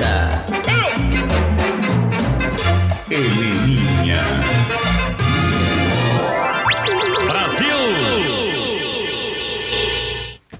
solta. 0.00 0.44
Heleninha. 3.10 4.20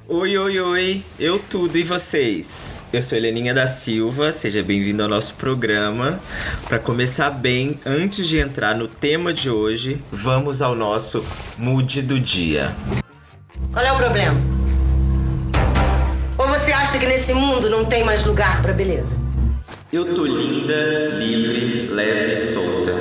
Oi, 0.08 0.36
oi, 0.36 0.60
oi, 0.60 1.04
eu 1.18 1.38
tudo 1.38 1.78
e 1.78 1.82
vocês? 1.82 2.74
Eu 2.92 3.00
sou 3.00 3.16
Heleninha 3.16 3.54
da 3.54 3.66
Silva, 3.66 4.32
seja 4.32 4.62
bem-vindo 4.62 5.02
ao 5.02 5.08
nosso 5.08 5.34
programa. 5.34 6.20
Para 6.68 6.78
começar 6.78 7.30
bem, 7.30 7.80
antes 7.86 8.28
de 8.28 8.38
entrar 8.38 8.74
no 8.74 8.86
tema 8.86 9.32
de 9.32 9.48
hoje, 9.48 10.02
vamos 10.10 10.60
ao 10.60 10.74
nosso 10.74 11.24
mood 11.56 12.02
do 12.02 12.20
dia. 12.20 12.74
Qual 13.72 13.84
é 13.84 13.92
o 13.92 13.96
problema? 13.96 14.38
Ou 16.36 16.48
você 16.48 16.72
acha 16.72 16.98
que 16.98 17.06
nesse 17.06 17.32
mundo 17.32 17.70
não 17.70 17.84
tem 17.84 18.04
mais 18.04 18.24
lugar 18.24 18.60
pra 18.60 18.72
beleza? 18.72 19.29
Eu 19.92 20.14
tô 20.14 20.24
linda, 20.24 21.08
livre, 21.18 21.88
leve 21.92 22.34
e 22.34 22.36
solta, 22.36 22.92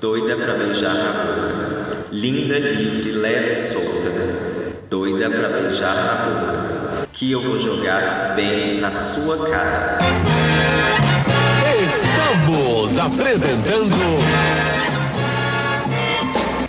doida 0.00 0.34
pra 0.34 0.54
beijar 0.54 0.94
na 0.94 1.12
boca. 1.12 2.06
Linda, 2.12 2.58
livre, 2.58 3.12
leve 3.12 3.52
e 3.52 3.58
solta, 3.58 4.86
doida 4.88 5.28
pra 5.28 5.50
beijar 5.50 5.94
na 5.94 6.14
boca. 6.24 7.08
Que 7.12 7.30
eu 7.30 7.42
vou 7.42 7.58
jogar 7.58 8.34
bem 8.34 8.80
na 8.80 8.90
sua 8.90 9.50
cara. 9.50 9.98
Estamos 11.86 12.96
apresentando 12.96 13.94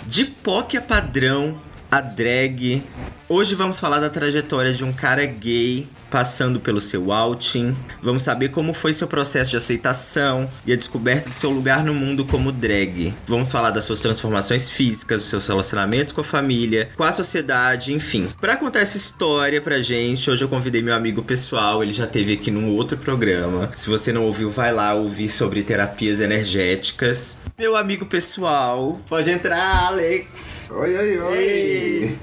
De 0.06 0.26
POC 0.26 0.76
a 0.76 0.82
padrão, 0.82 1.56
a 1.90 2.02
drag. 2.02 2.82
Hoje 3.26 3.54
vamos 3.54 3.80
falar 3.80 4.00
da 4.00 4.10
trajetória 4.10 4.74
de 4.74 4.84
um 4.84 4.92
cara 4.92 5.24
gay 5.24 5.88
passando 6.16 6.58
pelo 6.58 6.80
seu 6.80 7.12
outing. 7.12 7.76
Vamos 8.02 8.22
saber 8.22 8.48
como 8.48 8.72
foi 8.72 8.94
seu 8.94 9.06
processo 9.06 9.50
de 9.50 9.58
aceitação 9.58 10.48
e 10.64 10.72
a 10.72 10.76
descoberta 10.76 11.28
de 11.28 11.36
seu 11.36 11.50
lugar 11.50 11.84
no 11.84 11.92
mundo 11.92 12.24
como 12.24 12.50
drag. 12.50 13.12
Vamos 13.26 13.52
falar 13.52 13.70
das 13.70 13.84
suas 13.84 14.00
transformações 14.00 14.70
físicas, 14.70 15.20
dos 15.20 15.28
seus 15.28 15.46
relacionamentos 15.46 16.14
com 16.14 16.22
a 16.22 16.24
família, 16.24 16.88
com 16.96 17.04
a 17.04 17.12
sociedade, 17.12 17.92
enfim. 17.92 18.28
Pra 18.40 18.56
contar 18.56 18.80
essa 18.80 18.96
história 18.96 19.60
pra 19.60 19.82
gente, 19.82 20.30
hoje 20.30 20.42
eu 20.42 20.48
convidei 20.48 20.80
meu 20.80 20.94
amigo 20.94 21.22
pessoal, 21.22 21.82
ele 21.82 21.92
já 21.92 22.06
teve 22.06 22.32
aqui 22.32 22.50
num 22.50 22.70
outro 22.70 22.96
programa. 22.96 23.70
Se 23.74 23.90
você 23.90 24.10
não 24.10 24.24
ouviu, 24.24 24.50
vai 24.50 24.72
lá 24.72 24.94
ouvir 24.94 25.28
sobre 25.28 25.62
terapias 25.62 26.22
energéticas. 26.22 27.36
Meu 27.58 27.76
amigo 27.76 28.06
pessoal, 28.06 28.98
pode 29.06 29.30
entrar, 29.30 29.88
Alex. 29.88 30.70
Oi, 30.74 30.96
oi, 30.96 31.18
oi. 31.18 31.36
Ei. 31.36 32.18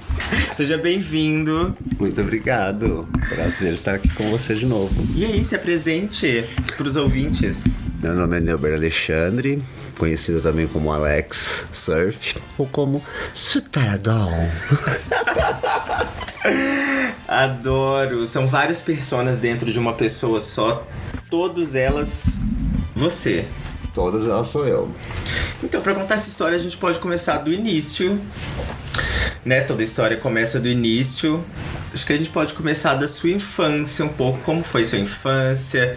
Seja 0.56 0.76
bem-vindo. 0.76 1.76
Muito 1.98 2.20
obrigado. 2.20 3.08
Prazer 3.28 3.72
estar 3.84 3.96
aqui 3.96 4.08
com 4.08 4.30
você 4.30 4.54
de 4.54 4.64
novo. 4.64 4.94
E 5.14 5.26
aí, 5.26 5.44
se 5.44 5.54
apresente 5.54 6.42
pros 6.78 6.96
ouvintes. 6.96 7.64
Meu 8.02 8.14
nome 8.14 8.38
é 8.38 8.40
Neuber 8.40 8.72
Alexandre, 8.72 9.62
conhecido 9.98 10.40
também 10.40 10.66
como 10.66 10.90
Alex 10.90 11.66
Surf 11.70 12.36
ou 12.56 12.66
como 12.66 13.04
Sutaradol. 13.34 14.32
Adoro. 17.28 18.26
São 18.26 18.46
várias 18.46 18.80
personas 18.80 19.38
dentro 19.38 19.70
de 19.70 19.78
uma 19.78 19.92
pessoa 19.92 20.40
só. 20.40 20.86
Todas 21.28 21.74
elas 21.74 22.40
você. 22.94 23.44
Todas 23.94 24.24
elas 24.24 24.48
sou 24.48 24.66
eu. 24.66 24.90
Então, 25.62 25.82
pra 25.82 25.94
contar 25.94 26.14
essa 26.14 26.28
história, 26.28 26.56
a 26.56 26.60
gente 26.60 26.78
pode 26.78 26.98
começar 26.98 27.38
do 27.38 27.52
início. 27.52 28.18
Né? 29.44 29.60
Toda 29.60 29.82
história 29.82 30.16
começa 30.16 30.58
do 30.58 30.68
início. 30.68 31.44
Acho 31.92 32.06
que 32.06 32.12
a 32.12 32.16
gente 32.16 32.30
pode 32.30 32.54
começar 32.54 32.94
da 32.94 33.06
sua 33.06 33.30
infância 33.30 34.04
um 34.04 34.08
pouco. 34.08 34.38
Como 34.40 34.64
foi 34.64 34.84
sua 34.84 34.98
infância? 34.98 35.96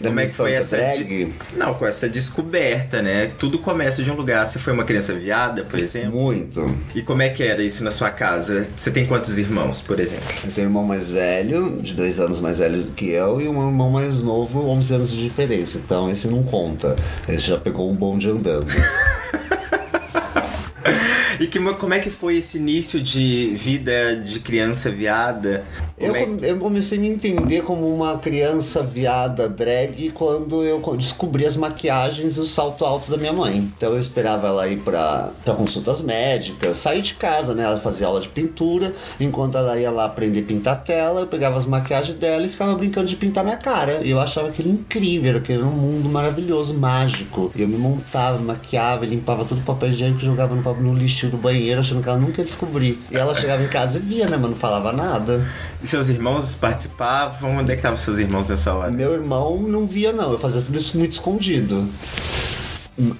Da 0.00 0.08
como 0.08 0.18
é 0.18 0.26
que 0.26 0.34
foi 0.34 0.54
essa. 0.54 0.78
de-? 0.92 1.28
Não, 1.54 1.74
com 1.74 1.86
essa 1.86 2.08
descoberta, 2.08 3.02
né? 3.02 3.30
Tudo 3.38 3.58
começa 3.58 4.02
de 4.02 4.10
um 4.10 4.14
lugar. 4.14 4.46
Você 4.46 4.58
foi 4.58 4.72
uma 4.72 4.82
criança 4.82 5.12
viada, 5.12 5.62
por 5.62 5.78
exemplo? 5.78 6.18
Muito. 6.18 6.74
E 6.94 7.02
como 7.02 7.20
é 7.20 7.28
que 7.28 7.42
era 7.42 7.62
isso 7.62 7.84
na 7.84 7.90
sua 7.90 8.10
casa? 8.10 8.66
Você 8.74 8.90
tem 8.90 9.06
quantos 9.06 9.36
irmãos, 9.36 9.82
por 9.82 10.00
exemplo? 10.00 10.24
Eu 10.42 10.52
tenho 10.52 10.66
um 10.66 10.70
irmão 10.70 10.84
mais 10.84 11.10
velho, 11.10 11.78
de 11.82 11.92
dois 11.92 12.18
anos 12.18 12.40
mais 12.40 12.58
velho 12.58 12.82
do 12.82 12.92
que 12.92 13.10
eu, 13.10 13.40
e 13.40 13.46
um 13.46 13.68
irmão 13.68 13.90
mais 13.90 14.22
novo, 14.22 14.66
11 14.68 14.94
anos 14.94 15.10
de 15.10 15.22
diferença. 15.22 15.78
Então 15.78 16.10
esse 16.10 16.28
não 16.28 16.42
conta. 16.42 16.96
Esse 17.28 17.48
já 17.48 17.58
pegou 17.58 17.90
um 17.90 17.94
bonde 17.94 18.28
andando. 18.28 18.68
E 21.40 21.46
que, 21.46 21.58
como 21.58 21.94
é 21.94 22.00
que 22.00 22.10
foi 22.10 22.36
esse 22.36 22.58
início 22.58 23.00
de 23.00 23.54
vida 23.56 24.14
de 24.14 24.40
criança 24.40 24.90
viada? 24.90 25.64
Eu, 25.98 26.14
é- 26.14 26.28
eu 26.42 26.58
comecei 26.58 26.98
a 26.98 27.00
me 27.00 27.08
entender 27.08 27.62
como 27.62 27.88
uma 27.94 28.18
criança 28.18 28.82
viada 28.82 29.48
drag 29.48 30.10
quando 30.10 30.62
eu 30.62 30.80
co- 30.80 30.94
descobri 30.98 31.46
as 31.46 31.56
maquiagens 31.56 32.36
e 32.36 32.40
os 32.40 32.50
salto 32.50 32.84
altos 32.84 33.08
da 33.08 33.16
minha 33.16 33.32
mãe. 33.32 33.56
Então 33.56 33.92
eu 33.92 33.98
esperava 34.00 34.48
ela 34.48 34.68
ir 34.68 34.80
pra, 34.80 35.30
pra 35.42 35.54
consultas 35.54 36.02
médicas, 36.02 36.76
sair 36.76 37.00
de 37.00 37.14
casa, 37.14 37.54
né? 37.54 37.64
Ela 37.64 37.78
fazia 37.80 38.06
aula 38.06 38.20
de 38.20 38.28
pintura, 38.28 38.94
enquanto 39.18 39.56
ela 39.56 39.78
ia 39.80 39.90
lá 39.90 40.04
aprender 40.04 40.40
a 40.40 40.44
pintar 40.44 40.84
tela, 40.84 41.20
eu 41.22 41.26
pegava 41.26 41.56
as 41.56 41.64
maquiagens 41.64 42.18
dela 42.18 42.44
e 42.44 42.50
ficava 42.50 42.74
brincando 42.74 43.06
de 43.06 43.16
pintar 43.16 43.44
minha 43.44 43.56
cara. 43.56 44.02
E 44.04 44.10
eu 44.10 44.20
achava 44.20 44.48
aquilo 44.48 44.68
incrível, 44.68 45.38
aquele 45.38 45.60
era 45.60 45.66
um 45.68 45.72
mundo 45.72 46.06
maravilhoso, 46.06 46.74
mágico. 46.74 47.50
E 47.56 47.62
eu 47.62 47.68
me 47.68 47.78
montava, 47.78 48.38
maquiava, 48.38 49.06
limpava 49.06 49.46
todo 49.46 49.60
o 49.60 49.62
papel 49.64 49.88
higiênico, 49.88 50.20
jogava 50.20 50.54
no, 50.54 50.74
no 50.74 50.94
lixo 50.94 51.29
do 51.30 51.38
banheiro, 51.38 51.80
achando 51.80 52.02
que 52.02 52.08
ela 52.08 52.18
nunca 52.18 52.40
ia 52.40 52.44
descobrir. 52.44 53.00
E 53.10 53.16
ela 53.16 53.34
chegava 53.34 53.62
em 53.62 53.68
casa 53.68 53.98
e 53.98 54.00
via, 54.00 54.26
né? 54.28 54.36
Mas 54.36 54.50
não 54.50 54.56
falava 54.56 54.92
nada. 54.92 55.46
E 55.82 55.86
seus 55.86 56.08
irmãos 56.08 56.54
participavam? 56.54 57.58
Onde 57.58 57.72
é 57.72 57.74
que 57.74 57.80
estavam 57.80 57.98
seus 57.98 58.18
irmãos 58.18 58.48
nessa 58.48 58.74
hora? 58.74 58.90
Meu 58.90 59.14
irmão 59.14 59.62
não 59.62 59.86
via, 59.86 60.12
não. 60.12 60.32
Eu 60.32 60.38
fazia 60.38 60.60
tudo 60.60 60.76
isso 60.76 60.98
muito 60.98 61.12
escondido. 61.12 61.88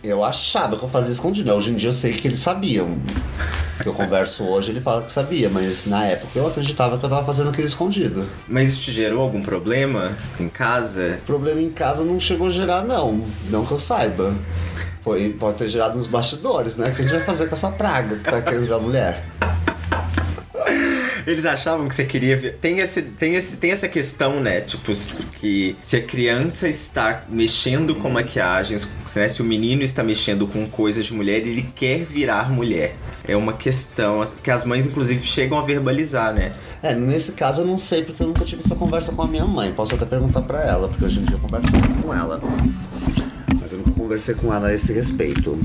Eu 0.02 0.22
achava 0.24 0.76
que 0.76 0.82
eu 0.82 0.88
fazia 0.88 1.12
escondido. 1.12 1.52
Hoje 1.52 1.70
em 1.70 1.74
dia 1.74 1.88
eu 1.88 1.92
sei 1.92 2.12
que 2.12 2.28
eles 2.28 2.40
sabiam. 2.40 2.98
Que 3.82 3.88
eu 3.88 3.94
converso 3.94 4.44
hoje, 4.44 4.70
ele 4.72 4.80
fala 4.82 5.00
que 5.00 5.10
sabia, 5.10 5.48
mas 5.48 5.86
na 5.86 6.04
época 6.04 6.38
eu 6.38 6.46
acreditava 6.46 6.98
que 6.98 7.04
eu 7.04 7.08
tava 7.08 7.24
fazendo 7.24 7.48
aquele 7.48 7.66
escondido. 7.66 8.26
Mas 8.46 8.68
isso 8.68 8.82
te 8.82 8.92
gerou 8.92 9.22
algum 9.22 9.40
problema 9.40 10.18
em 10.38 10.50
casa? 10.50 11.18
Problema 11.24 11.62
em 11.62 11.70
casa 11.70 12.04
não 12.04 12.20
chegou 12.20 12.48
a 12.48 12.50
gerar, 12.50 12.84
não. 12.84 13.24
Não 13.48 13.64
que 13.64 13.72
eu 13.72 13.80
saiba. 13.80 14.34
Foi, 15.02 15.30
pode 15.30 15.56
ter 15.56 15.68
gerado 15.68 15.96
nos 15.96 16.06
bastidores, 16.06 16.76
né? 16.76 16.88
O 16.88 16.94
que 16.94 17.02
a 17.02 17.04
gente 17.04 17.14
vai 17.14 17.24
fazer 17.24 17.48
com 17.48 17.54
essa 17.54 17.70
praga 17.70 18.16
que 18.16 18.24
tá 18.24 18.40
querendo 18.42 18.62
virar 18.62 18.78
mulher? 18.78 19.24
Eles 21.26 21.44
achavam 21.44 21.88
que 21.88 21.94
você 21.94 22.04
queria 22.04 22.36
ver. 22.36 22.56
Tem, 22.56 22.78
esse, 22.78 23.02
tem, 23.02 23.34
esse, 23.34 23.56
tem 23.56 23.70
essa 23.70 23.88
questão, 23.88 24.40
né? 24.40 24.60
Tipo, 24.60 24.92
que 25.38 25.76
se 25.82 25.96
a 25.96 26.02
criança 26.02 26.68
está 26.68 27.24
mexendo 27.28 27.94
com 27.94 28.08
maquiagens, 28.10 28.88
né? 29.14 29.28
se 29.28 29.40
o 29.42 29.44
menino 29.44 29.82
está 29.82 30.02
mexendo 30.02 30.46
com 30.46 30.66
coisas 30.66 31.06
de 31.06 31.14
mulher, 31.14 31.38
ele 31.38 31.62
quer 31.74 32.04
virar 32.04 32.50
mulher. 32.50 32.96
É 33.26 33.36
uma 33.36 33.52
questão 33.52 34.26
que 34.42 34.50
as 34.50 34.64
mães, 34.64 34.86
inclusive, 34.86 35.24
chegam 35.24 35.58
a 35.58 35.62
verbalizar, 35.62 36.32
né? 36.32 36.52
É, 36.82 36.94
nesse 36.94 37.32
caso 37.32 37.62
eu 37.62 37.66
não 37.66 37.78
sei 37.78 38.02
porque 38.02 38.22
eu 38.22 38.26
nunca 38.26 38.44
tive 38.44 38.62
essa 38.64 38.74
conversa 38.74 39.12
com 39.12 39.22
a 39.22 39.26
minha 39.26 39.44
mãe. 39.44 39.72
Posso 39.72 39.94
até 39.94 40.06
perguntar 40.06 40.42
pra 40.42 40.62
ela, 40.62 40.88
porque 40.88 41.04
hoje 41.04 41.20
em 41.20 41.24
dia 41.24 41.36
eu 41.36 41.40
converso 41.40 41.70
muito 41.70 42.02
com 42.02 42.14
ela. 42.14 42.40
Conversei 44.10 44.34
com 44.34 44.52
ela 44.52 44.66
a 44.66 44.74
esse 44.74 44.92
respeito. 44.92 45.56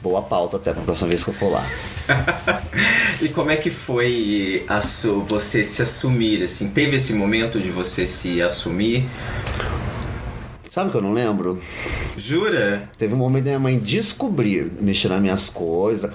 Boa 0.00 0.22
pauta 0.22 0.58
até 0.58 0.72
pra 0.72 0.82
próxima 0.82 1.08
vez 1.08 1.24
que 1.24 1.30
eu 1.30 1.34
for 1.34 1.50
lá. 1.50 1.66
e 3.20 3.28
como 3.28 3.50
é 3.50 3.56
que 3.56 3.68
foi 3.68 4.64
a 4.68 4.78
você 5.26 5.64
se 5.64 5.82
assumir, 5.82 6.44
assim? 6.44 6.68
Teve 6.68 6.94
esse 6.94 7.12
momento 7.12 7.58
de 7.58 7.70
você 7.70 8.06
se 8.06 8.40
assumir? 8.40 9.08
Sabe 10.74 10.88
o 10.88 10.90
que 10.90 10.98
eu 10.98 11.02
não 11.02 11.12
lembro? 11.12 11.56
Jura? 12.16 12.88
Teve 12.98 13.14
um 13.14 13.16
momento 13.16 13.44
da 13.44 13.50
minha 13.50 13.60
mãe 13.60 13.78
descobrir, 13.78 14.72
mexer 14.80 15.06
nas 15.06 15.20
minhas 15.22 15.48
coisas, 15.48 16.10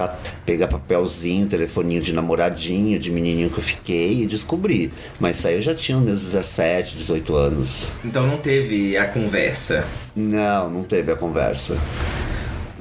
pegar 0.45 0.67
papelzinho, 0.67 1.47
telefoninho 1.47 2.01
de 2.01 2.11
namoradinho, 2.11 2.99
de 2.99 3.09
menininho 3.09 3.49
que 3.49 3.57
eu 3.57 3.63
fiquei 3.63 4.23
e 4.23 4.25
descobrir. 4.25 4.91
Mas 5.17 5.37
isso 5.37 5.47
aí 5.47 5.55
eu 5.55 5.61
já 5.61 5.73
tinha 5.73 5.97
meus 5.97 6.19
17, 6.19 6.97
18 6.97 7.35
anos. 7.37 7.89
Então 8.03 8.27
não 8.27 8.37
teve 8.37 8.97
a 8.97 9.05
conversa. 9.05 9.85
Não, 10.13 10.69
não 10.69 10.83
teve 10.83 11.09
a 11.09 11.15
conversa. 11.15 11.77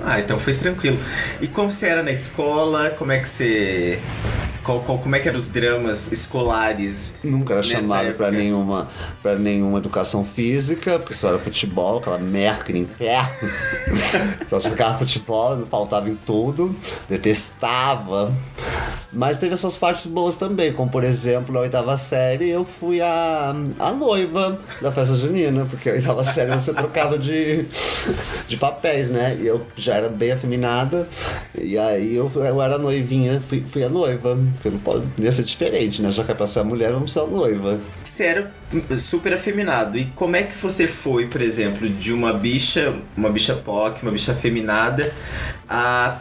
Ah, 0.04 0.18
então 0.18 0.36
foi 0.36 0.54
tranquilo. 0.54 0.98
E 1.40 1.46
como 1.46 1.70
você 1.70 1.86
era 1.86 2.02
na 2.02 2.10
escola? 2.10 2.90
Como 2.90 3.12
é 3.12 3.20
que 3.20 3.28
você. 3.28 4.00
Qual, 4.68 4.80
qual- 4.80 4.98
como 4.98 5.16
é 5.16 5.18
que 5.18 5.26
eram 5.26 5.38
os 5.38 5.48
dramas 5.48 6.12
escolares? 6.12 7.14
Nunca 7.24 7.54
era 7.54 7.62
chamado 7.62 8.12
pra 8.12 8.26
época? 8.26 8.30
nenhuma, 8.32 8.88
pra 9.22 9.34
nenhuma 9.36 9.78
educação 9.78 10.22
física, 10.26 10.98
porque 10.98 11.14
só 11.14 11.28
era 11.30 11.38
futebol, 11.38 11.96
aquela 11.96 12.18
merda 12.18 12.64
que 12.64 12.76
inferno. 12.76 13.30
só 14.46 14.60
jogava 14.60 14.98
futebol, 14.98 15.56
não 15.56 15.66
faltava 15.66 16.10
em 16.10 16.16
tudo. 16.16 16.76
Detestava. 17.08 18.30
Mas 19.12 19.38
teve 19.38 19.54
essas 19.54 19.76
partes 19.76 20.06
boas 20.06 20.36
também, 20.36 20.72
como 20.72 20.90
por 20.90 21.02
exemplo, 21.02 21.52
na 21.52 21.60
oitava 21.60 21.96
série 21.96 22.50
eu 22.50 22.64
fui 22.64 23.00
a, 23.00 23.54
a 23.78 23.92
noiva 23.92 24.60
da 24.82 24.92
festa 24.92 25.14
junina, 25.14 25.64
porque 25.64 25.90
na 25.90 25.96
oitava 25.96 26.24
série 26.30 26.52
você 26.52 26.74
trocava 26.74 27.18
de, 27.18 27.64
de 28.46 28.56
papéis, 28.56 29.08
né? 29.08 29.36
E 29.40 29.46
eu 29.46 29.66
já 29.76 29.94
era 29.94 30.08
bem 30.08 30.32
afeminada, 30.32 31.08
e 31.56 31.78
aí 31.78 32.14
eu, 32.14 32.30
eu 32.34 32.62
era 32.62 32.76
noivinha, 32.76 33.42
fui, 33.46 33.64
fui 33.70 33.82
a 33.82 33.88
noiva, 33.88 34.38
porque 34.54 34.70
não 34.70 34.78
pode 34.78 35.04
ia 35.18 35.32
ser 35.32 35.42
diferente, 35.42 36.02
né? 36.02 36.10
Já 36.10 36.22
que 36.24 36.32
é 36.32 36.34
pra 36.34 36.46
ser 36.46 36.60
a 36.60 36.64
mulher, 36.64 36.92
vamos 36.92 37.12
ser 37.12 37.20
a 37.20 37.26
noiva. 37.26 37.80
Você 38.04 38.24
era 38.24 38.52
super 38.96 39.32
afeminado. 39.32 39.98
E 39.98 40.06
como 40.14 40.36
é 40.36 40.42
que 40.42 40.56
você 40.58 40.86
foi, 40.86 41.26
por 41.26 41.40
exemplo, 41.40 41.88
de 41.88 42.12
uma 42.12 42.32
bicha, 42.32 42.94
uma 43.16 43.30
bicha 43.30 43.54
POC, 43.54 44.02
uma 44.02 44.12
bicha 44.12 44.32
afeminada, 44.32 45.12
a 45.68 46.18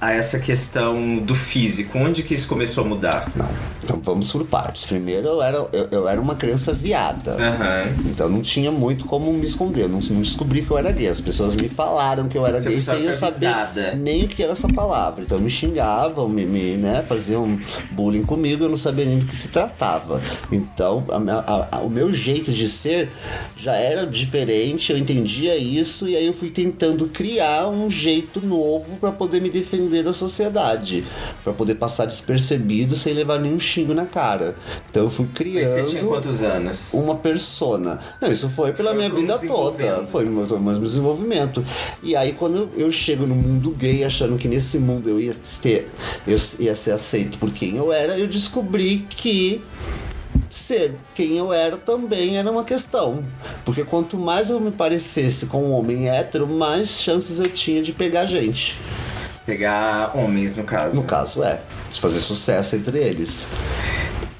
a 0.00 0.12
essa 0.12 0.38
questão 0.38 1.18
do 1.18 1.34
físico? 1.34 1.98
Onde 1.98 2.22
que 2.22 2.34
isso 2.34 2.48
começou 2.48 2.84
a 2.84 2.86
mudar? 2.88 3.30
Não, 3.36 3.48
então 3.84 4.00
vamos 4.02 4.30
por 4.32 4.44
partes. 4.44 4.86
Primeiro, 4.86 5.26
eu 5.28 5.42
era, 5.42 5.56
eu, 5.72 5.88
eu 5.90 6.08
era 6.08 6.20
uma 6.20 6.34
criança 6.34 6.72
viada. 6.72 7.32
Aham. 7.32 7.94
Então 8.06 8.28
não 8.28 8.40
tinha 8.40 8.70
muito 8.70 9.04
como 9.04 9.32
me 9.32 9.46
esconder. 9.46 9.88
Não, 9.88 9.98
não 10.00 10.20
descobri 10.22 10.62
que 10.62 10.70
eu 10.70 10.78
era 10.78 10.90
gay. 10.92 11.08
As 11.08 11.20
pessoas 11.20 11.54
me 11.54 11.68
falaram 11.68 12.28
que 12.28 12.38
eu 12.38 12.46
era 12.46 12.60
Você 12.60 12.70
gay 12.70 12.80
sem 12.80 13.02
eu 13.04 13.14
saber 13.14 13.46
avisada. 13.46 13.94
nem 13.96 14.24
o 14.24 14.28
que 14.28 14.42
era 14.42 14.52
essa 14.52 14.68
palavra. 14.68 15.22
Então 15.22 15.38
me 15.40 15.50
xingavam, 15.50 16.28
me, 16.28 16.46
me 16.46 16.76
né, 16.76 17.04
faziam 17.06 17.58
bullying 17.90 18.22
comigo, 18.22 18.64
eu 18.64 18.68
não 18.68 18.76
sabia 18.76 19.04
nem 19.04 19.18
do 19.18 19.26
que 19.26 19.36
se 19.36 19.48
tratava. 19.48 20.20
Então 20.50 21.04
a 21.10 21.20
a- 21.40 21.68
a- 21.72 21.80
o 21.80 21.90
meu 21.90 22.12
jeito 22.14 22.52
de 22.52 22.68
ser 22.68 23.08
já 23.56 23.74
era 23.74 24.06
diferente, 24.06 24.92
eu 24.92 24.98
entendia 24.98 25.56
isso 25.56 26.08
e 26.08 26.16
aí 26.16 26.26
eu 26.26 26.32
fui 26.32 26.50
tentando 26.50 27.06
criar 27.08 27.68
um 27.68 27.90
jeito 27.90 28.40
novo 28.40 28.96
para 29.00 29.12
poder 29.12 29.40
me 29.40 29.50
defender 29.50 29.89
da 30.02 30.12
sociedade, 30.12 31.04
para 31.42 31.52
poder 31.52 31.74
passar 31.74 32.06
despercebido 32.06 32.94
sem 32.96 33.12
levar 33.12 33.38
nenhum 33.38 33.58
xingo 33.58 33.92
na 33.92 34.06
cara. 34.06 34.56
Então 34.90 35.04
eu 35.04 35.10
fui 35.10 35.26
Mas 35.26 35.34
criando 35.34 35.74
você 35.74 35.84
tinha 35.84 36.04
quantos 36.04 36.42
anos? 36.42 36.94
uma 36.94 37.16
persona. 37.16 37.98
Não, 38.20 38.30
isso 38.30 38.48
foi 38.48 38.72
pela 38.72 38.90
Foi 38.90 38.98
minha 38.98 39.10
vida 39.10 39.38
toda. 39.38 40.06
Foi 40.06 40.24
no 40.24 40.30
meu, 40.30 40.60
meu 40.60 40.80
desenvolvimento. 40.80 41.64
E 42.02 42.14
aí, 42.16 42.32
quando 42.32 42.56
eu, 42.56 42.70
eu 42.86 42.92
chego 42.92 43.26
no 43.26 43.34
mundo 43.34 43.70
gay, 43.70 44.04
achando 44.04 44.38
que 44.38 44.48
nesse 44.48 44.78
mundo 44.78 45.08
eu 45.08 45.20
ia, 45.20 45.34
ter, 45.60 45.90
eu 46.26 46.38
ia 46.58 46.74
ser 46.74 46.92
aceito 46.92 47.38
por 47.38 47.50
quem 47.50 47.76
eu 47.76 47.92
era, 47.92 48.18
eu 48.18 48.26
descobri 48.26 49.06
que 49.10 49.62
ser 50.50 50.94
quem 51.14 51.36
eu 51.36 51.52
era 51.52 51.76
também 51.76 52.36
era 52.36 52.50
uma 52.50 52.64
questão. 52.64 53.24
Porque 53.64 53.84
quanto 53.84 54.16
mais 54.16 54.50
eu 54.50 54.60
me 54.60 54.70
parecesse 54.70 55.46
com 55.46 55.62
um 55.62 55.72
homem 55.72 56.08
hétero, 56.08 56.46
mais 56.46 57.00
chances 57.00 57.38
eu 57.38 57.48
tinha 57.48 57.82
de 57.82 57.92
pegar 57.92 58.26
gente. 58.26 58.76
Pegar 59.50 60.12
homens, 60.16 60.54
no 60.54 60.62
caso. 60.62 60.94
No 60.94 61.02
caso, 61.02 61.42
é. 61.42 61.60
De 61.90 62.00
fazer 62.00 62.20
sucesso 62.20 62.76
entre 62.76 62.98
eles. 62.98 63.48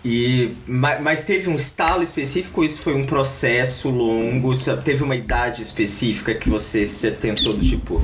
E, 0.04 0.52
ma- 0.68 1.00
mas 1.00 1.24
teve 1.24 1.50
um 1.50 1.56
estalo 1.56 2.02
específico 2.04 2.60
ou 2.60 2.64
isso 2.64 2.80
foi 2.80 2.94
um 2.94 3.04
processo 3.04 3.90
longo? 3.90 4.54
Teve 4.84 5.02
uma 5.02 5.16
idade 5.16 5.62
específica 5.62 6.32
que 6.32 6.48
você 6.48 6.86
se 6.86 7.10
tentou 7.10 7.54
do 7.54 7.60
tipo. 7.60 8.00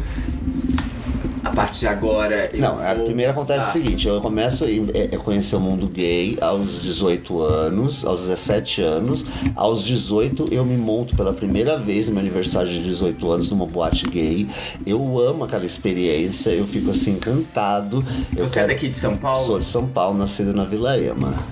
A 1.56 1.60
partir 1.60 1.80
de 1.80 1.86
agora. 1.86 2.50
Não, 2.52 2.78
a 2.78 2.92
vou 2.92 3.06
primeira 3.06 3.32
acontece 3.32 3.60
mudar"? 3.60 3.70
o 3.70 3.72
seguinte, 3.72 4.06
eu 4.06 4.20
começo 4.20 4.64
a 4.64 4.68
é- 4.68 5.08
é 5.12 5.16
conhecer 5.16 5.56
o 5.56 5.60
mundo 5.60 5.88
gay 5.88 6.36
aos 6.38 6.82
18 6.82 7.40
anos, 7.40 8.04
aos 8.04 8.20
17 8.20 8.82
anos. 8.82 9.24
Aos 9.54 9.82
18 9.82 10.44
eu 10.52 10.66
me 10.66 10.76
monto 10.76 11.16
pela 11.16 11.32
primeira 11.32 11.78
vez 11.78 12.08
no 12.08 12.12
meu 12.12 12.20
aniversário 12.20 12.68
de 12.70 12.82
18 12.82 13.32
anos 13.32 13.48
numa 13.48 13.64
boate 13.64 14.04
gay. 14.06 14.46
Eu 14.86 15.18
amo 15.18 15.44
aquela 15.44 15.64
experiência, 15.64 16.50
eu 16.50 16.66
fico 16.66 16.90
assim 16.90 17.12
encantado. 17.12 18.04
Eu 18.36 18.46
Você 18.46 18.60
é 18.60 18.66
daqui 18.66 18.90
de 18.90 18.98
São 18.98 19.16
Paulo? 19.16 19.46
Sou 19.46 19.58
de 19.58 19.64
São 19.64 19.86
Paulo, 19.86 20.18
nascido 20.18 20.52
na 20.52 20.64
Vila 20.64 20.98
Ema. 20.98 21.42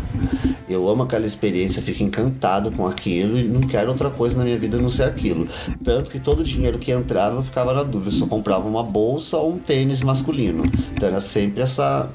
Eu 0.66 0.88
amo 0.88 1.02
aquela 1.02 1.26
experiência, 1.26 1.82
fico 1.82 2.02
encantado 2.02 2.72
com 2.72 2.86
aquilo 2.86 3.38
e 3.38 3.44
não 3.44 3.60
quero 3.60 3.90
outra 3.90 4.08
coisa 4.10 4.36
na 4.36 4.44
minha 4.44 4.58
vida 4.58 4.78
a 4.78 4.80
não 4.80 4.88
ser 4.88 5.02
aquilo. 5.04 5.46
Tanto 5.84 6.10
que 6.10 6.18
todo 6.18 6.40
o 6.40 6.42
dinheiro 6.42 6.78
que 6.78 6.90
entrava 6.90 7.36
eu 7.36 7.42
ficava 7.42 7.74
na 7.74 7.82
dúvida 7.82 8.10
se 8.10 8.20
eu 8.22 8.26
comprava 8.26 8.66
uma 8.66 8.82
bolsa 8.82 9.36
ou 9.36 9.52
um 9.52 9.58
tênis 9.58 9.93
masculino. 10.02 10.64
Então 10.92 11.08
era 11.08 11.20
sempre 11.20 11.62
essa, 11.62 12.08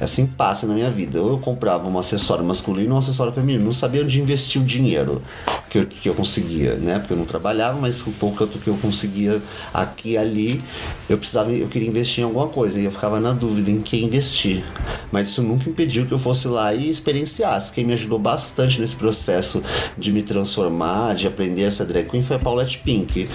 essa 0.00 0.20
impasse 0.20 0.66
na 0.66 0.74
minha 0.74 0.90
vida. 0.90 1.20
Ou 1.20 1.30
eu 1.30 1.38
comprava 1.38 1.88
um 1.88 1.98
acessório 1.98 2.44
masculino 2.44 2.90
ou 2.90 2.96
um 2.96 2.98
acessório 2.98 3.32
feminino. 3.32 3.64
Não 3.64 3.72
sabia 3.72 4.02
onde 4.02 4.20
investir 4.20 4.60
o 4.60 4.64
dinheiro 4.64 5.22
que 5.68 5.78
eu, 5.78 5.86
que 5.86 6.08
eu 6.08 6.14
conseguia, 6.14 6.74
né? 6.74 6.98
Porque 6.98 7.12
eu 7.12 7.16
não 7.16 7.24
trabalhava, 7.24 7.78
mas 7.80 8.06
o 8.06 8.12
pouco 8.12 8.46
que 8.46 8.68
eu 8.68 8.76
conseguia 8.76 9.42
aqui 9.72 10.10
e 10.10 10.18
ali, 10.18 10.62
eu 11.08 11.18
precisava, 11.18 11.52
eu 11.52 11.68
queria 11.68 11.88
investir 11.88 12.22
em 12.22 12.24
alguma 12.24 12.48
coisa. 12.48 12.78
E 12.78 12.84
eu 12.84 12.92
ficava 12.92 13.20
na 13.20 13.32
dúvida 13.32 13.70
em 13.70 13.80
que 13.80 14.02
investir. 14.02 14.64
Mas 15.10 15.28
isso 15.28 15.42
nunca 15.42 15.68
impediu 15.68 16.06
que 16.06 16.12
eu 16.12 16.18
fosse 16.18 16.46
lá 16.48 16.74
e 16.74 16.88
experienciasse. 16.88 17.72
Quem 17.72 17.84
me 17.84 17.92
ajudou 17.94 18.18
bastante 18.18 18.80
nesse 18.80 18.96
processo 18.96 19.62
de 19.96 20.12
me 20.12 20.22
transformar, 20.22 21.14
de 21.14 21.26
aprender 21.26 21.64
a 21.64 21.70
ser 21.70 21.86
drag 21.86 22.08
queen, 22.08 22.22
foi 22.22 22.36
a 22.36 22.38
Paulette 22.38 22.78
Pink. 22.78 23.28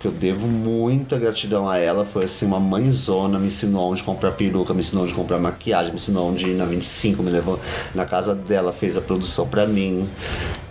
Que 0.00 0.06
eu 0.06 0.12
devo 0.12 0.46
muita 0.46 1.18
gratidão 1.18 1.68
a 1.68 1.78
ela. 1.78 2.04
Foi 2.04 2.24
assim, 2.24 2.46
uma 2.46 2.60
mãezona, 2.60 3.38
me 3.38 3.48
ensinou 3.48 3.90
onde 3.90 4.02
comprar 4.02 4.32
peruca, 4.32 4.72
me 4.72 4.80
ensinou 4.80 5.04
onde 5.04 5.14
comprar 5.14 5.38
maquiagem, 5.38 5.90
me 5.90 5.96
ensinou 5.96 6.30
onde 6.30 6.46
ir 6.46 6.54
na 6.54 6.64
25, 6.64 7.22
me 7.22 7.30
levou 7.30 7.58
na 7.94 8.04
casa 8.04 8.34
dela, 8.34 8.72
fez 8.72 8.96
a 8.96 9.00
produção 9.00 9.48
pra 9.48 9.66
mim. 9.66 10.08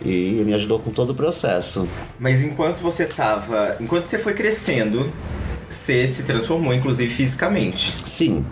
E 0.03 0.43
me 0.45 0.53
ajudou 0.53 0.79
com 0.79 0.91
todo 0.91 1.11
o 1.11 1.15
processo. 1.15 1.87
Mas 2.19 2.43
enquanto 2.43 2.79
você 2.79 3.05
tava. 3.05 3.75
Enquanto 3.79 4.05
você 4.07 4.19
foi 4.19 4.33
crescendo, 4.33 5.11
você 5.67 6.07
se 6.07 6.23
transformou, 6.23 6.73
inclusive 6.73 7.11
fisicamente. 7.11 7.95
Sim, 8.05 8.45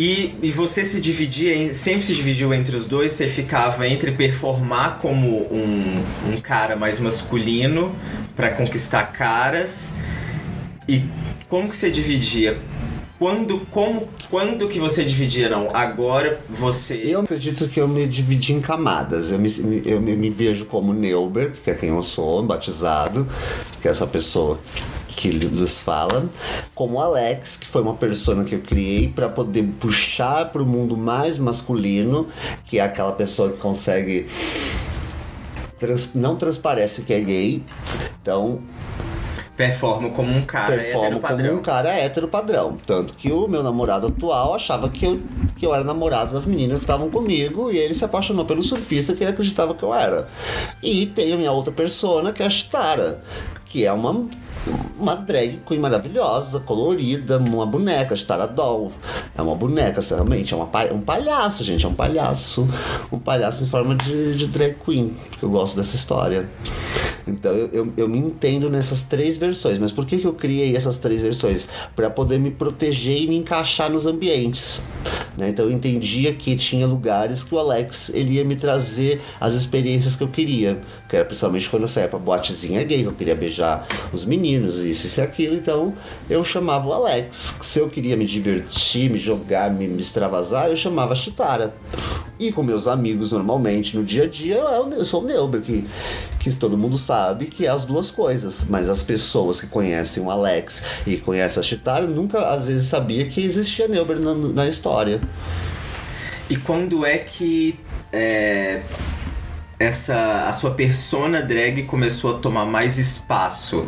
E, 0.00 0.34
e 0.42 0.50
você 0.50 0.82
se 0.82 0.98
dividia, 0.98 1.54
em- 1.54 1.74
sempre 1.74 2.04
se 2.06 2.14
dividiu 2.14 2.54
entre 2.54 2.74
os 2.74 2.86
dois, 2.86 3.12
você 3.12 3.28
ficava 3.28 3.86
entre 3.86 4.12
performar 4.12 4.96
como 4.96 5.42
um, 5.52 6.02
um 6.26 6.40
cara 6.40 6.74
mais 6.74 6.98
masculino 6.98 7.94
pra 8.34 8.48
conquistar 8.48 9.02
caras 9.12 9.96
e 10.88 11.02
como 11.50 11.68
que 11.68 11.76
você 11.76 11.90
dividia? 11.90 12.56
Quando, 13.18 13.60
como, 13.70 14.08
quando 14.30 14.66
que 14.70 14.78
você 14.78 15.04
dividia? 15.04 15.50
Não, 15.50 15.68
agora 15.76 16.40
você... 16.48 17.02
Eu 17.04 17.20
acredito 17.20 17.68
que 17.68 17.78
eu 17.78 17.86
me 17.86 18.06
dividi 18.06 18.54
em 18.54 18.60
camadas. 18.62 19.30
Eu 19.30 19.38
me, 19.38 19.82
eu 19.84 20.00
me, 20.00 20.16
me 20.16 20.30
vejo 20.30 20.64
como 20.64 20.94
Neuber, 20.94 21.52
que 21.62 21.70
é 21.70 21.74
quem 21.74 21.90
eu 21.90 22.02
sou, 22.02 22.42
batizado, 22.42 23.28
que 23.82 23.86
é 23.88 23.90
essa 23.90 24.06
pessoa 24.06 24.58
que 25.20 25.30
nos 25.48 25.80
fala, 25.80 26.24
como 26.74 26.98
Alex, 26.98 27.56
que 27.56 27.66
foi 27.66 27.82
uma 27.82 27.94
persona 27.94 28.42
que 28.42 28.54
eu 28.54 28.60
criei 28.62 29.08
para 29.08 29.28
poder 29.28 29.64
puxar 29.78 30.50
para 30.50 30.62
o 30.62 30.66
mundo 30.66 30.96
mais 30.96 31.36
masculino, 31.38 32.26
que 32.64 32.78
é 32.78 32.82
aquela 32.82 33.12
pessoa 33.12 33.50
que 33.52 33.58
consegue 33.58 34.26
trans- 35.78 36.14
não 36.14 36.36
transparece 36.36 37.02
que 37.02 37.12
é 37.12 37.20
gay, 37.20 37.62
então 38.22 38.60
Performa 39.56 40.08
como 40.10 40.32
um 40.32 40.42
cara 40.42 40.74
performo 40.74 41.18
hétero 41.18 41.20
como 41.20 41.58
um 41.58 41.62
cara 41.62 41.90
hétero 41.90 42.28
padrão. 42.28 42.78
Tanto 42.86 43.14
que 43.14 43.30
o 43.30 43.46
meu 43.46 43.62
namorado 43.62 44.06
atual 44.06 44.54
achava 44.54 44.88
que 44.88 45.04
eu, 45.04 45.20
que 45.56 45.66
eu 45.66 45.74
era 45.74 45.84
namorado 45.84 46.32
das 46.32 46.46
meninas 46.46 46.78
que 46.78 46.84
estavam 46.84 47.10
comigo 47.10 47.70
e 47.70 47.76
ele 47.76 47.92
se 47.94 48.04
apaixonou 48.04 48.44
pelo 48.44 48.62
surfista 48.62 49.12
que 49.12 49.22
ele 49.22 49.32
acreditava 49.32 49.74
que 49.74 49.82
eu 49.82 49.94
era. 49.94 50.28
E 50.82 51.06
tem 51.06 51.32
a 51.32 51.36
minha 51.36 51.52
outra 51.52 51.72
persona 51.72 52.32
que 52.32 52.42
é 52.42 52.46
a 52.46 52.50
Chitara, 52.50 53.20
que 53.66 53.84
é 53.84 53.92
uma, 53.92 54.26
uma 54.98 55.14
drag 55.14 55.60
queen 55.66 55.78
maravilhosa, 55.78 56.58
colorida, 56.60 57.38
uma 57.38 57.66
boneca, 57.66 58.16
Chitara 58.16 58.46
Doll. 58.46 58.90
É 59.36 59.42
uma 59.42 59.54
boneca, 59.54 60.00
realmente, 60.00 60.52
é 60.52 60.56
uma, 60.56 60.68
um 60.92 61.00
palhaço, 61.00 61.62
gente, 61.62 61.84
é 61.84 61.88
um 61.88 61.94
palhaço. 61.94 62.68
Um 63.12 63.18
palhaço 63.18 63.62
em 63.62 63.66
forma 63.66 63.94
de, 63.94 64.36
de 64.36 64.46
drag 64.46 64.76
queen, 64.84 65.16
que 65.38 65.42
eu 65.42 65.50
gosto 65.50 65.76
dessa 65.76 65.94
história. 65.94 66.48
Então 67.30 67.52
eu, 67.52 67.68
eu, 67.72 67.92
eu 67.96 68.08
me 68.08 68.18
entendo 68.18 68.68
nessas 68.68 69.02
três 69.02 69.36
versões. 69.36 69.78
Mas 69.78 69.92
por 69.92 70.04
que, 70.06 70.18
que 70.18 70.26
eu 70.26 70.32
criei 70.32 70.76
essas 70.76 70.98
três 70.98 71.20
versões? 71.22 71.68
Para 71.94 72.10
poder 72.10 72.38
me 72.38 72.50
proteger 72.50 73.22
e 73.22 73.26
me 73.26 73.36
encaixar 73.36 73.90
nos 73.90 74.06
ambientes. 74.06 74.82
né? 75.36 75.48
Então 75.48 75.64
eu 75.64 75.70
entendia 75.70 76.32
que 76.34 76.56
tinha 76.56 76.86
lugares 76.86 77.42
que 77.44 77.54
o 77.54 77.58
Alex 77.58 78.10
ele 78.12 78.34
ia 78.34 78.44
me 78.44 78.56
trazer 78.56 79.20
as 79.40 79.54
experiências 79.54 80.16
que 80.16 80.22
eu 80.22 80.28
queria. 80.28 80.80
Que 81.08 81.16
era 81.16 81.24
principalmente 81.24 81.68
quando 81.68 81.82
eu 81.82 81.88
saía 81.88 82.08
pra 82.08 82.18
boatezinha 82.18 82.84
gay, 82.84 83.02
que 83.02 83.08
eu 83.08 83.12
queria 83.12 83.34
beijar 83.34 83.86
os 84.12 84.24
meninos, 84.24 84.76
isso, 84.76 85.06
isso 85.06 85.20
e 85.20 85.22
aquilo. 85.22 85.54
Então 85.54 85.94
eu 86.28 86.44
chamava 86.44 86.86
o 86.88 86.92
Alex. 86.92 87.56
Se 87.62 87.78
eu 87.78 87.88
queria 87.88 88.16
me 88.16 88.26
divertir, 88.26 89.10
me 89.10 89.18
jogar, 89.18 89.72
me, 89.72 89.86
me 89.86 90.00
extravasar, 90.00 90.68
eu 90.68 90.76
chamava 90.76 91.12
a 91.12 91.16
Chitara. 91.16 91.74
E 92.38 92.50
com 92.50 92.62
meus 92.62 92.86
amigos, 92.86 93.32
normalmente, 93.32 93.94
no 93.94 94.02
dia 94.02 94.22
a 94.22 94.26
dia, 94.26 94.56
eu, 94.56 94.90
eu 94.92 95.04
sou 95.04 95.22
o 95.22 95.26
Neuber, 95.26 95.60
que, 95.60 95.84
que 96.38 96.50
todo 96.54 96.78
mundo 96.78 96.96
sabe 96.96 97.19
que 97.50 97.66
é 97.66 97.68
as 97.68 97.84
duas 97.84 98.10
coisas. 98.10 98.62
Mas 98.68 98.88
as 98.88 99.02
pessoas 99.02 99.60
que 99.60 99.66
conhecem 99.66 100.22
o 100.22 100.30
Alex 100.30 100.82
e 101.06 101.16
conhecem 101.16 101.60
a 101.60 101.62
Chitara 101.62 102.06
nunca, 102.06 102.48
às 102.48 102.66
vezes, 102.66 102.88
sabia 102.88 103.24
que 103.26 103.42
existia 103.42 103.88
Neuber 103.88 104.18
na, 104.18 104.34
na 104.34 104.68
história. 104.68 105.20
E 106.48 106.56
quando 106.56 107.04
é 107.06 107.18
que 107.18 107.78
é, 108.12 108.82
essa 109.78 110.44
a 110.48 110.52
sua 110.52 110.72
persona 110.72 111.40
drag 111.40 111.84
começou 111.84 112.36
a 112.36 112.38
tomar 112.38 112.66
mais 112.66 112.98
espaço? 112.98 113.86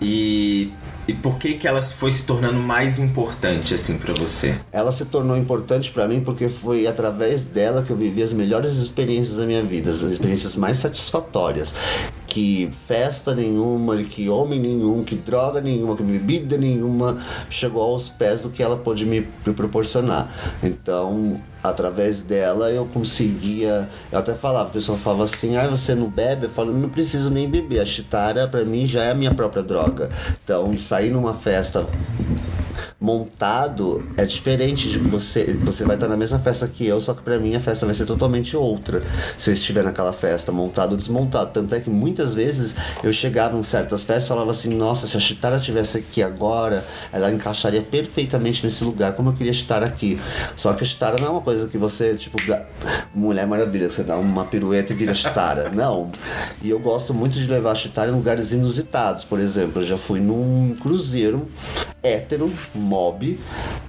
E 0.00 0.72
E 1.08 1.12
por 1.14 1.38
que 1.38 1.54
que 1.54 1.68
ela 1.68 1.80
foi 1.82 2.10
se 2.10 2.24
tornando 2.24 2.58
mais 2.58 2.98
importante 2.98 3.72
assim 3.72 3.96
pra 3.96 4.12
você? 4.12 4.56
Ela 4.72 4.90
se 4.90 5.04
tornou 5.04 5.36
importante 5.36 5.92
pra 5.92 6.08
mim 6.08 6.20
porque 6.20 6.48
foi 6.48 6.84
através 6.86 7.44
dela 7.44 7.82
que 7.84 7.90
eu 7.90 7.96
vivi 7.96 8.22
as 8.24 8.32
melhores 8.32 8.72
experiências 8.72 9.36
da 9.36 9.46
minha 9.46 9.62
vida, 9.62 9.88
as 9.90 10.00
experiências 10.00 10.56
mais 10.56 10.78
satisfatórias. 10.78 11.72
Que 12.36 12.68
festa 12.86 13.34
nenhuma, 13.34 13.96
que 13.96 14.28
homem 14.28 14.60
nenhum, 14.60 15.02
que 15.02 15.14
droga 15.14 15.58
nenhuma, 15.58 15.96
que 15.96 16.02
bebida 16.02 16.58
nenhuma 16.58 17.16
chegou 17.48 17.80
aos 17.82 18.10
pés 18.10 18.42
do 18.42 18.50
que 18.50 18.62
ela 18.62 18.76
pôde 18.76 19.06
me, 19.06 19.22
proporcionar. 19.56 20.30
Então, 20.62 21.40
através 21.64 22.20
dela 22.20 22.70
eu 22.70 22.84
conseguia. 22.84 23.88
Eu 24.12 24.18
até 24.18 24.34
falava, 24.34 24.68
o 24.68 24.72
pessoal 24.72 24.98
falava 24.98 25.24
assim: 25.24 25.56
ah, 25.56 25.66
você 25.66 25.94
não 25.94 26.10
bebe? 26.10 26.44
Eu 26.44 26.50
falo, 26.50 26.74
não 26.74 26.90
preciso 26.90 27.30
nem 27.30 27.48
beber. 27.48 27.80
A 27.80 27.86
chitara 27.86 28.46
pra 28.46 28.66
mim 28.66 28.86
já 28.86 29.04
é 29.04 29.12
a 29.12 29.14
minha 29.14 29.32
própria 29.32 29.62
droga. 29.62 30.10
Então, 30.44 30.78
sair 30.78 31.08
numa 31.08 31.32
festa 31.32 31.86
montado 33.00 34.06
é 34.16 34.24
diferente 34.24 34.88
de 34.88 34.98
você. 34.98 35.56
Você 35.64 35.84
vai 35.84 35.96
estar 35.96 36.08
na 36.08 36.16
mesma 36.16 36.38
festa 36.38 36.66
que 36.66 36.86
eu, 36.86 37.00
só 37.00 37.14
que 37.14 37.22
pra 37.22 37.38
mim 37.38 37.54
a 37.54 37.60
festa 37.60 37.86
vai 37.86 37.94
ser 37.94 38.06
totalmente 38.06 38.56
outra. 38.56 39.02
Se 39.38 39.50
eu 39.50 39.54
estiver 39.54 39.84
naquela 39.84 40.12
festa 40.12 40.52
montado 40.52 40.92
ou 40.92 40.96
desmontado. 40.96 41.50
Tanto 41.52 41.74
é 41.74 41.80
que 41.80 41.90
muitas 41.90 42.34
vezes 42.34 42.74
eu 43.02 43.12
chegava 43.12 43.56
em 43.56 43.62
certas 43.62 44.02
festas 44.02 44.24
e 44.24 44.28
falava 44.28 44.50
assim: 44.50 44.74
nossa, 44.74 45.06
se 45.06 45.16
a 45.16 45.20
Chitara 45.20 45.56
estivesse 45.56 45.98
aqui 45.98 46.22
agora, 46.22 46.84
ela 47.12 47.30
encaixaria 47.30 47.82
perfeitamente 47.82 48.64
nesse 48.64 48.84
lugar, 48.84 49.12
como 49.14 49.30
eu 49.30 49.34
queria 49.34 49.52
estar 49.52 49.82
aqui. 49.82 50.20
Só 50.56 50.72
que 50.72 50.84
a 50.84 50.86
Chitara 50.86 51.16
não 51.20 51.28
é 51.28 51.30
uma 51.30 51.40
coisa 51.40 51.68
que 51.68 51.78
você, 51.78 52.14
tipo, 52.14 52.36
Mulher 53.14 53.46
Maravilha, 53.46 53.90
você 53.90 54.02
dá 54.02 54.16
uma 54.16 54.44
pirueta 54.44 54.92
e 54.92 54.96
vira 54.96 55.14
Chitara. 55.14 55.70
Não. 55.76 56.10
E 56.62 56.70
eu 56.70 56.78
gosto 56.78 57.12
muito 57.12 57.38
de 57.38 57.46
levar 57.46 57.72
a 57.72 57.74
Chitara 57.74 58.10
em 58.10 58.14
lugares 58.14 58.52
inusitados. 58.52 59.24
Por 59.24 59.38
exemplo, 59.38 59.82
eu 59.82 59.86
já 59.86 59.98
fui 59.98 60.20
num 60.20 60.74
cruzeiro 60.80 61.48
hétero, 62.06 62.50
mob, 62.74 63.24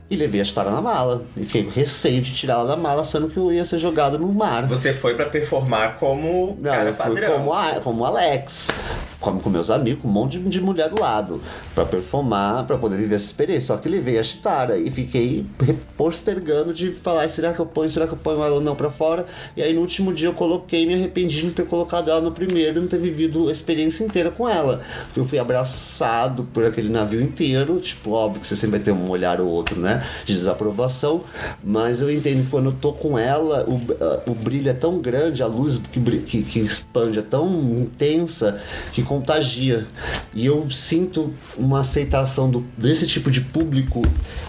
e 0.10 0.16
levei 0.16 0.40
a 0.42 0.44
Chitara 0.44 0.72
na 0.72 0.80
mala. 0.82 1.24
E 1.36 1.44
fiquei 1.46 1.64
com 1.64 1.70
receio 1.72 2.22
de 2.22 2.34
tirá-la 2.34 2.64
da 2.66 2.76
mala, 2.78 3.04
sendo 3.04 3.28
que 3.30 3.38
eu 3.38 3.52
ia 3.52 3.66
ser 3.66 3.78
jogado 3.80 4.18
no 4.18 4.32
mar. 4.34 4.66
Você 4.68 4.94
foi 4.94 5.16
pra 5.16 5.26
performar 5.26 5.96
como 5.98 6.58
Não, 6.62 6.72
cara 6.72 6.90
eu 6.90 6.96
fui 6.96 7.06
padrão. 7.06 7.34
como, 7.34 7.54
a, 7.54 7.74
como 7.82 8.06
Alex. 8.06 8.70
Como 9.20 9.40
com 9.42 9.50
meus 9.50 9.70
amigos, 9.72 10.02
com 10.04 10.08
um 10.08 10.12
monte 10.12 10.38
de, 10.38 10.48
de 10.48 10.62
mulher 10.62 10.90
do 10.90 11.02
lado. 11.02 11.42
Pra 11.76 11.84
performar, 11.86 12.66
pra 12.66 12.78
poder 12.78 12.98
viver 12.98 13.16
essa 13.16 13.26
experiência. 13.26 13.68
Só 13.76 13.78
que 13.78 13.90
levei 13.90 14.18
a 14.20 14.24
Chitara 14.24 14.78
e 14.78 14.90
fiquei 14.92 15.46
postergando 15.98 16.74
de 16.74 16.92
falar: 16.92 17.28
será 17.28 17.52
que 17.54 17.60
eu 17.60 17.66
ponho, 17.66 17.90
será 17.90 18.08
que 18.08 18.14
eu 18.14 18.18
ponho 18.18 18.42
ela 18.44 18.56
ou 18.56 18.62
não 18.62 18.76
pra 18.76 18.90
fora? 18.90 19.26
E 19.56 19.62
aí 19.62 19.74
no 19.74 19.82
último 19.82 20.14
dia 20.14 20.28
eu 20.28 20.34
coloquei 20.34 20.84
e 20.84 20.88
me 20.88 20.94
arrependi 20.94 21.38
de 21.42 21.46
não 21.48 21.54
ter 21.54 21.66
colocado 21.66 22.10
ela 22.10 22.22
no 22.22 22.32
primeiro 22.32 22.78
e 22.78 22.82
não 22.82 22.88
ter 22.88 23.00
vivido 23.00 23.50
a 23.50 23.52
experiência 23.52 24.04
inteira 24.04 24.30
com 24.32 24.48
ela. 24.48 24.82
Porque 25.06 25.20
eu 25.20 25.26
fui 25.26 25.40
abraçado 25.40 26.44
por 26.54 26.64
aquele 26.64 26.90
navio 26.90 27.22
inteiro. 27.22 27.80
Tipo, 27.80 28.12
óbvio 28.12 28.42
que 28.42 28.48
você 28.48 28.56
sempre 28.56 28.78
vai 28.78 28.86
ter 28.86 28.92
um 28.92 29.10
olhar 29.10 29.42
ou 29.42 29.48
outro, 29.48 29.80
né? 29.80 29.97
De 30.26 30.34
desaprovação. 30.34 31.24
Mas 31.64 32.02
eu 32.02 32.12
entendo 32.12 32.44
que 32.44 32.50
quando 32.50 32.68
eu 32.68 32.74
tô 32.74 32.94
com 32.94 33.18
ela, 33.18 33.66
o, 33.68 34.32
o 34.32 34.36
brilho 34.36 34.70
é 34.70 34.74
tão 34.74 35.00
grande, 35.00 35.44
a 35.44 35.48
luz 35.48 35.82
que, 35.92 36.00
que, 36.00 36.44
que 36.44 36.60
expande 36.60 37.20
é 37.20 37.22
tão 37.22 37.48
intensa 37.80 38.62
que 38.92 39.04
contagia. 39.04 39.88
E 40.34 40.46
eu 40.46 40.70
sinto 40.70 41.34
uma 41.58 41.82
aceitação 41.82 42.50
do, 42.50 42.66
desse 42.78 43.08
tipo 43.08 43.32
de 43.32 43.42
público 43.42 44.02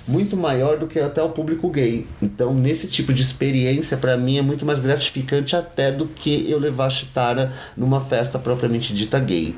muito 0.06 0.36
maior 0.36 0.78
do 0.78 0.86
que 0.86 0.98
até 0.98 1.22
o 1.22 1.28
público 1.28 1.68
gay. 1.68 2.06
Então, 2.20 2.54
nesse 2.54 2.86
tipo 2.86 3.12
de 3.12 3.22
experiência, 3.22 3.96
pra 3.96 4.16
mim 4.16 4.38
é 4.38 4.42
muito 4.42 4.64
mais 4.64 4.80
gratificante 4.80 5.54
até 5.54 5.92
do 5.92 6.06
que 6.06 6.50
eu 6.50 6.58
levar 6.58 6.86
a 6.86 6.90
Chitara 6.90 7.52
numa 7.76 8.00
festa 8.00 8.38
propriamente 8.38 8.92
dita 8.92 9.18
gay. 9.18 9.54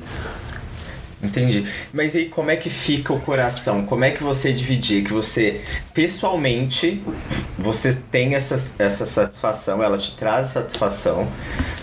Entendi. 1.23 1.65
Mas 1.93 2.15
aí 2.15 2.25
como 2.29 2.49
é 2.49 2.55
que 2.55 2.69
fica 2.69 3.13
o 3.13 3.19
coração? 3.19 3.85
Como 3.85 4.03
é 4.03 4.11
que 4.11 4.23
você 4.23 4.51
dividir? 4.51 5.03
Que 5.03 5.13
você, 5.13 5.61
pessoalmente, 5.93 7.01
você 7.57 7.93
tem 7.93 8.35
essa, 8.35 8.73
essa 8.79 9.05
satisfação, 9.05 9.83
ela 9.83 9.97
te 9.97 10.15
traz 10.15 10.47
satisfação 10.47 11.27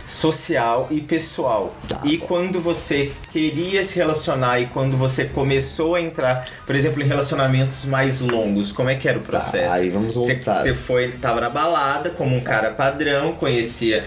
social 0.09 0.89
e 0.91 1.03
pessoal. 1.03 1.77
Tá 1.87 2.01
e 2.03 2.17
bom. 2.17 2.27
quando 2.27 2.61
você 2.61 3.13
queria 3.31 3.85
se 3.85 3.95
relacionar 3.97 4.59
e 4.59 4.67
quando 4.67 4.97
você 4.97 5.27
começou 5.27 5.95
a 5.95 6.01
entrar, 6.01 6.49
por 6.67 6.75
exemplo, 6.75 7.03
em 7.03 7.07
relacionamentos 7.07 7.85
mais 7.85 8.23
longos, 8.23 8.73
como 8.73 8.89
é 8.89 8.95
que 8.95 9.07
era 9.07 9.19
o 9.19 9.21
processo? 9.21 9.69
Tá, 9.69 9.75
aí 9.75 9.91
vamos 9.91 10.15
Você, 10.15 10.35
voltar. 10.35 10.55
você 10.63 10.73
foi, 10.73 11.13
tava 11.13 11.43
na 11.43 11.51
balada 11.51 12.09
como 12.09 12.35
um 12.35 12.41
cara 12.41 12.71
padrão, 12.71 13.35
conhecia 13.35 14.03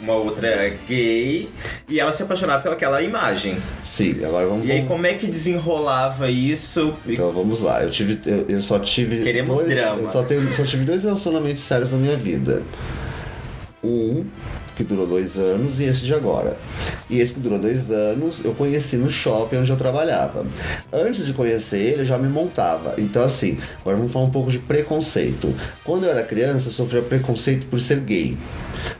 uma 0.00 0.14
outra 0.14 0.72
gay 0.88 1.50
e 1.88 1.98
ela 1.98 2.12
se 2.12 2.22
apaixonava 2.22 2.62
pelaquela 2.62 3.02
imagem. 3.02 3.58
Sim, 3.82 4.24
agora 4.24 4.46
vamos 4.46 4.64
E 4.64 4.70
aí, 4.70 4.86
como 4.86 5.04
é 5.04 5.14
que 5.14 5.26
desenrolava 5.26 6.30
isso? 6.30 6.94
Então 7.04 7.32
vamos 7.32 7.60
lá, 7.60 7.82
eu 7.82 7.90
tive. 7.90 8.20
Eu, 8.24 8.46
eu 8.48 8.62
só 8.62 8.78
tive. 8.78 9.24
Queremos 9.24 9.56
dois, 9.56 9.68
drama. 9.68 10.02
Eu 10.02 10.12
só, 10.12 10.22
tenho, 10.22 10.54
só 10.54 10.62
tive 10.62 10.84
dois 10.84 11.02
relacionamentos 11.02 11.64
sérios 11.64 11.90
na 11.90 11.98
minha 11.98 12.16
vida. 12.16 12.62
Um 13.82 14.26
que 14.80 14.84
durou 14.84 15.06
dois 15.06 15.36
anos 15.36 15.78
e 15.78 15.84
esse 15.84 16.06
de 16.06 16.14
agora. 16.14 16.56
E 17.10 17.20
esse 17.20 17.34
que 17.34 17.40
durou 17.40 17.58
dois 17.58 17.90
anos 17.90 18.40
eu 18.42 18.54
conheci 18.54 18.96
no 18.96 19.10
shopping 19.10 19.56
onde 19.56 19.70
eu 19.70 19.76
trabalhava. 19.76 20.46
Antes 20.90 21.26
de 21.26 21.34
conhecer 21.34 21.78
ele, 21.78 22.02
eu 22.02 22.06
já 22.06 22.16
me 22.16 22.28
montava. 22.28 22.94
Então, 22.96 23.22
assim, 23.22 23.58
agora 23.80 23.98
vamos 23.98 24.10
falar 24.10 24.24
um 24.24 24.30
pouco 24.30 24.50
de 24.50 24.58
preconceito. 24.58 25.54
Quando 25.84 26.04
eu 26.04 26.10
era 26.10 26.22
criança, 26.22 26.68
eu 26.68 26.72
sofria 26.72 27.02
preconceito 27.02 27.66
por 27.66 27.78
ser 27.78 28.00
gay. 28.00 28.38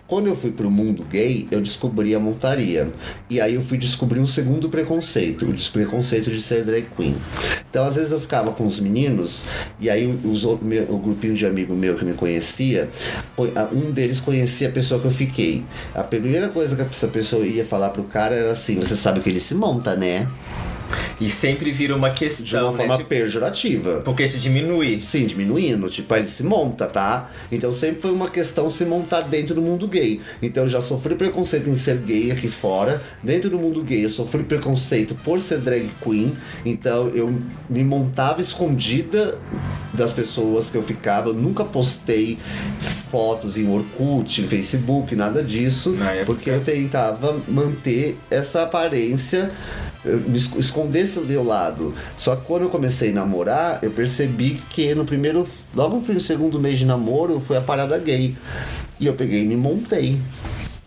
Quando 0.07 0.27
eu 0.27 0.37
fui 0.37 0.51
pro 0.51 0.71
mundo 0.71 1.05
gay, 1.11 1.47
eu 1.51 1.61
descobri 1.61 2.15
a 2.15 2.19
montaria. 2.21 2.89
E 3.29 3.41
aí 3.41 3.55
eu 3.55 3.63
fui 3.63 3.79
descobrir 3.79 4.21
um 4.21 4.27
segundo 4.27 4.69
preconceito, 4.69 5.45
o 5.47 5.71
preconceito 5.73 6.31
de 6.31 6.43
ser 6.43 6.65
drag 6.65 6.87
queen. 6.97 7.15
Então, 7.71 7.85
às 7.87 7.97
vezes 7.97 8.11
eu 8.11 8.21
ficava 8.21 8.51
com 8.53 8.67
os 8.67 8.81
meninos, 8.81 9.43
e 9.79 9.89
aí 9.89 10.07
os, 10.25 10.45
outros- 10.45 10.69
meu- 10.69 10.87
o 10.91 10.99
grupinho 10.99 11.35
de 11.35 11.47
amigo 11.47 11.75
meu 11.75 11.95
que 11.97 12.05
me 12.05 12.13
conhecia, 12.15 12.89
um 13.73 13.91
deles 13.93 14.21
conhecia 14.21 14.69
a 14.69 14.73
pessoa 14.73 15.01
que 15.01 15.07
eu 15.07 15.13
fiquei. 15.13 15.63
A 15.95 16.03
primeira 16.03 16.49
coisa 16.49 16.75
que 16.77 16.83
essa 16.83 17.09
pessoa 17.09 17.47
ia 17.47 17.65
falar 17.65 17.91
pro 17.91 18.03
cara 18.05 18.35
era 18.35 18.51
assim: 18.53 18.77
Você 18.77 18.97
sabe 18.97 19.21
que 19.21 19.29
ele 19.31 19.41
se 19.41 19.55
monta, 19.55 19.95
né? 19.95 20.29
E 21.21 21.29
sempre 21.29 21.71
vira 21.71 21.95
uma 21.95 22.09
De 22.11 22.17
questão, 22.19 22.69
uma 22.69 22.73
né? 22.73 22.77
forma 22.79 22.97
Tipo, 22.97 23.09
pejorativa. 23.09 24.01
porque 24.05 24.27
te 24.27 24.39
diminui. 24.39 25.01
Sim, 25.03 25.27
diminuindo, 25.27 25.89
tipo, 25.91 26.13
aí 26.15 26.21
ele 26.23 26.29
se 26.29 26.43
monta, 26.43 26.87
tá? 26.87 27.31
Então 27.53 27.73
sempre 27.75 28.01
foi 28.01 28.11
uma 28.13 28.29
questão 28.31 28.71
se 28.71 28.85
montar 28.85 29.21
dentro 29.23 29.55
do 29.55 29.63
mundo 29.63 29.87
gay. 29.87 30.21
Então 30.43 30.65
eu 30.65 30.69
já 30.69 30.81
sofri 30.81 31.15
preconceito 31.15 31.69
em 31.69 31.77
ser 31.77 31.99
gay 31.99 32.31
aqui 32.31 32.49
fora. 32.49 33.03
Dentro 33.23 33.51
do 33.51 33.59
mundo 33.59 33.83
gay 33.83 34.05
eu 34.05 34.11
sofri 34.11 34.43
preconceito 34.45 35.15
por 35.15 35.41
ser 35.41 35.59
drag 35.59 35.91
queen. 36.03 36.33
Então 36.65 37.09
eu 37.15 37.33
me 37.69 37.85
montava 37.85 38.41
escondida 38.41 39.39
das 39.93 40.13
pessoas 40.13 40.71
que 40.71 40.77
eu 40.77 40.83
ficava. 40.83 41.29
Eu 41.29 41.35
nunca 41.35 41.65
postei 41.65 42.39
fotos 43.11 43.57
em 43.57 43.69
Orkut, 43.69 44.41
em 44.41 44.47
Facebook, 44.49 45.15
nada 45.17 45.43
disso. 45.43 45.97
Porque 46.25 46.49
eu 46.51 46.61
tentava 46.61 47.37
manter 47.49 48.17
essa 48.31 48.63
aparência 48.63 49.51
eu 50.03 50.19
me 50.21 50.39
es- 50.39 50.71
esconder 50.81 51.01
esse 51.01 51.21
meu 51.21 51.45
lado. 51.45 51.95
Só 52.17 52.35
que 52.37 52.47
quando 52.47 52.63
eu 52.63 52.71
comecei 52.71 53.11
a 53.11 53.15
namorar, 53.15 53.79
eu 53.83 53.91
percebi 53.91 54.63
que 54.71 54.95
no 54.95 55.05
primeiro, 55.05 55.47
logo 55.75 56.03
no 56.07 56.21
segundo 56.21 56.59
mês 56.59 56.79
de 56.79 56.87
namoro, 56.87 57.41
foi 57.41 57.57
a 57.57 57.61
parada 57.61 57.99
gay. 57.99 58.37
E 58.99 59.07
eu 59.07 59.15
peguei 59.15 59.45
e 59.45 59.47
me 59.47 59.57
montei. 59.57 60.21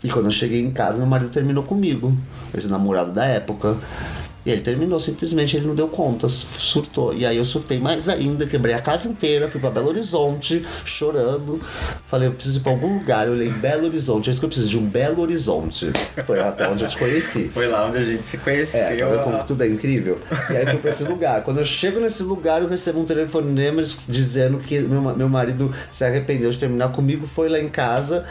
E 0.02 0.08
quando 0.08 0.26
eu 0.26 0.32
cheguei 0.32 0.60
em 0.60 0.70
casa, 0.70 0.98
meu 0.98 1.06
marido 1.06 1.30
terminou 1.30 1.64
comigo, 1.64 2.12
esse 2.56 2.66
namorado 2.66 3.12
da 3.12 3.24
época. 3.24 3.76
E 4.46 4.50
ele 4.50 4.60
terminou, 4.60 5.00
simplesmente 5.00 5.56
ele 5.56 5.66
não 5.66 5.74
deu 5.74 5.88
conta, 5.88 6.28
surtou. 6.28 7.14
E 7.14 7.24
aí 7.24 7.36
eu 7.36 7.44
surtei 7.44 7.78
mais 7.78 8.08
ainda, 8.08 8.46
quebrei 8.46 8.74
a 8.74 8.80
casa 8.80 9.08
inteira, 9.08 9.48
fui 9.48 9.60
pra 9.60 9.70
Belo 9.70 9.88
Horizonte, 9.88 10.64
chorando. 10.84 11.60
Falei, 12.08 12.28
eu 12.28 12.32
preciso 12.32 12.58
ir 12.58 12.62
pra 12.62 12.72
algum 12.72 12.98
lugar. 12.98 13.26
Eu 13.26 13.32
olhei 13.32 13.48
Belo 13.48 13.86
Horizonte, 13.86 14.28
é 14.28 14.30
isso 14.30 14.40
que 14.40 14.44
eu 14.44 14.48
preciso 14.50 14.68
de 14.70 14.78
um 14.78 14.86
Belo 14.86 15.22
Horizonte. 15.22 15.90
Foi 16.26 16.40
até 16.40 16.68
onde 16.68 16.84
eu 16.84 16.88
te 16.88 16.96
conheci. 16.98 17.48
Foi 17.52 17.66
lá 17.68 17.86
onde 17.86 17.98
a 17.98 18.04
gente 18.04 18.26
se 18.26 18.36
É, 18.36 18.40
conheceu. 18.40 19.10
vendo 19.10 19.22
como 19.24 19.44
tudo 19.44 19.62
é 19.64 19.68
incrível? 19.68 20.18
E 20.50 20.56
aí 20.56 20.66
fui 20.66 20.76
pra 20.78 20.90
esse 20.90 21.04
lugar. 21.04 21.42
Quando 21.42 21.58
eu 21.60 21.64
chego 21.66 21.98
nesse 22.00 22.22
lugar, 22.22 22.60
eu 22.62 22.68
recebo 22.68 23.00
um 23.00 23.04
telefonema 23.06 23.82
dizendo 24.08 24.58
que 24.58 24.78
meu, 24.80 25.00
meu 25.16 25.28
marido 25.28 25.74
se 25.90 26.04
arrependeu 26.04 26.50
de 26.50 26.58
terminar 26.58 26.88
comigo, 26.92 27.26
foi 27.26 27.48
lá 27.48 27.58
em 27.58 27.68
casa, 27.68 28.24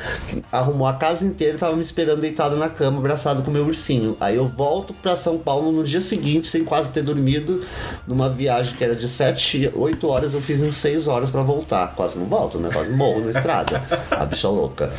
arrumou 0.52 0.88
a 0.88 0.94
casa 0.94 1.26
inteira 1.26 1.56
e 1.56 1.58
tava 1.60 1.76
me 1.76 1.82
esperando 1.82 2.22
deitado 2.22 2.56
na 2.56 2.70
cama, 2.70 3.00
abraçado 3.00 3.42
com 3.42 3.50
meu 3.52 3.66
ursinho. 3.66 4.16
Aí 4.20 4.36
eu 4.36 4.48
volto 4.48 4.94
pra 4.94 5.16
São 5.18 5.38
Paulo 5.38 5.72
no 5.72 5.84
dia 5.84 6.03
seguinte, 6.04 6.48
sem 6.48 6.64
quase 6.64 6.90
ter 6.90 7.02
dormido, 7.02 7.64
numa 8.08 8.30
viagem 8.30 8.76
que 8.76 8.84
era 8.84 8.96
de 8.96 9.08
7, 9.08 9.72
8 9.76 10.08
horas, 10.08 10.34
eu 10.34 10.42
fiz 10.42 10.62
em 10.62 10.72
6 10.72 11.08
horas 11.08 11.30
pra 11.30 11.42
voltar. 11.42 11.94
Quase 11.96 12.18
não 12.18 12.26
volto, 12.26 12.60
né? 12.60 12.70
Quase 12.72 12.92
morro 12.92 13.22
na 13.22 13.32
estrada. 13.32 13.84
A 14.12 14.26
bicha 14.26 14.48
louca. 14.50 14.92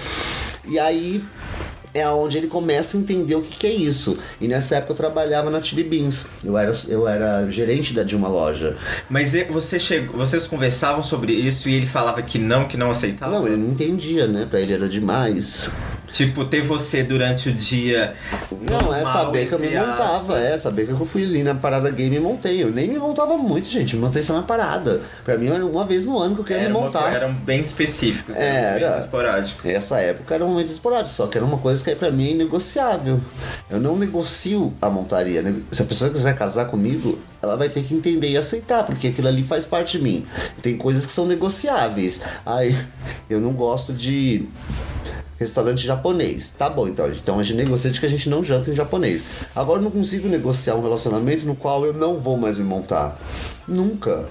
E 0.67 0.79
aí 0.79 1.23
é 1.95 2.09
onde 2.09 2.37
ele 2.37 2.49
começa 2.49 2.97
a 2.97 3.01
entender 3.01 3.37
o 3.37 3.41
que, 3.41 3.57
que 3.57 3.67
é 3.67 3.73
isso. 3.73 4.19
E 4.41 4.49
nessa 4.49 4.77
época 4.77 4.93
eu 4.93 4.97
trabalhava 4.97 5.49
na 5.49 5.63
Chili 5.63 5.85
Beans. 5.85 6.27
Eu 6.43 6.59
era, 6.59 6.77
eu 6.89 7.07
era 7.07 7.49
gerente 7.51 7.95
da, 7.95 8.03
de 8.03 8.17
uma 8.17 8.27
loja. 8.27 8.77
Mas 9.09 9.33
você 9.49 9.79
chegou, 9.79 10.17
vocês 10.17 10.47
conversavam 10.47 11.03
sobre 11.03 11.33
isso 11.33 11.69
e 11.69 11.75
ele 11.75 11.87
falava 11.87 12.21
que 12.21 12.39
não, 12.39 12.67
que 12.67 12.77
não 12.77 12.91
aceitava? 12.91 13.31
Não, 13.31 13.47
ele 13.47 13.57
não 13.57 13.69
entendia, 13.69 14.27
né? 14.27 14.45
Pra 14.51 14.61
ele 14.61 14.73
era 14.73 14.89
demais. 14.89 15.71
Tipo, 16.15 16.45
ter 16.45 16.63
você 16.63 17.03
durante 17.03 17.49
o 17.49 17.53
dia. 17.53 18.15
Não, 18.53 18.95
é 18.95 19.03
normal, 19.03 19.13
saber 19.25 19.49
que 19.49 19.55
eu 19.55 19.59
me 19.59 19.69
montava, 19.71 20.17
aspas. 20.19 20.45
é 20.45 20.59
saber 20.59 20.87
que 20.87 20.93
eu 20.93 21.05
fui 21.05 21.25
ali 21.25 21.43
na 21.43 21.57
parada 21.57 21.91
gay 21.91 22.07
e 22.07 22.21
montei. 22.21 22.63
Eu 22.63 22.71
nem 22.71 22.87
me 22.87 22.97
montava 23.01 23.37
muito, 23.37 23.67
gente, 23.69 23.97
me 23.97 24.03
montei 24.03 24.23
só 24.23 24.33
na 24.33 24.43
parada. 24.43 25.01
Pra 25.25 25.37
mim 25.37 25.49
era 25.49 25.67
uma 25.67 25.85
vez 25.85 26.05
no 26.05 26.17
ano 26.17 26.37
que 26.37 26.41
eu 26.43 26.45
queria 26.45 26.63
Era 26.63 26.71
me 26.71 26.77
uma- 26.77 26.87
montar. 26.87 27.13
eram 27.13 27.35
bem 27.35 27.61
específicos, 27.61 28.37
É, 28.37 28.47
eram 28.47 28.57
era. 28.61 28.79
momentos 28.87 29.05
esporádicos. 29.05 29.65
Essa 29.69 29.99
época 29.99 30.35
era 30.37 30.45
um 30.45 30.49
momento 30.51 30.71
esporádico, 30.71 31.13
só 31.13 31.27
que 31.27 31.37
era 31.37 31.45
uma 31.45 31.59
coisa 31.59 31.83
que 31.83 31.93
pra 31.97 32.13
mim 32.13 32.29
é 32.29 32.31
inegociável. 32.31 33.21
Eu 33.69 33.81
não 33.81 33.97
negocio 33.97 34.73
a 34.81 34.89
montaria. 34.89 35.43
né? 35.43 35.53
Se 35.73 35.83
a 35.83 35.85
pessoa 35.85 36.11
quiser 36.11 36.37
casar 36.37 36.67
comigo, 36.67 37.19
ela 37.43 37.57
vai 37.57 37.69
ter 37.69 37.83
que 37.83 37.93
entender 37.93 38.31
e 38.31 38.37
aceitar, 38.37 38.85
porque 38.87 39.09
aquilo 39.09 39.27
ali 39.27 39.43
faz 39.43 39.67
parte 39.67 39.99
de 39.99 40.05
mim. 40.05 40.25
Tem 40.63 40.77
coisas 40.77 41.05
que 41.05 41.11
são 41.13 41.27
negociáveis. 41.27 42.21
Aí, 42.47 42.77
eu 43.29 43.41
não 43.41 43.53
gosto 43.53 43.93
de 43.93 44.47
restaurante 45.39 45.87
japonês. 45.87 46.53
Tá 46.57 46.69
bom, 46.69 46.89
então. 46.89 47.09
Então 47.09 47.39
a 47.39 47.43
gente 47.43 47.57
negocia 47.57 47.91
de 47.91 48.01
que 48.01 48.07
a 48.07 48.09
gente 48.09 48.29
não 48.29 48.43
janta 48.43 48.71
em 48.71 48.75
japonês. 48.75 49.23
Agora 49.55 49.79
eu 49.79 49.85
não 49.85 49.91
consigo 49.91 50.29
negociar 50.29 50.75
um 50.77 50.83
relacionamento 50.83 51.47
no 51.47 51.55
qual 51.55 51.85
eu 51.85 51.93
não 51.93 52.19
vou 52.19 52.37
mais 52.37 52.59
me 52.59 52.65
montar. 52.65 53.19
Nunca. 53.67 54.25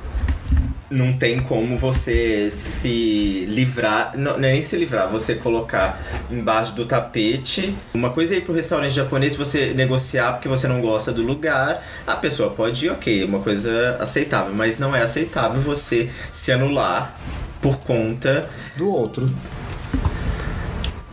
Não 0.90 1.12
tem 1.14 1.40
como 1.40 1.76
você 1.76 2.52
se 2.54 3.46
livrar, 3.50 4.16
não, 4.16 4.36
é 4.36 4.40
nem 4.40 4.62
se 4.62 4.76
livrar, 4.76 5.10
você 5.10 5.34
colocar 5.34 6.00
embaixo 6.30 6.74
do 6.74 6.86
tapete. 6.86 7.74
Uma 7.96 8.12
coisa 8.12 8.36
é 8.36 8.38
ir 8.38 8.42
pro 8.42 8.54
restaurante 8.54 8.94
japonês 8.94 9.36
você 9.36 9.74
negociar 9.74 10.34
porque 10.34 10.48
você 10.48 10.68
não 10.68 10.82
gosta 10.82 11.12
do 11.12 11.24
lugar. 11.24 11.84
A 12.06 12.16
pessoa 12.16 12.52
pode 12.52 12.86
ir, 12.86 12.90
ok, 12.92 13.24
é 13.24 13.26
uma 13.26 13.40
coisa 13.40 13.98
aceitável, 14.00 14.54
mas 14.54 14.78
não 14.78 14.96
é 14.96 15.02
aceitável 15.02 15.60
você 15.62 16.12
se 16.32 16.52
anular 16.52 17.18
por 17.60 17.80
conta 17.80 18.48
Do 18.76 18.90
outro. 18.90 19.32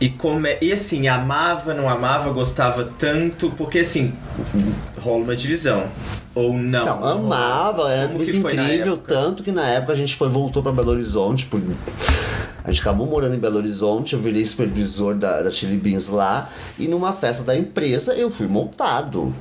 E 0.01 0.09
como 0.09 0.47
é, 0.47 0.57
e 0.59 0.73
assim, 0.73 1.07
amava, 1.07 1.75
não 1.75 1.87
amava, 1.87 2.31
gostava 2.31 2.91
tanto, 2.97 3.51
porque 3.51 3.79
assim, 3.79 4.11
rola 4.99 5.23
uma 5.23 5.35
divisão. 5.35 5.85
Ou 6.33 6.53
não. 6.53 6.85
Não, 6.85 7.05
amava, 7.05 7.91
era 7.91 8.07
Como 8.07 8.17
muito 8.17 8.35
incrível, 8.35 8.97
tanto 8.97 9.43
que 9.43 9.51
na 9.51 9.67
época 9.67 9.93
a 9.93 9.95
gente 9.95 10.15
foi, 10.15 10.27
voltou 10.27 10.63
pra 10.63 10.71
Belo 10.71 10.89
Horizonte, 10.89 11.45
por... 11.45 11.61
a 12.63 12.71
gente 12.71 12.81
acabou 12.81 13.05
morando 13.05 13.35
em 13.35 13.37
Belo 13.37 13.57
Horizonte, 13.57 14.13
eu 14.13 14.19
virei 14.19 14.43
supervisor 14.43 15.13
da, 15.13 15.43
da 15.43 15.51
Chili 15.51 15.77
Beans 15.77 16.07
lá, 16.07 16.49
e 16.79 16.87
numa 16.87 17.13
festa 17.13 17.43
da 17.43 17.55
empresa 17.55 18.15
eu 18.15 18.31
fui 18.31 18.47
montado. 18.47 19.31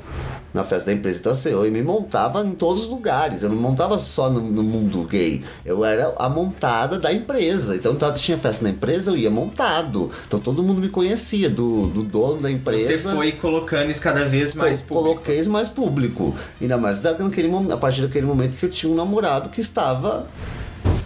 Na 0.52 0.64
festa 0.64 0.86
da 0.86 0.92
empresa, 0.92 1.20
então 1.20 1.32
assim, 1.32 1.50
eu 1.50 1.62
me 1.70 1.80
montava 1.82 2.42
em 2.44 2.50
todos 2.52 2.82
os 2.84 2.88
lugares, 2.88 3.42
eu 3.42 3.48
não 3.48 3.56
montava 3.56 3.98
só 4.00 4.28
no, 4.28 4.40
no 4.40 4.62
mundo 4.64 5.04
gay, 5.04 5.44
eu 5.64 5.84
era 5.84 6.12
a 6.18 6.28
montada 6.28 6.98
da 6.98 7.12
empresa, 7.12 7.76
então 7.76 7.94
tanto 7.94 8.18
tinha 8.18 8.36
festa 8.36 8.64
na 8.64 8.70
empresa, 8.70 9.10
eu 9.10 9.16
ia 9.16 9.30
montado, 9.30 10.10
então 10.26 10.40
todo 10.40 10.60
mundo 10.62 10.80
me 10.80 10.88
conhecia, 10.88 11.48
do, 11.48 11.86
do 11.86 12.02
dono 12.02 12.40
da 12.42 12.50
empresa. 12.50 12.84
Você 12.84 12.98
foi 12.98 13.32
colocando 13.32 13.90
isso 13.90 14.00
cada 14.00 14.24
vez 14.24 14.52
mais 14.52 14.80
eu 14.80 14.86
público. 14.86 15.02
coloquei 15.14 15.38
isso 15.38 15.50
mais 15.50 15.68
público. 15.68 16.34
Ainda 16.60 16.76
mais 16.76 17.00
momento- 17.48 17.72
a 17.72 17.76
partir 17.76 18.02
daquele 18.02 18.26
momento 18.26 18.56
que 18.56 18.64
eu 18.66 18.70
tinha 18.70 18.90
um 18.92 18.96
namorado 18.96 19.50
que 19.50 19.60
estava 19.60 20.26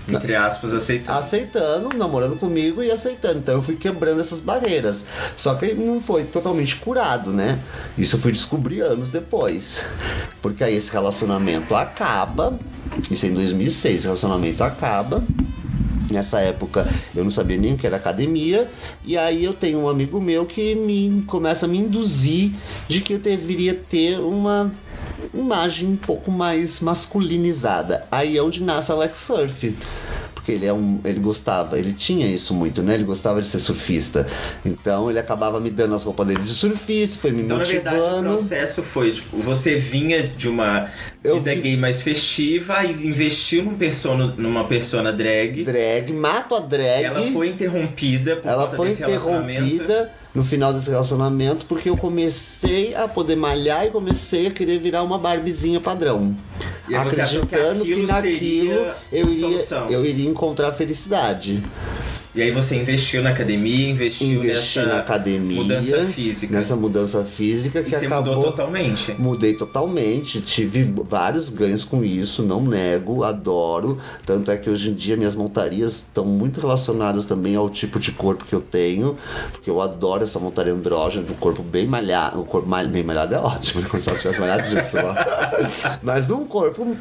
Entre 0.08 0.34
aspas, 0.34 0.72
aceitando. 0.72 1.18
aceitando, 1.18 1.96
namorando 1.96 2.36
comigo 2.36 2.82
e 2.82 2.90
aceitando. 2.90 3.38
Então 3.38 3.54
eu 3.54 3.62
fui 3.62 3.76
quebrando 3.76 4.20
essas 4.20 4.40
barreiras. 4.40 5.04
Só 5.36 5.54
que 5.54 5.72
não 5.74 6.00
foi 6.00 6.24
totalmente 6.24 6.76
curado, 6.76 7.32
né? 7.32 7.58
Isso 7.96 8.16
eu 8.16 8.20
fui 8.20 8.32
descobrir 8.32 8.80
anos 8.80 9.10
depois. 9.10 9.84
Porque 10.42 10.62
aí 10.62 10.76
esse 10.76 10.90
relacionamento 10.90 11.74
acaba. 11.74 12.58
Isso 13.10 13.24
é 13.26 13.28
em 13.30 13.34
2006, 13.34 13.96
esse 13.96 14.04
relacionamento 14.04 14.62
acaba. 14.62 15.22
Nessa 16.10 16.38
época 16.40 16.86
eu 17.14 17.24
não 17.24 17.30
sabia 17.30 17.56
nem 17.56 17.72
o 17.72 17.76
que 17.78 17.86
era 17.86 17.96
academia, 17.96 18.70
e 19.04 19.16
aí 19.16 19.42
eu 19.42 19.54
tenho 19.54 19.80
um 19.80 19.88
amigo 19.88 20.20
meu 20.20 20.44
que 20.44 20.74
me 20.74 21.22
começa 21.26 21.64
a 21.64 21.68
me 21.68 21.78
induzir 21.78 22.52
de 22.86 23.00
que 23.00 23.14
eu 23.14 23.18
deveria 23.18 23.74
ter 23.74 24.18
uma 24.20 24.70
imagem 25.32 25.88
um 25.88 25.96
pouco 25.96 26.30
mais 26.30 26.80
masculinizada. 26.80 28.04
Aí 28.10 28.36
é 28.36 28.42
onde 28.42 28.62
nasce 28.62 28.90
Alex 28.92 29.20
Surf. 29.20 29.74
Porque 30.34 30.52
ele 30.52 30.66
é 30.66 30.72
um. 30.74 31.00
ele 31.06 31.20
gostava, 31.20 31.78
ele 31.78 31.94
tinha 31.94 32.26
isso 32.26 32.52
muito, 32.52 32.82
né? 32.82 32.92
Ele 32.94 33.04
gostava 33.04 33.40
de 33.40 33.48
ser 33.48 33.58
surfista. 33.60 34.26
Então 34.62 35.08
ele 35.08 35.18
acabava 35.18 35.58
me 35.58 35.70
dando 35.70 35.94
as 35.94 36.02
roupas 36.02 36.26
dele 36.26 36.42
de 36.42 36.52
surfista, 36.52 37.16
foi 37.18 37.30
me 37.32 37.42
Então, 37.44 37.56
na 37.56 37.64
verdade, 37.64 37.96
o 37.96 38.00
motivando. 38.00 38.28
processo 38.36 38.82
foi, 38.82 39.12
tipo, 39.12 39.38
você 39.38 39.76
vinha 39.76 40.22
de 40.22 40.46
uma 40.46 40.90
Eu 41.22 41.36
vida 41.36 41.54
vi- 41.54 41.60
gay 41.62 41.76
mais 41.78 42.02
festiva 42.02 42.84
e 42.84 43.06
investiu 43.06 43.62
num 43.64 43.74
persona, 43.74 44.34
numa 44.36 44.64
persona 44.64 45.10
drag. 45.14 45.64
Drag, 45.64 46.12
mato 46.12 46.54
a 46.56 46.60
drag. 46.60 47.04
Ela 47.04 47.22
foi 47.32 47.48
interrompida 47.48 48.36
por 48.36 48.48
Ela 48.50 48.64
conta 48.64 48.76
foi 48.76 48.88
desse 48.88 49.00
relacionamento. 49.00 49.62
interrompida 49.62 50.12
no 50.34 50.42
final 50.44 50.72
desse 50.72 50.90
relacionamento 50.90 51.64
porque 51.66 51.88
eu 51.88 51.96
comecei 51.96 52.94
a 52.94 53.06
poder 53.06 53.36
malhar 53.36 53.86
e 53.86 53.90
comecei 53.90 54.48
a 54.48 54.50
querer 54.50 54.78
virar 54.78 55.02
uma 55.02 55.18
Barbizinha 55.18 55.80
padrão. 55.80 56.34
E 56.88 56.94
achou 56.94 57.46
que 57.46 57.54
Acreditando 57.54 57.82
aquilo 57.82 58.08
seria 58.20 58.96
eu 59.12 59.26
a 59.26 59.30
iria, 59.30 59.40
solução. 59.40 59.90
eu 59.90 60.04
iria 60.04 60.28
encontrar 60.28 60.72
felicidade. 60.72 61.62
E 62.34 62.42
aí 62.42 62.50
você 62.50 62.74
investiu 62.74 63.22
na 63.22 63.30
academia, 63.30 63.90
investiu 63.90 64.26
Investi 64.26 64.78
nessa 64.80 64.88
na 64.92 64.98
academia. 64.98 65.62
mudança 65.62 66.04
física. 66.06 66.58
Nessa 66.58 66.74
mudança 66.74 67.24
física 67.24 67.80
que 67.80 67.90
e 67.90 67.92
você 67.96 68.06
acabou. 68.06 68.34
mudou 68.34 68.50
totalmente. 68.50 69.14
Mudei 69.16 69.54
totalmente, 69.54 70.40
tive 70.40 70.82
vários 71.08 71.48
ganhos 71.48 71.84
com 71.84 72.02
isso, 72.04 72.42
não 72.42 72.60
nego, 72.60 73.22
adoro. 73.22 74.00
Tanto 74.26 74.50
é 74.50 74.56
que 74.56 74.68
hoje 74.68 74.90
em 74.90 74.94
dia 74.94 75.16
minhas 75.16 75.36
montarias 75.36 75.92
estão 75.92 76.24
muito 76.24 76.60
relacionadas 76.60 77.24
também 77.24 77.54
ao 77.54 77.70
tipo 77.70 78.00
de 78.00 78.10
corpo 78.10 78.44
que 78.44 78.52
eu 78.54 78.60
tenho, 78.60 79.16
porque 79.52 79.70
eu 79.70 79.80
adoro 79.80 80.24
essa 80.24 80.40
montaria 80.40 80.72
andrógena, 80.72 81.22
do 81.24 81.34
corpo 81.34 81.62
bem 81.62 81.86
malhado. 81.86 82.40
O 82.40 82.44
corpo 82.44 82.68
mal- 82.68 82.84
bem 82.88 83.04
malhado 83.04 83.32
é 83.34 83.38
ótimo? 83.38 83.80
Como 83.88 84.02
se 84.02 84.08
ela 84.08 84.18
tivesse 84.18 84.40
malhado 84.40 84.62
disso. 84.68 84.96
Mas 86.02 86.26
de 86.26 86.32
um 86.32 86.44
corpo 86.44 86.96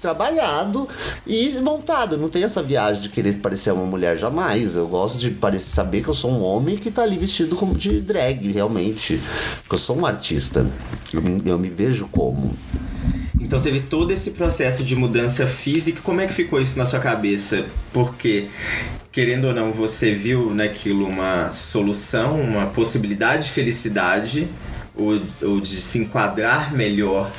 trabalhado 0.00 0.88
e 1.26 1.50
montado. 1.60 2.16
Não 2.16 2.30
tem 2.30 2.42
essa 2.44 2.62
viagem 2.62 3.02
de 3.02 3.08
querer 3.10 3.34
parecer 3.34 3.70
uma 3.72 3.84
mulher 3.84 4.16
jamais. 4.16 4.77
Eu 4.78 4.88
gosto 4.88 5.18
de 5.18 5.30
parecer, 5.30 5.70
saber 5.70 6.02
que 6.02 6.08
eu 6.08 6.14
sou 6.14 6.30
um 6.30 6.42
homem 6.42 6.76
que 6.76 6.90
tá 6.90 7.02
ali 7.02 7.18
vestido 7.18 7.56
como 7.56 7.74
de 7.74 8.00
drag, 8.00 8.50
realmente. 8.52 9.20
Porque 9.62 9.74
eu 9.74 9.78
sou 9.78 9.98
um 9.98 10.06
artista. 10.06 10.66
Eu 11.12 11.20
me, 11.22 11.42
eu 11.44 11.58
me 11.58 11.68
vejo 11.68 12.06
como. 12.08 12.56
Então 13.40 13.60
teve 13.60 13.80
todo 13.80 14.10
esse 14.10 14.32
processo 14.32 14.84
de 14.84 14.94
mudança 14.94 15.46
física. 15.46 16.00
Como 16.02 16.20
é 16.20 16.26
que 16.26 16.34
ficou 16.34 16.60
isso 16.60 16.78
na 16.78 16.84
sua 16.84 17.00
cabeça? 17.00 17.66
Porque, 17.92 18.46
querendo 19.10 19.46
ou 19.46 19.54
não, 19.54 19.72
você 19.72 20.12
viu 20.12 20.54
naquilo 20.54 21.06
uma 21.06 21.50
solução, 21.50 22.40
uma 22.40 22.66
possibilidade 22.66 23.44
de 23.44 23.50
felicidade, 23.50 24.48
ou, 24.98 25.20
ou 25.42 25.60
de 25.60 25.80
se 25.80 25.98
enquadrar 25.98 26.74
melhor, 26.74 27.30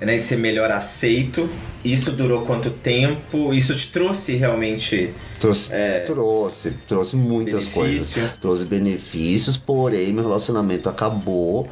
né, 0.00 0.16
e 0.16 0.18
ser 0.20 0.36
melhor 0.36 0.70
aceito. 0.70 1.48
Isso 1.84 2.10
durou 2.10 2.42
quanto 2.42 2.70
tempo? 2.70 3.54
Isso 3.54 3.74
te 3.74 3.90
trouxe 3.92 4.34
realmente. 4.34 5.14
Trouxe, 5.40 5.72
É. 5.72 6.00
trouxe, 6.00 6.72
trouxe 6.88 7.14
muitas 7.14 7.66
Benefício. 7.68 7.72
coisas. 8.20 8.32
Trouxe 8.40 8.64
benefícios, 8.64 9.56
porém 9.56 10.12
meu 10.12 10.24
relacionamento 10.24 10.88
acabou 10.88 11.68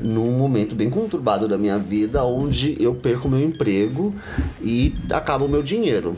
num 0.00 0.30
momento 0.38 0.74
bem 0.74 0.88
conturbado 0.88 1.46
da 1.46 1.58
minha 1.58 1.78
vida, 1.78 2.24
onde 2.24 2.76
eu 2.80 2.94
perco 2.94 3.28
meu 3.28 3.40
emprego 3.40 4.14
e 4.62 4.94
acaba 5.10 5.44
o 5.44 5.48
meu 5.48 5.62
dinheiro. 5.62 6.16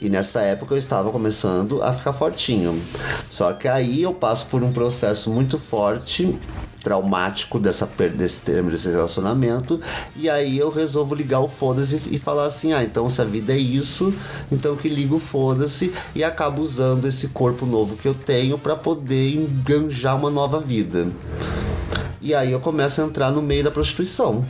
E 0.00 0.08
nessa 0.08 0.40
época 0.42 0.74
eu 0.74 0.78
estava 0.78 1.10
começando 1.10 1.82
a 1.82 1.92
ficar 1.92 2.12
fortinho. 2.12 2.80
Só 3.28 3.52
que 3.52 3.66
aí 3.66 4.02
eu 4.02 4.14
passo 4.14 4.46
por 4.46 4.62
um 4.62 4.72
processo 4.72 5.30
muito 5.30 5.58
forte 5.58 6.38
traumático 6.82 7.58
dessa 7.58 7.86
perda 7.86 8.16
desse 8.16 8.40
termo 8.40 8.70
desse 8.70 8.88
relacionamento 8.88 9.80
e 10.16 10.28
aí 10.28 10.58
eu 10.58 10.70
resolvo 10.70 11.14
ligar 11.14 11.40
o 11.40 11.48
foda-se 11.48 12.00
e 12.10 12.18
falar 12.18 12.46
assim 12.46 12.72
ah 12.72 12.82
então 12.82 13.08
se 13.08 13.20
a 13.20 13.24
vida 13.24 13.52
é 13.52 13.58
isso 13.58 14.12
então 14.50 14.76
que 14.76 14.88
ligo 14.88 15.16
o 15.16 15.20
foda-se 15.20 15.92
e 16.14 16.24
acabo 16.24 16.62
usando 16.62 17.06
esse 17.06 17.28
corpo 17.28 17.64
novo 17.66 17.96
que 17.96 18.06
eu 18.06 18.14
tenho 18.14 18.58
para 18.58 18.76
poder 18.76 19.34
enganjar 19.34 20.16
uma 20.16 20.30
nova 20.30 20.60
vida. 20.60 21.08
E 22.20 22.34
aí 22.34 22.52
eu 22.52 22.60
começo 22.60 23.00
a 23.00 23.04
entrar 23.04 23.30
no 23.30 23.42
meio 23.42 23.64
da 23.64 23.70
prostituição. 23.70 24.44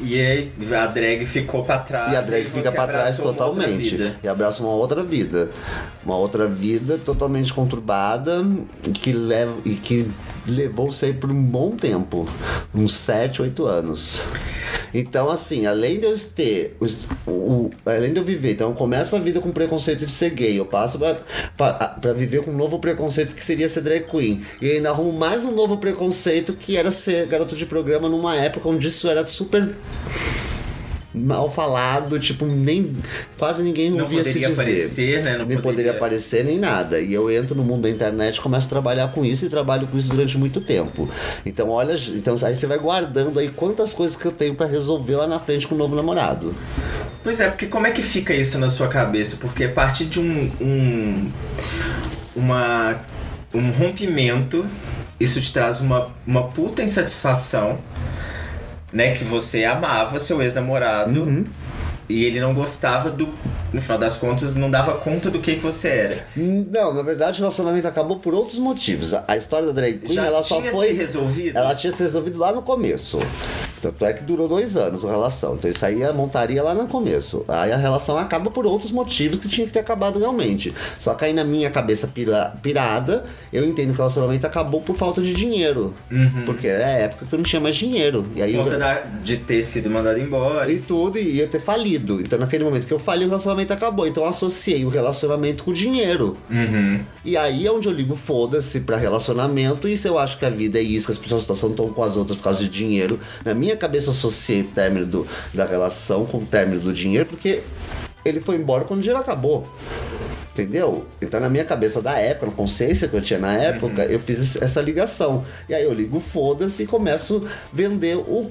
E 0.00 0.20
aí 0.20 0.52
a 0.74 0.86
drag 0.86 1.24
ficou 1.26 1.64
pra 1.64 1.78
trás. 1.78 2.12
e 2.12 2.16
a 2.16 2.20
drag 2.20 2.42
você 2.42 2.50
fica 2.50 2.72
pra 2.72 2.88
trás 2.88 3.16
totalmente. 3.16 4.16
e 4.20 4.28
abraça 4.28 4.60
uma 4.60 4.72
outra 4.72 5.04
vida. 5.04 5.50
Uma 6.04 6.16
outra 6.16 6.48
vida 6.48 6.98
totalmente 6.98 7.52
conturbada 7.52 8.44
que 8.94 9.12
leva 9.12 9.54
e 9.64 9.76
que 9.76 10.10
levou 10.46 10.88
isso 10.88 11.04
aí 11.04 11.12
por 11.12 11.30
um 11.30 11.42
bom 11.42 11.70
tempo 11.76 12.26
uns 12.74 12.94
7, 12.94 13.42
8 13.42 13.64
anos. 13.64 14.22
Então 14.94 15.30
assim 15.30 15.64
além 15.66 15.98
de 16.00 16.04
eu 16.06 16.18
ter 16.18 16.76
o, 17.26 17.30
o- 17.30 17.70
além 17.86 18.12
de 18.12 18.18
eu 18.18 18.24
viver 18.24 18.52
então 18.52 18.70
eu 18.70 18.74
começo 18.74 19.16
a 19.16 19.18
vida 19.18 19.40
com 19.40 19.50
preconceito 19.50 20.04
de 20.04 20.12
ser 20.12 20.30
gay. 20.30 20.58
Eu 20.58 20.66
passo 20.66 20.98
pra, 20.98 21.16
pra, 21.56 21.72
pra 21.72 22.12
viver 22.12 22.42
com 22.44 22.50
um 22.50 22.56
novo 22.56 22.78
preconceito 22.78 23.34
que 23.34 23.44
seria 23.44 23.68
ser 23.68 23.80
drag 23.82 24.04
queen. 24.04 24.42
E 24.60 24.70
ainda 24.70 24.90
arrumo 24.90 25.12
mais 25.12 25.44
um 25.44 25.52
novo 25.52 25.78
preconceito 25.78 26.52
que 26.52 26.76
era 26.76 26.92
ser 26.92 27.26
garoto 27.26 27.56
de 27.56 27.64
programa 27.64 28.08
numa 28.08 28.36
época 28.36 28.68
onde 28.68 28.88
isso 28.88 29.08
era 29.08 29.26
super 29.26 29.74
mal 31.14 31.50
falado, 31.50 32.18
tipo, 32.18 32.44
nem 32.46 32.96
quase 33.38 33.62
ninguém 33.62 33.90
Não 33.90 34.04
ouvia 34.04 34.24
se 34.24 34.34
dizer. 34.34 34.46
aparecer, 34.46 35.22
né? 35.22 35.32
Não 35.32 35.38
nem 35.46 35.58
poderia 35.58 35.62
poderia- 35.62 35.92
aparecer 35.92 36.44
nem 36.44 36.58
nada. 36.58 37.00
E 37.00 37.12
eu 37.12 37.30
entro 37.30 37.54
no 37.54 37.62
mundo 37.62 37.82
da 37.82 37.90
internet, 37.90 38.40
começo 38.40 38.66
a 38.66 38.70
trabalhar 38.70 39.08
com 39.12 39.24
isso 39.24 39.44
e 39.44 39.48
trabalho 39.48 39.86
com 39.86 39.98
isso 39.98 40.08
durante 40.08 40.38
muito 40.38 40.60
tempo. 40.60 41.08
Então, 41.44 41.68
olha, 41.68 41.94
então 42.14 42.36
aí 42.42 42.56
você 42.56 42.66
vai 42.66 42.78
guardando 42.78 43.38
aí 43.38 43.48
quantas 43.48 43.92
coisas 43.92 44.16
que 44.16 44.24
eu 44.24 44.32
tenho 44.32 44.54
pra 44.54 44.66
resolver 44.66 45.16
lá 45.16 45.26
na 45.26 45.38
frente 45.38 45.66
com 45.66 45.74
o 45.74 45.78
novo 45.78 45.94
namorado. 45.94 46.52
Pois 47.22 47.38
é, 47.40 47.48
porque 47.48 47.66
como 47.66 47.86
é 47.86 47.90
que 47.92 48.02
fica 48.02 48.34
isso 48.34 48.58
na 48.58 48.68
sua 48.68 48.88
cabeça? 48.88 49.36
Porque 49.40 49.64
a 49.64 49.68
partir 49.70 50.06
de 50.06 50.18
um. 50.18 50.50
um 50.60 51.30
uma, 52.34 52.96
um 53.52 53.70
rompimento, 53.70 54.64
isso 55.20 55.40
te 55.40 55.52
traz 55.52 55.80
uma, 55.80 56.08
uma 56.26 56.44
puta 56.44 56.82
insatisfação, 56.82 57.78
né? 58.92 59.14
Que 59.14 59.24
você 59.24 59.64
amava 59.64 60.18
seu 60.20 60.42
ex-namorado 60.42 61.22
Uhum. 61.22 61.44
e 62.08 62.24
ele 62.24 62.40
não 62.40 62.52
gostava 62.54 63.10
do. 63.10 63.28
No 63.72 63.80
final 63.80 63.96
das 63.96 64.18
contas, 64.18 64.54
não 64.54 64.70
dava 64.70 64.92
conta 64.98 65.30
do 65.30 65.38
que, 65.38 65.54
que 65.54 65.62
você 65.62 65.88
era. 65.88 66.26
Não, 66.36 66.92
na 66.92 67.00
verdade 67.02 67.38
o 67.38 67.40
relacionamento 67.40 67.88
acabou 67.88 68.18
por 68.18 68.34
outros 68.34 68.58
motivos. 68.58 69.14
A- 69.14 69.24
A 69.26 69.36
história 69.38 69.66
da 69.68 69.72
drag 69.72 69.96
queen, 69.98 70.12
Já 70.14 70.26
ela 70.26 70.42
só 70.42 70.58
tinha 70.60 70.70
foi. 70.72 70.88
se 70.88 70.92
resolvido? 70.92 71.56
Ela 71.56 71.74
tinha 71.74 71.90
se 71.96 72.02
resolvido 72.02 72.38
lá 72.38 72.52
no 72.52 72.60
começo. 72.60 73.18
Tanto 73.82 74.04
é 74.06 74.12
que 74.12 74.22
durou 74.22 74.48
dois 74.48 74.76
anos 74.76 75.04
a 75.04 75.10
relação. 75.10 75.54
Então 75.56 75.70
isso 75.70 75.84
aí 75.84 76.02
é 76.02 76.12
montaria 76.12 76.62
lá 76.62 76.72
no 76.74 76.86
começo. 76.86 77.44
Aí 77.48 77.72
a 77.72 77.76
relação 77.76 78.16
acaba 78.16 78.50
por 78.50 78.64
outros 78.64 78.92
motivos 78.92 79.40
que 79.40 79.48
tinha 79.48 79.66
que 79.66 79.72
ter 79.72 79.80
acabado 79.80 80.18
realmente. 80.18 80.72
Só 81.00 81.14
que 81.14 81.24
aí 81.24 81.32
na 81.32 81.42
minha 81.44 81.68
cabeça 81.70 82.06
pira- 82.06 82.54
pirada, 82.62 83.24
eu 83.52 83.64
entendo 83.64 83.88
que 83.88 83.94
o 83.94 83.96
relacionamento 83.98 84.46
acabou 84.46 84.80
por 84.80 84.96
falta 84.96 85.20
de 85.20 85.32
dinheiro. 85.34 85.92
Porque 86.46 86.66
é 86.68 86.84
a 86.84 86.88
época 86.90 87.26
que 87.26 87.34
eu 87.34 87.38
não 87.38 87.44
tinha 87.44 87.60
mais 87.60 87.74
dinheiro. 87.74 88.24
E 88.36 88.42
aí 88.42 88.52
Por 88.52 88.58
eu, 88.58 88.64
conta 88.64 88.78
da- 88.78 89.02
de 89.22 89.36
ter 89.38 89.62
sido 89.62 89.90
mandado 89.90 90.18
embora. 90.18 90.70
e 90.70 90.78
tudo 90.78 91.18
e 91.18 91.36
ia 91.38 91.48
ter 91.48 91.60
falido. 91.60 92.20
Então, 92.20 92.38
naquele 92.38 92.62
momento 92.64 92.86
que 92.86 92.92
eu 92.92 92.98
falei, 93.00 93.26
o 93.26 93.30
relacionamento 93.30 93.72
acabou. 93.72 94.06
Então, 94.06 94.22
eu 94.22 94.28
associei 94.28 94.84
o 94.84 94.88
relacionamento 94.88 95.64
com 95.64 95.70
o 95.72 95.74
dinheiro. 95.74 96.36
E 97.24 97.36
aí 97.36 97.66
é 97.66 97.72
onde 97.72 97.88
eu 97.88 97.92
ligo 97.92 98.14
foda-se 98.14 98.80
pra 98.80 98.96
relacionamento. 98.96 99.88
E 99.88 99.96
se 99.96 100.06
eu 100.08 100.18
acho 100.18 100.38
que 100.38 100.44
a 100.44 100.50
vida 100.50 100.78
é 100.78 100.82
isso, 100.82 101.06
que 101.06 101.12
as 101.12 101.18
pessoas 101.18 101.42
estão 101.42 101.52
estão 101.70 101.88
com 101.88 102.02
as 102.02 102.16
outras 102.16 102.36
por 102.36 102.44
causa 102.44 102.60
de 102.60 102.68
dinheiro. 102.68 103.18
Na 103.44 103.54
minha 103.54 103.71
cabeça, 103.76 104.06
eu 104.08 104.12
associei 104.12 104.62
o 104.62 104.64
término 104.64 105.06
do- 105.06 105.26
da 105.52 105.64
relação 105.64 106.24
com 106.26 106.38
o 106.38 106.44
término 106.46 106.80
do 106.80 106.92
dinheiro, 106.92 107.26
porque 107.26 107.62
ele 108.24 108.40
foi 108.40 108.56
embora 108.56 108.84
quando 108.84 109.00
o 109.00 109.02
dinheiro 109.02 109.20
acabou. 109.20 109.66
Entendeu? 110.52 111.06
Então, 111.20 111.40
na 111.40 111.48
minha 111.48 111.64
cabeça 111.64 112.02
da 112.02 112.18
época, 112.18 112.46
na 112.46 112.52
consciência 112.52 113.08
que 113.08 113.14
eu 113.16 113.22
tinha 113.22 113.38
na 113.38 113.54
época, 113.56 114.04
eu 114.04 114.20
fiz 114.20 114.54
essa 114.56 114.82
ligação. 114.82 115.46
E 115.66 115.74
aí 115.74 115.82
eu 115.82 115.94
ligo 115.94 116.20
foda-se 116.20 116.82
e 116.82 116.86
começo 116.86 117.46
a 117.46 117.50
vender 117.74 118.16
o, 118.16 118.50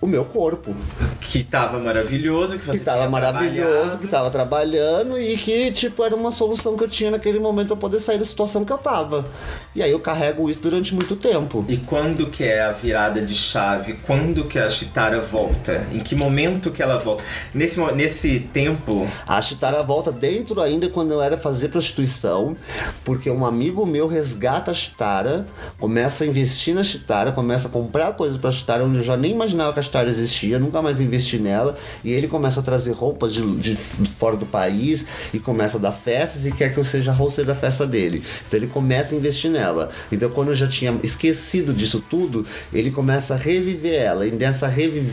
o 0.00 0.06
meu 0.06 0.24
corpo 0.24 0.74
Que 1.20 1.44
tava 1.44 1.78
maravilhoso, 1.78 2.58
que 2.58 2.64
você 2.64 2.78
que 2.78 2.84
tava 2.84 3.08
maravilhoso, 3.08 3.68
trabalhado. 3.70 3.98
que 3.98 4.06
tava 4.08 4.30
trabalhando 4.30 5.18
e 5.18 5.36
que, 5.36 5.70
tipo, 5.72 6.02
era 6.02 6.16
uma 6.16 6.32
solução 6.32 6.76
que 6.76 6.84
eu 6.84 6.88
tinha 6.88 7.10
naquele 7.10 7.38
momento 7.38 7.68
pra 7.68 7.76
poder 7.76 8.00
sair 8.00 8.18
da 8.18 8.24
situação 8.24 8.64
que 8.64 8.72
eu 8.72 8.78
tava. 8.78 9.26
E 9.74 9.82
aí 9.82 9.90
eu 9.90 10.00
carrego 10.00 10.48
isso 10.50 10.60
durante 10.60 10.94
muito 10.94 11.14
tempo. 11.16 11.64
E 11.68 11.76
quando 11.76 12.26
que 12.26 12.44
é 12.44 12.62
a 12.62 12.72
virada 12.72 13.20
de 13.20 13.34
chave? 13.34 13.94
Quando 14.06 14.44
que 14.44 14.58
a 14.58 14.68
Chitara 14.68 15.20
volta? 15.20 15.86
Em 15.92 16.00
que 16.00 16.14
momento 16.14 16.70
que 16.70 16.82
ela 16.82 16.98
volta? 16.98 17.22
Nesse, 17.54 17.78
nesse 17.92 18.40
tempo, 18.40 19.06
A 19.26 19.40
Chitara 19.42 19.82
volta 19.82 20.10
dentro 20.10 20.60
ainda 20.60 20.88
quando 20.88 21.12
eu 21.12 21.22
era 21.22 21.36
fazer 21.36 21.68
prostituição, 21.68 22.56
porque 23.04 23.30
um 23.30 23.44
amigo 23.44 23.84
meu 23.86 24.08
resgata 24.08 24.70
a 24.70 24.74
Chitara, 24.74 25.46
começa 25.78 26.24
a 26.24 26.26
investir 26.26 26.74
na 26.74 26.82
Chitara, 26.82 27.32
começa 27.32 27.68
a 27.68 27.70
comprar 27.70 28.12
coisas 28.14 28.36
pra 28.38 28.50
Chitara, 28.50 28.84
onde 28.84 28.96
eu 28.98 29.02
já 29.02 29.16
nem 29.16 29.30
imaginava 29.32 29.72
que 29.72 29.80
a 29.80 29.82
Chitara 29.90 30.08
existia, 30.08 30.56
nunca 30.58 30.80
mais 30.80 31.00
investi 31.00 31.36
nela, 31.36 31.76
e 32.04 32.12
ele 32.12 32.28
começa 32.28 32.60
a 32.60 32.62
trazer 32.62 32.92
roupas 32.92 33.34
de, 33.34 33.42
de 33.56 33.74
fora 34.18 34.36
do 34.36 34.46
país 34.46 35.04
e 35.34 35.40
começa 35.40 35.78
a 35.78 35.80
dar 35.80 35.90
festas 35.90 36.46
e 36.46 36.52
quer 36.52 36.72
que 36.72 36.78
eu 36.78 36.84
seja 36.84 37.10
host 37.10 37.42
da 37.42 37.56
festa 37.56 37.84
dele. 37.84 38.22
Então 38.46 38.58
ele 38.58 38.68
começa 38.68 39.14
a 39.14 39.18
investir 39.18 39.50
nela. 39.50 39.90
Então 40.12 40.30
quando 40.30 40.48
eu 40.48 40.56
já 40.56 40.68
tinha 40.68 40.94
esquecido 41.02 41.74
disso 41.74 42.02
tudo, 42.08 42.46
ele 42.72 42.92
começa 42.92 43.34
a 43.34 43.36
reviver 43.36 44.00
ela. 44.00 44.26
E 44.26 44.30
nessa 44.30 44.68
reviv... 44.68 45.08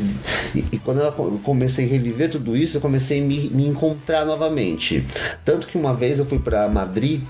e, 0.54 0.64
e 0.72 0.78
quando 0.78 1.00
eu 1.02 1.12
co- 1.12 1.40
comecei 1.44 1.86
a 1.86 1.88
reviver 1.88 2.30
tudo 2.30 2.56
isso, 2.56 2.78
eu 2.78 2.82
comecei 2.82 3.20
a 3.20 3.24
me, 3.24 3.50
me 3.50 3.66
encontrar 3.68 4.26
novamente. 4.26 5.04
Tanto 5.44 5.66
que 5.66 5.78
uma 5.78 5.96
vez 5.96 6.20
eu 6.20 6.26
fui 6.26 6.38
pra 6.38 6.68
Madrid, 6.70 7.22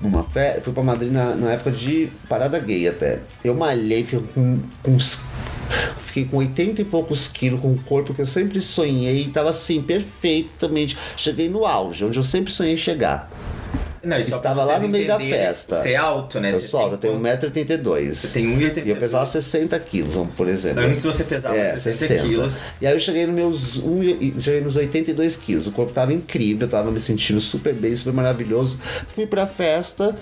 numa 0.00 0.22
fe... 0.22 0.56
eu 0.56 0.62
fui 0.62 0.72
pra 0.72 0.84
Madrid 0.84 1.10
na, 1.10 1.34
na 1.34 1.52
época 1.52 1.72
de 1.72 2.08
parada 2.28 2.58
gay 2.60 2.86
até. 2.86 3.18
Eu 3.42 3.56
malhei, 3.56 4.06
com, 4.34 4.58
com 4.82 4.92
uns 4.92 5.29
Fiquei 6.10 6.24
com 6.24 6.38
80 6.38 6.82
e 6.82 6.84
poucos 6.84 7.28
quilos, 7.28 7.60
com 7.60 7.68
um 7.68 7.76
corpo 7.76 8.12
que 8.12 8.20
eu 8.20 8.26
sempre 8.26 8.60
sonhei, 8.60 9.22
e 9.22 9.28
tava 9.28 9.50
assim, 9.50 9.80
perfeitamente. 9.80 10.98
Cheguei 11.16 11.48
no 11.48 11.64
auge, 11.64 12.04
onde 12.04 12.18
eu 12.18 12.24
sempre 12.24 12.52
sonhei 12.52 12.76
chegar. 12.76 13.29
Não, 14.02 14.22
só 14.24 14.36
Estava 14.38 14.64
lá 14.64 14.78
no 14.78 14.88
meio 14.88 15.06
da 15.06 15.18
festa. 15.18 15.76
Você 15.76 15.90
é 15.90 15.96
alto, 15.96 16.40
né? 16.40 16.50
Eu 16.50 16.54
Você 16.54 16.68
sou 16.68 16.80
alto, 16.80 16.94
eu 16.94 16.98
tenho 16.98 17.20
quanto? 17.20 17.46
1,82m. 17.46 18.14
Você 18.14 18.28
tem 18.28 18.46
1,82. 18.46 18.86
E 18.86 18.90
eu 18.90 18.96
pesava 18.96 19.26
60 19.26 19.78
quilos, 19.80 20.14
por 20.36 20.48
exemplo. 20.48 20.82
Antes 20.82 21.04
você 21.04 21.24
pesava 21.24 21.54
60 21.54 22.06
quilos. 22.22 22.64
E 22.80 22.86
aí 22.86 22.94
eu 22.94 23.00
cheguei 23.00 23.26
nos 23.26 23.34
meus 23.34 23.76
um, 23.76 24.00
cheguei 24.40 24.60
nos 24.62 24.76
82 24.76 25.36
quilos. 25.36 25.66
O 25.66 25.72
corpo 25.72 25.92
tava 25.92 26.14
incrível, 26.14 26.66
eu 26.66 26.70
tava 26.70 26.90
me 26.90 26.98
sentindo 26.98 27.40
super 27.40 27.74
bem, 27.74 27.94
super 27.94 28.12
maravilhoso. 28.12 28.78
Fui 29.08 29.26
pra 29.26 29.46
festa 29.46 30.16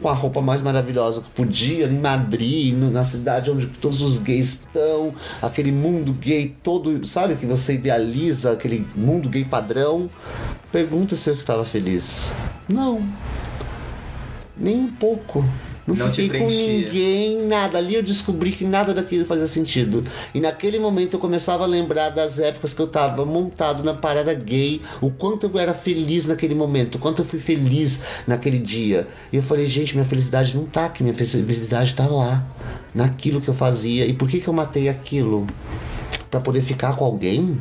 com 0.00 0.08
a 0.08 0.14
roupa 0.14 0.40
mais 0.40 0.60
maravilhosa 0.60 1.20
que 1.20 1.30
podia, 1.30 1.86
em 1.86 1.98
Madrid, 1.98 2.74
na 2.74 3.04
cidade 3.04 3.50
onde 3.50 3.66
todos 3.66 4.02
os 4.02 4.18
gays 4.18 4.54
estão, 4.54 5.14
aquele 5.40 5.70
mundo 5.70 6.12
gay 6.12 6.54
todo, 6.62 7.06
sabe 7.06 7.36
que 7.36 7.46
você 7.46 7.74
idealiza 7.74 8.52
aquele 8.52 8.84
mundo 8.96 9.28
gay 9.28 9.44
padrão. 9.44 10.10
Pergunta 10.72 11.16
se 11.16 11.28
eu 11.28 11.34
estava 11.34 11.64
feliz. 11.64 12.30
Não. 12.68 13.02
Nem 14.56 14.76
um 14.76 14.88
pouco. 14.88 15.44
Não, 15.86 15.94
Não 15.94 16.12
fiquei 16.12 16.40
com 16.40 16.46
ninguém, 16.46 17.46
nada. 17.46 17.78
Ali 17.78 17.94
eu 17.94 18.02
descobri 18.02 18.52
que 18.52 18.64
nada 18.64 18.94
daquilo 18.94 19.24
fazia 19.26 19.46
sentido. 19.46 20.04
E 20.34 20.40
naquele 20.40 20.78
momento 20.78 21.14
eu 21.14 21.20
começava 21.20 21.64
a 21.64 21.66
lembrar 21.66 22.10
das 22.10 22.38
épocas 22.38 22.72
que 22.72 22.80
eu 22.80 22.86
tava 22.86 23.24
montado 23.24 23.82
na 23.82 23.94
parada 23.94 24.32
gay, 24.34 24.82
o 25.00 25.10
quanto 25.10 25.46
eu 25.46 25.58
era 25.58 25.74
feliz 25.74 26.26
naquele 26.26 26.54
momento, 26.54 26.96
o 26.96 26.98
quanto 26.98 27.22
eu 27.22 27.24
fui 27.24 27.40
feliz 27.40 28.00
naquele 28.26 28.58
dia. 28.58 29.08
E 29.32 29.36
eu 29.36 29.42
falei, 29.42 29.66
gente, 29.66 29.94
minha 29.94 30.04
felicidade 30.04 30.56
não 30.56 30.64
tá 30.64 30.86
aqui, 30.86 31.02
minha 31.02 31.14
felicidade 31.14 31.94
tá 31.94 32.06
lá, 32.06 32.44
naquilo 32.94 33.40
que 33.40 33.48
eu 33.48 33.54
fazia. 33.54 34.06
E 34.06 34.12
por 34.12 34.28
que, 34.28 34.40
que 34.40 34.48
eu 34.48 34.54
matei 34.54 34.88
aquilo? 34.88 35.46
Pra 36.30 36.40
poder 36.40 36.62
ficar 36.62 36.94
com 36.94 37.04
alguém? 37.04 37.60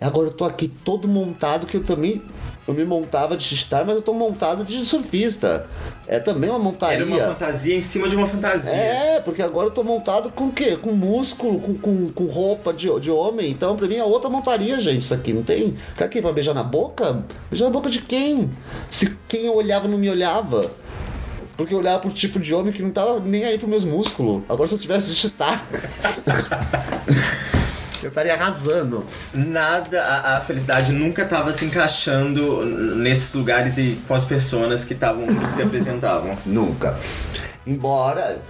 Agora 0.00 0.26
eu 0.28 0.32
tô 0.32 0.44
aqui 0.44 0.68
todo 0.68 1.06
montado 1.06 1.66
que 1.66 1.76
eu 1.76 1.84
também. 1.84 2.20
Eu 2.66 2.72
me 2.72 2.84
montava 2.84 3.36
de 3.36 3.54
estar, 3.54 3.84
mas 3.84 3.94
eu 3.96 4.02
tô 4.02 4.14
montado 4.14 4.64
de 4.64 4.82
surfista. 4.84 5.66
É 6.06 6.18
também 6.18 6.48
uma 6.48 6.58
montaria. 6.58 6.96
Era 6.96 7.06
uma 7.06 7.34
fantasia 7.34 7.76
em 7.76 7.82
cima 7.82 8.08
de 8.08 8.16
uma 8.16 8.26
fantasia. 8.26 8.72
É, 8.72 9.20
porque 9.20 9.42
agora 9.42 9.68
eu 9.68 9.70
tô 9.70 9.84
montado 9.84 10.30
com 10.30 10.46
o 10.46 10.52
quê? 10.52 10.76
Com 10.76 10.92
músculo, 10.92 11.60
com, 11.60 11.74
com, 11.74 12.08
com 12.08 12.24
roupa 12.24 12.72
de, 12.72 12.88
de 13.00 13.10
homem. 13.10 13.50
Então, 13.50 13.76
pra 13.76 13.86
mim, 13.86 13.96
é 13.96 14.04
outra 14.04 14.30
montaria, 14.30 14.80
gente. 14.80 15.02
Isso 15.02 15.12
aqui 15.12 15.34
não 15.34 15.42
tem. 15.42 15.76
Fica 15.90 16.06
aqui 16.06 16.22
pra 16.22 16.32
beijar 16.32 16.54
na 16.54 16.62
boca? 16.62 17.22
Beijar 17.50 17.66
na 17.66 17.70
boca 17.70 17.90
de 17.90 18.00
quem? 18.00 18.50
Se 18.88 19.14
quem 19.28 19.44
eu 19.44 19.54
olhava 19.54 19.86
não 19.86 19.98
me 19.98 20.08
olhava. 20.08 20.70
Porque 21.58 21.74
eu 21.74 21.78
olhava 21.78 22.00
pro 22.00 22.10
tipo 22.10 22.38
de 22.40 22.54
homem 22.54 22.72
que 22.72 22.82
não 22.82 22.90
tava 22.90 23.20
nem 23.20 23.44
aí 23.44 23.58
pros 23.58 23.70
meus 23.70 23.84
músculos. 23.84 24.42
Agora, 24.48 24.66
se 24.66 24.74
eu 24.74 24.78
tivesse 24.78 25.08
de 25.10 25.16
chitar. 25.16 25.66
eu 28.06 28.08
estaria 28.08 28.34
arrasando. 28.34 29.04
Nada, 29.32 30.02
a, 30.02 30.36
a 30.36 30.40
felicidade 30.40 30.92
nunca 30.92 31.22
estava 31.22 31.52
se 31.52 31.64
encaixando 31.64 32.64
nesses 32.64 33.34
lugares 33.34 33.78
e 33.78 33.98
com 34.06 34.14
as 34.14 34.24
pessoas 34.24 34.84
que 34.84 34.94
estavam 34.94 35.26
que 35.26 35.52
se 35.52 35.62
apresentavam. 35.62 36.36
Nunca. 36.44 36.96
Embora, 37.66 38.42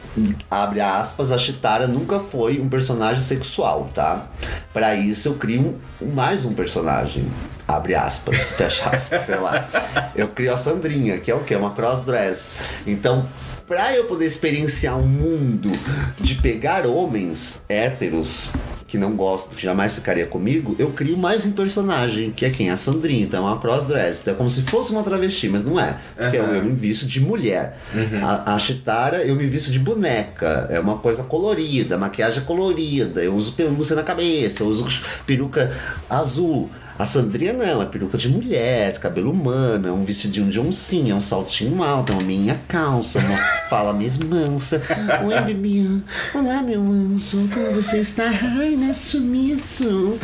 abre 0.50 0.80
aspas, 0.80 1.30
a 1.30 1.38
Chitara 1.38 1.86
nunca 1.86 2.18
foi 2.18 2.60
um 2.60 2.68
personagem 2.68 3.22
sexual, 3.22 3.88
tá? 3.94 4.26
Pra 4.72 4.96
isso 4.96 5.28
eu 5.28 5.34
crio 5.34 5.78
um, 6.02 6.10
mais 6.10 6.44
um 6.44 6.52
personagem. 6.52 7.30
Abre 7.66 7.94
aspas, 7.94 8.50
fecha 8.58 8.90
aspas, 8.90 9.22
sei 9.22 9.36
lá. 9.36 9.68
Eu 10.16 10.28
crio 10.28 10.52
a 10.52 10.56
Sandrinha, 10.56 11.18
que 11.18 11.30
é 11.30 11.34
o 11.34 11.44
quê? 11.44 11.54
Uma 11.54 11.70
crossdress. 11.70 12.54
Então, 12.84 13.26
pra 13.68 13.94
eu 13.94 14.04
poder 14.06 14.26
experienciar 14.26 14.98
um 14.98 15.06
mundo 15.06 15.70
de 16.18 16.34
pegar 16.34 16.84
homens 16.84 17.62
héteros 17.68 18.50
que 18.94 18.98
não 18.98 19.10
gosto, 19.16 19.56
que 19.56 19.62
jamais 19.62 19.96
ficaria 19.96 20.24
comigo, 20.24 20.76
eu 20.78 20.92
crio 20.92 21.18
mais 21.18 21.44
um 21.44 21.50
personagem, 21.50 22.30
que 22.30 22.44
é 22.44 22.50
quem? 22.50 22.70
A 22.70 22.76
Sandrinha. 22.76 23.24
Então 23.24 23.44
é 23.44 23.50
uma 23.50 23.58
crossdress. 23.60 24.20
Então 24.20 24.34
é 24.34 24.36
como 24.36 24.48
se 24.48 24.62
fosse 24.62 24.92
uma 24.92 25.02
travesti, 25.02 25.48
mas 25.48 25.64
não 25.64 25.80
é. 25.80 25.98
Porque 26.16 26.36
eu, 26.36 26.44
Aham. 26.44 26.54
eu 26.54 26.64
me 26.64 26.74
visto 26.74 27.04
de 27.04 27.18
mulher. 27.18 27.76
A, 28.22 28.54
a 28.54 28.58
Chitara, 28.60 29.24
eu 29.24 29.34
me 29.34 29.46
visto 29.46 29.72
de 29.72 29.80
boneca. 29.80 30.68
É 30.70 30.78
uma 30.78 30.98
coisa 30.98 31.24
colorida, 31.24 31.98
maquiagem 31.98 32.44
colorida. 32.44 33.20
Eu 33.20 33.34
uso 33.34 33.54
pelúcia 33.54 33.96
na 33.96 34.04
cabeça, 34.04 34.62
eu 34.62 34.68
uso 34.68 34.86
peruca 35.26 35.72
azul. 36.08 36.70
A 36.96 37.04
Sandrinha 37.04 37.52
não, 37.52 37.82
é 37.82 37.86
peruca 37.86 38.16
de 38.16 38.28
mulher, 38.28 38.96
cabelo 39.00 39.32
humano, 39.32 39.88
é 39.88 39.90
um 39.90 40.04
vestidinho 40.04 40.48
de 40.48 40.60
oncinha, 40.60 41.16
um 41.16 41.20
saltinho 41.20 41.82
alto, 41.82 42.12
uma 42.12 42.22
minha 42.22 42.60
calça, 42.68 43.18
uma 43.18 43.36
fala 43.68 43.92
mesmo 43.92 44.28
mansa. 44.28 44.80
Oi, 45.26 45.40
bebê. 45.40 46.00
Olá, 46.32 46.62
meu 46.62 46.80
anjo. 46.80 47.48
Como 47.52 47.72
você 47.72 47.98
está? 47.98 48.26
Ai, 48.26 48.76
nice 48.76 49.10
to 49.10 49.20
meet 49.20 49.80
you. 49.80 50.16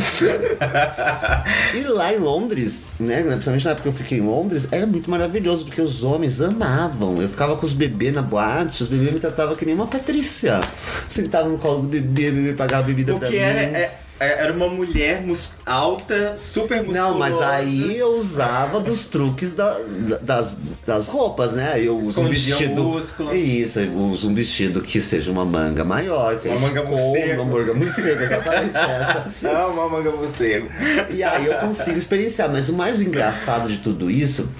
E 1.74 1.80
lá 1.88 2.14
em 2.14 2.18
Londres, 2.18 2.85
né? 3.00 3.20
Principalmente 3.24 3.64
na 3.64 3.70
época 3.72 3.83
que 3.83 3.88
eu 3.88 3.92
fiquei 4.04 4.18
em 4.18 4.22
Londres, 4.22 4.68
era 4.70 4.87
muito 4.87 5.11
maravilhoso, 5.11 5.64
porque 5.64 5.80
os 5.83 6.04
homens 6.04 6.40
amavam. 6.40 7.20
Eu 7.20 7.28
ficava 7.28 7.56
com 7.56 7.66
os 7.66 7.72
bebês 7.72 8.14
na 8.14 8.22
boate, 8.22 8.85
os 8.85 8.88
bebês 8.88 9.12
me 9.12 9.18
tratavam 9.18 9.56
que 9.56 9.66
nem 9.66 9.74
uma 9.74 9.88
Patrícia. 9.88 10.61
Sentava 11.09 11.48
no 11.48 11.59
colo 11.59 11.83
do 11.83 11.88
bebê, 11.88 12.28
o 12.30 12.33
bebê 12.33 12.52
pagava 12.52 12.85
bebida 12.85 13.11
pra 13.14 13.22
Porque 13.22 13.37
mim. 13.37 13.42
é- 13.42 13.64
é- 13.74 13.98
era 14.24 14.52
uma 14.52 14.68
mulher 14.68 15.22
mus- 15.22 15.50
alta, 15.64 16.35
super 16.37 16.83
musculosa. 16.83 17.11
Não, 17.11 17.18
mas 17.18 17.40
aí 17.40 17.96
eu 17.96 18.09
usava 18.18 18.78
dos 18.80 19.04
truques 19.06 19.52
da- 19.52 19.78
da- 19.78 20.18
das, 20.18 20.56
das 20.87 21.09
roupas, 21.09 21.52
né? 21.52 21.80
Eu 21.83 21.98
uso 21.98 22.20
um 22.20 22.28
vestido. 22.28 22.83
músculo. 22.83 23.35
Isso, 23.35 23.80
eu 23.80 23.92
uso 23.96 24.28
um 24.28 24.35
vestido 24.35 24.83
que 24.83 25.00
seja 25.00 25.30
uma 25.30 25.44
manga 25.44 25.83
maior, 25.85 26.38
que 26.38 26.48
Uma 26.48 26.56
eu 26.56 26.61
manga 26.61 26.83
morcego. 26.85 27.42
Uma 27.42 27.59
manga 27.59 27.74
morcego, 27.74 28.22
exatamente 28.22 28.76
essa. 28.76 29.26
Ah, 29.44 29.66
uma 29.68 29.88
manga 29.88 30.11
morcego. 30.11 30.68
E 31.11 31.22
aí 31.22 31.46
eu 31.46 31.54
consigo 31.54 31.96
experienciar. 31.96 32.50
Mas 32.50 32.68
o 32.68 32.74
mais 32.74 33.00
engraçado 33.00 33.68
de 33.68 33.78
tudo 33.78 34.11
isso, 34.11 34.50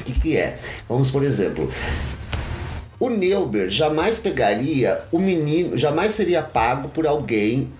o 0.00 0.04
que, 0.04 0.12
que 0.18 0.36
é? 0.36 0.56
Vamos, 0.88 1.10
por 1.10 1.22
exemplo. 1.22 1.70
O 2.98 3.08
Neuber 3.08 3.70
jamais 3.70 4.18
pegaria 4.18 5.00
o 5.10 5.18
menino, 5.18 5.76
jamais 5.78 6.12
seria 6.12 6.42
pago 6.42 6.88
por 6.88 7.06
alguém 7.06 7.70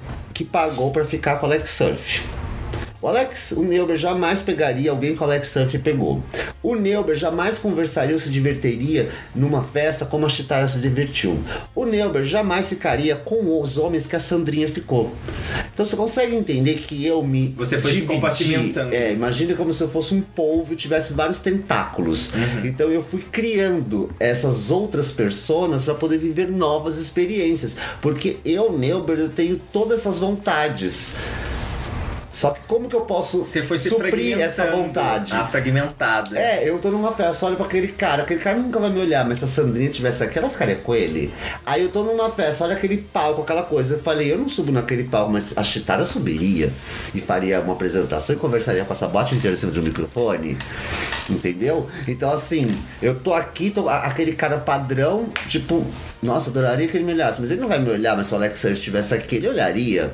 que 0.41 0.45
pagou 0.47 0.91
pra 0.91 1.05
ficar 1.05 1.37
com 1.37 1.47
o 1.47 1.51
Alex 1.51 1.71
Surf. 1.71 2.40
O, 3.03 3.09
Alex, 3.09 3.53
o 3.53 3.63
Neuber 3.63 3.97
jamais 3.97 4.43
pegaria 4.43 4.91
alguém 4.91 5.17
que 5.17 5.23
o 5.23 5.25
Alex 5.25 5.49
Surf 5.49 5.79
pegou. 5.79 6.23
O 6.63 6.75
Neuber 6.75 7.17
jamais 7.17 7.59
conversaria 7.59 8.13
ou 8.13 8.21
se 8.21 8.29
divertiria 8.29 9.09
numa 9.35 9.63
festa 9.63 10.05
como 10.05 10.27
a 10.27 10.29
Chitara 10.29 10.69
se 10.69 10.79
divertiu. 10.79 11.39
O 11.75 11.87
Neuber 11.87 12.23
jamais 12.25 12.69
ficaria 12.69 13.17
com 13.17 13.59
os 13.59 13.79
homens 13.79 14.07
que 14.07 14.17
a 14.17 14.21
Sandrinha 14.21 14.69
ficou. 14.69 15.15
Então 15.73 15.87
você 15.87 15.97
consegue 15.97 16.37
entender 16.37 16.75
que 16.75 17.07
eu 17.07 17.23
me. 17.23 17.55
Você 17.57 17.79
foi 17.79 17.93
se 17.93 18.01
dividi. 18.01 18.15
compartimentando. 18.15 18.95
É, 18.95 19.13
imagina 19.13 19.55
como 19.55 19.73
se 19.73 19.83
eu 19.83 19.89
fosse 19.89 20.13
um 20.13 20.21
polvo 20.21 20.75
e 20.75 20.77
tivesse 20.77 21.15
vários 21.15 21.39
tentáculos. 21.39 22.35
Uhum. 22.35 22.67
Então 22.67 22.91
eu 22.91 23.03
fui 23.03 23.25
criando 23.33 24.11
essas 24.21 24.71
outras 24.71 25.11
personas 25.11 25.85
para 25.85 25.95
poder 25.95 26.19
viver 26.19 26.51
novas 26.51 26.99
experiências. 26.99 27.79
Porque 28.03 28.37
eu, 28.45 28.77
Neuber, 28.77 29.19
eu 29.19 29.31
tenho 29.31 29.59
todas 29.73 30.01
essas 30.01 30.19
vontades. 30.19 31.15
Só 32.33 32.51
que 32.51 32.61
como 32.67 32.89
que 32.89 32.95
eu 32.95 33.03
posso 33.03 33.39
Você 33.39 33.63
foi 33.63 33.79
se 33.79 33.89
suprir 33.89 34.39
essa 34.41 34.71
vontade? 34.71 35.33
Ah, 35.35 35.45
fragmentada. 35.45 36.39
É, 36.39 36.69
eu 36.69 36.79
tô 36.79 36.91
numa 36.91 37.13
festa, 37.13 37.47
olho 37.47 37.57
pra 37.57 37.67
aquele 37.67 37.89
cara, 37.89 38.23
aquele 38.23 38.41
cara 38.41 38.59
nunca 38.59 38.79
vai 38.79 38.91
me 38.91 39.01
olhar, 39.01 39.25
mas 39.27 39.39
se 39.39 39.45
a 39.45 39.49
Sandrinha 39.49 39.91
tivesse 39.91 40.23
aqui, 40.23 40.39
ela 40.39 40.49
ficaria 40.49 40.77
com 40.77 40.95
ele. 40.95 41.33
Aí 41.67 41.83
eu 41.83 41.89
tô 41.89 42.03
numa 42.03 42.31
festa, 42.31 42.65
olha 42.65 42.77
aquele 42.77 42.99
palco, 42.99 43.43
aquela 43.43 43.63
coisa. 43.63 43.95
Eu 43.95 44.01
falei, 44.01 44.33
eu 44.33 44.39
não 44.39 44.49
subo 44.49 44.71
naquele 44.71 45.05
palco, 45.05 45.33
mas 45.33 45.53
a 45.57 45.65
Chitara 45.65 46.05
subiria 46.07 46.73
e 47.15 47.21
faria 47.21 47.61
uma 47.61 47.73
apresentação 47.73 48.35
e 48.37 48.39
conversaria 48.39 48.85
com 48.85 48.93
essa 48.93 49.09
bote 49.09 49.35
inteira 49.35 49.57
em 49.57 49.59
cima 49.59 49.73
de 49.73 49.81
um 49.81 49.83
microfone. 49.83 50.57
Entendeu? 51.29 51.89
Então 52.07 52.33
assim, 52.33 52.81
eu 53.03 53.19
tô 53.19 53.35
aqui, 53.35 53.71
tô 53.71 53.89
aquele 53.89 54.33
cara 54.33 54.59
padrão, 54.59 55.29
tipo, 55.49 55.85
nossa, 56.23 56.51
adoraria 56.51 56.87
que 56.87 56.97
ele 56.97 57.05
me 57.05 57.13
olhasse, 57.13 57.41
mas 57.41 57.51
ele 57.51 57.61
não 57.61 57.69
vai 57.69 57.79
me 57.79 57.91
olhar, 57.91 58.17
mas 58.17 58.29
se 58.29 58.35
o 58.35 58.37
Alex 58.37 58.59
Sérgio 58.59 58.79
estivesse 58.79 59.15
aqui, 59.15 59.37
ele 59.37 59.49
olharia. 59.49 60.13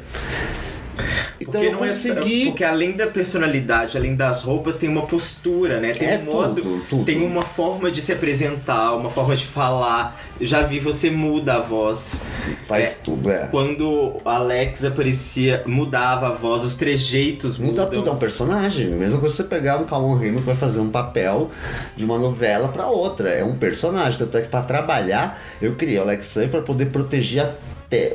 Então 1.38 1.52
Porque 1.52 1.66
eu 1.66 1.72
não 1.72 1.84
é 1.84 1.88
consegui. 1.88 2.46
porque 2.46 2.64
além 2.64 2.92
da 2.92 3.06
personalidade, 3.06 3.96
além 3.96 4.14
das 4.16 4.42
roupas, 4.42 4.76
tem 4.78 4.88
uma 4.88 5.02
postura, 5.02 5.78
né? 5.80 5.92
Tem 5.92 6.08
É 6.08 6.18
um 6.18 6.24
modo, 6.32 6.62
tudo, 6.62 6.84
tudo. 6.88 7.04
tem 7.04 7.22
uma 7.22 7.42
forma 7.42 7.90
de 7.90 8.00
se 8.00 8.12
apresentar, 8.12 8.94
uma 8.94 9.10
forma 9.10 9.36
de 9.36 9.44
falar. 9.46 10.18
Eu 10.40 10.46
já 10.46 10.62
vi 10.62 10.78
você 10.78 11.10
muda 11.10 11.54
a 11.56 11.60
voz. 11.60 12.22
Faz 12.66 12.84
É, 12.84 12.96
tudo, 13.04 13.30
é. 13.30 13.46
Quando 13.50 14.16
Alex 14.24 14.84
aparecia, 14.84 15.62
mudava 15.66 16.28
a 16.28 16.30
voz, 16.30 16.62
os 16.64 16.74
trejeitos 16.76 17.58
Muda 17.58 17.82
mudam. 17.82 17.90
tudo, 17.98 18.10
é 18.10 18.12
um 18.12 18.18
personagem. 18.18 18.96
Coisa 18.96 19.16
que 19.16 19.22
você 19.22 19.44
pegar 19.44 19.78
um 19.78 19.84
Calvin 19.86 20.18
Raymond 20.18 20.40
que 20.40 20.46
vai 20.46 20.56
fazer 20.56 20.80
um 20.80 20.90
papel 20.90 21.50
de 21.96 22.04
uma 22.04 22.18
novela 22.18 22.68
pra 22.68 22.86
outra. 22.86 23.28
É 23.28 23.44
um 23.44 23.56
personagem. 23.56 24.18
Tanto 24.18 24.36
é 24.38 24.42
que 24.42 24.48
pra 24.48 24.62
trabalhar, 24.62 25.40
eu 25.60 25.74
criei 25.74 25.98
o 25.98 26.02
Alexei 26.02 26.48
pra 26.48 26.60
poder 26.62 26.86
proteger 26.86 27.42
até 27.44 28.14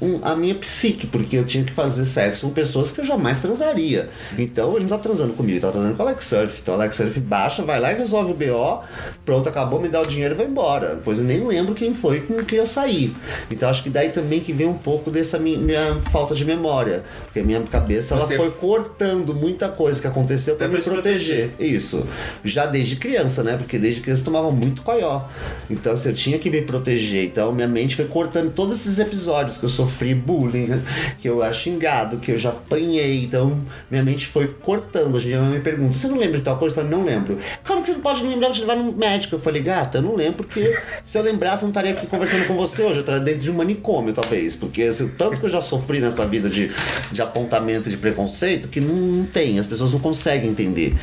um- 0.00 0.18
a 0.22 0.34
minha 0.34 0.54
psique, 0.54 1.06
porque 1.06 1.36
eu 1.36 1.44
tinha 1.44 1.62
que 1.64 1.72
fazer 1.72 2.04
sexo 2.06 2.46
com 2.46 2.52
pessoas 2.52 2.90
que 2.90 3.00
eu 3.00 3.04
jamais 3.04 3.40
transaria. 3.40 4.08
Então 4.38 4.72
ele 4.76 4.82
não 4.86 4.88
tá 4.90 4.98
transando 4.98 5.32
comigo, 5.34 5.52
ele 5.54 5.60
tá 5.60 5.70
transando 5.70 5.94
com 5.94 6.02
o 6.02 6.06
Alex 6.06 6.24
Surf. 6.26 6.60
Então 6.62 6.74
o 6.74 6.76
Alex 6.78 6.96
Surf 6.96 7.20
baixa, 7.20 7.62
vai 7.62 7.78
lá 7.78 7.92
e 7.92 7.96
resolve 7.96 8.32
o 8.32 8.34
BO, 8.34 8.82
pronto, 9.24 9.48
acabou, 9.48 9.80
me 9.80 9.88
dá 9.88 10.00
o 10.00 10.06
dinheiro 10.06 10.34
e 10.34 10.36
vai 10.36 10.46
embora. 10.46 10.94
Depois 10.96 11.18
eu 11.18 11.24
nem 11.24 11.46
lembro 11.46 11.74
quem 11.74 11.94
foi 11.94 12.20
com 12.20 12.42
quem 12.44 12.58
eu 12.58 12.66
saí. 12.66 13.14
Então 13.50 13.68
acho 13.68 13.82
que 13.82 13.90
daí 13.90 14.08
também 14.10 14.40
que 14.40 14.52
vem 14.52 14.66
um 14.66 14.74
pouco 14.78 15.10
dessa 15.10 15.38
minha, 15.38 15.58
minha 15.58 16.00
falta 16.10 16.34
de 16.34 16.44
memória. 16.44 17.04
Porque 17.24 17.40
a 17.40 17.44
minha 17.44 17.60
cabeça 17.62 18.14
ela 18.14 18.26
Você- 18.26 18.36
foi 18.36 18.50
cortando 18.50 19.34
muita 19.34 19.68
coisa 19.68 20.00
que 20.00 20.06
aconteceu 20.06 20.56
pra 20.56 20.66
Pra 20.68 20.76
me 20.78 20.82
te 20.82 20.88
proteger. 20.90 21.50
Isso. 21.58 22.06
Já 22.44 22.64
desde 22.66 22.96
criança, 22.96 23.42
né? 23.42 23.56
Porque 23.56 23.78
desde 23.78 24.00
criança 24.00 24.20
eu 24.22 24.24
tomava 24.24 24.50
muito 24.50 24.82
coió. 24.82 25.22
Então, 25.68 25.92
assim, 25.92 26.08
eu 26.08 26.14
tinha 26.14 26.38
que 26.38 26.48
me 26.48 26.62
proteger. 26.62 27.24
Então, 27.24 27.52
minha 27.52 27.68
mente 27.68 27.96
foi 27.96 28.06
cortando 28.06 28.50
todos 28.52 28.80
esses 28.80 28.98
episódios 28.98 29.58
que 29.58 29.64
eu 29.64 29.68
sofri 29.68 29.89
bullying, 30.14 30.66
né? 30.66 30.82
que 31.20 31.28
eu 31.28 31.42
era 31.42 31.52
xingado, 31.52 32.18
que 32.18 32.32
eu 32.32 32.38
já 32.38 32.50
apanhei. 32.50 33.24
Então, 33.24 33.60
minha 33.90 34.02
mente 34.02 34.26
foi 34.26 34.48
cortando. 34.48 35.14
Hoje 35.16 35.26
em 35.28 35.30
dia, 35.30 35.40
me 35.42 35.60
pergunta: 35.60 35.96
Você 35.96 36.08
não 36.08 36.16
lembra 36.18 36.38
de 36.38 36.44
tal 36.44 36.56
coisa? 36.58 36.74
Eu 36.74 36.82
falei: 36.84 36.90
Não 36.98 37.04
lembro. 37.04 37.38
Como 37.66 37.80
que 37.82 37.88
você 37.88 37.92
não 37.94 38.00
pode 38.00 38.22
lembrar 38.22 38.50
de 38.50 38.60
levar 38.60 38.76
no 38.76 38.92
médico? 38.92 39.34
Eu 39.34 39.40
falei: 39.40 39.62
Gata, 39.62 39.98
eu 39.98 40.02
não 40.02 40.14
lembro 40.14 40.44
porque 40.44 40.78
se 41.04 41.18
eu 41.18 41.22
lembrasse, 41.22 41.62
eu 41.62 41.66
não 41.66 41.70
estaria 41.70 41.92
aqui 41.92 42.06
conversando 42.06 42.46
com 42.46 42.54
você 42.56 42.82
hoje. 42.82 42.94
Eu 42.96 43.00
estaria 43.00 43.20
dentro 43.20 43.40
de 43.40 43.50
um 43.50 43.54
manicômio, 43.54 44.12
talvez. 44.12 44.56
Porque 44.56 44.82
assim, 44.82 45.08
tanto 45.08 45.40
que 45.40 45.46
eu 45.46 45.50
já 45.50 45.60
sofri 45.60 46.00
nessa 46.00 46.26
vida 46.26 46.48
de, 46.48 46.70
de 47.12 47.22
apontamento, 47.22 47.88
de 47.90 47.96
preconceito, 47.96 48.68
que 48.68 48.80
não, 48.80 48.94
não 48.94 49.24
tem. 49.26 49.58
As 49.58 49.66
pessoas 49.66 49.92
não 49.92 49.98
conseguem 50.00 50.50
entender. 50.50 50.94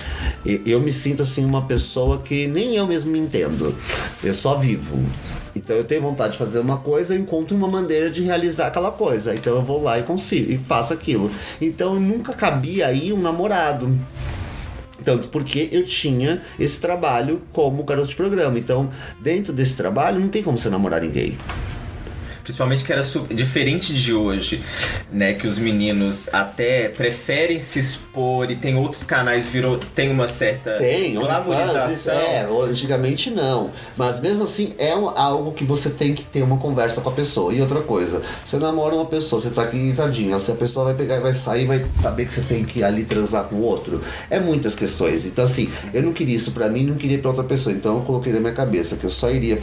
E- 0.45 0.61
Eu 0.65 0.79
me 0.79 0.91
sinto 0.93 1.21
assim 1.23 1.45
uma 1.45 1.65
pessoa 1.65 2.21
que 2.21 2.47
nem 2.47 2.75
eu 2.75 2.87
mesmo 2.87 3.11
me 3.11 3.19
entendo. 3.19 3.75
Eu 4.23 4.33
só 4.33 4.57
vivo. 4.57 4.97
Então 5.57 5.75
eu 5.75 5.83
tenho 5.83 6.01
vontade 6.01 6.33
de 6.33 6.37
fazer 6.37 6.59
uma 6.59 6.77
coisa, 6.77 7.13
eu 7.13 7.19
encontro 7.19 7.55
uma 7.55 7.67
maneira 7.67 8.09
de 8.09 8.21
realizar 8.21 8.67
aquela 8.67 8.91
coisa. 8.91 9.35
Então 9.35 9.55
eu 9.55 9.61
vou 9.61 9.81
lá 9.81 9.99
e 9.99 10.03
consigo 10.03 10.51
e 10.51 10.57
faço 10.57 10.93
aquilo. 10.93 11.31
Então 11.59 11.99
nunca 11.99 12.33
cabia 12.33 12.87
aí 12.87 13.11
um 13.11 13.21
namorado. 13.21 13.97
Tanto 15.03 15.29
porque 15.29 15.69
eu 15.71 15.85
tinha 15.85 16.41
esse 16.59 16.81
trabalho 16.81 17.41
como 17.53 17.83
garoto 17.83 18.09
de 18.09 18.15
programa. 18.15 18.59
Então, 18.59 18.89
dentro 19.21 19.53
desse 19.53 19.75
trabalho, 19.75 20.19
não 20.19 20.27
tem 20.27 20.43
como 20.43 20.57
você 20.57 20.69
namorar 20.69 21.01
ninguém. 21.01 21.37
Principalmente 22.47 22.85
que 22.85 22.93
era 22.93 23.01
diferente 23.29 23.93
de 23.93 24.13
hoje, 24.13 24.63
né? 25.11 25.33
Que 25.33 25.45
os 25.45 25.59
meninos 25.59 26.29
até 26.31 26.87
preferem 26.87 27.59
se 27.59 27.77
expor 27.77 28.49
e 28.49 28.55
tem 28.55 28.77
outros 28.77 29.03
canais 29.03 29.45
virou 29.45 29.77
tem 29.93 30.09
uma 30.09 30.29
certa 30.29 30.77
Tem, 30.77 31.13
glamorização. 31.13 32.13
É, 32.13 32.47
antigamente 32.63 33.29
não. 33.29 33.71
Mas 33.97 34.21
mesmo 34.21 34.45
assim 34.45 34.73
é 34.77 34.91
algo 34.91 35.51
que 35.51 35.65
você 35.65 35.89
tem 35.89 36.13
que 36.13 36.23
ter 36.23 36.41
uma 36.41 36.55
conversa 36.57 37.01
com 37.01 37.09
a 37.09 37.11
pessoa. 37.11 37.53
E 37.53 37.59
outra 37.59 37.81
coisa, 37.81 38.21
você 38.45 38.55
namora 38.55 38.95
uma 38.95 39.07
pessoa, 39.07 39.41
você 39.41 39.49
tá 39.49 39.63
aqui 39.63 39.93
tadinha, 39.93 40.39
se 40.39 40.49
a 40.49 40.55
pessoa 40.55 40.85
vai 40.85 40.93
pegar 40.93 41.17
e 41.17 41.19
vai 41.19 41.33
sair, 41.33 41.65
vai 41.65 41.85
saber 42.01 42.27
que 42.27 42.33
você 42.33 42.41
tem 42.43 42.63
que 42.63 42.79
ir 42.79 42.83
ali 42.85 43.03
transar 43.03 43.43
com 43.43 43.57
o 43.57 43.61
outro. 43.61 44.01
É 44.29 44.39
muitas 44.39 44.73
questões. 44.73 45.25
Então 45.25 45.43
assim, 45.43 45.69
eu 45.93 46.01
não 46.01 46.13
queria 46.13 46.37
isso 46.37 46.51
pra 46.51 46.69
mim, 46.69 46.85
não 46.85 46.95
queria 46.95 47.19
pra 47.19 47.31
outra 47.31 47.43
pessoa. 47.43 47.75
Então 47.75 47.97
eu 47.97 48.03
coloquei 48.03 48.31
na 48.31 48.39
minha 48.39 48.53
cabeça 48.53 48.95
que 48.95 49.03
eu 49.03 49.11
só 49.11 49.29
iria 49.29 49.61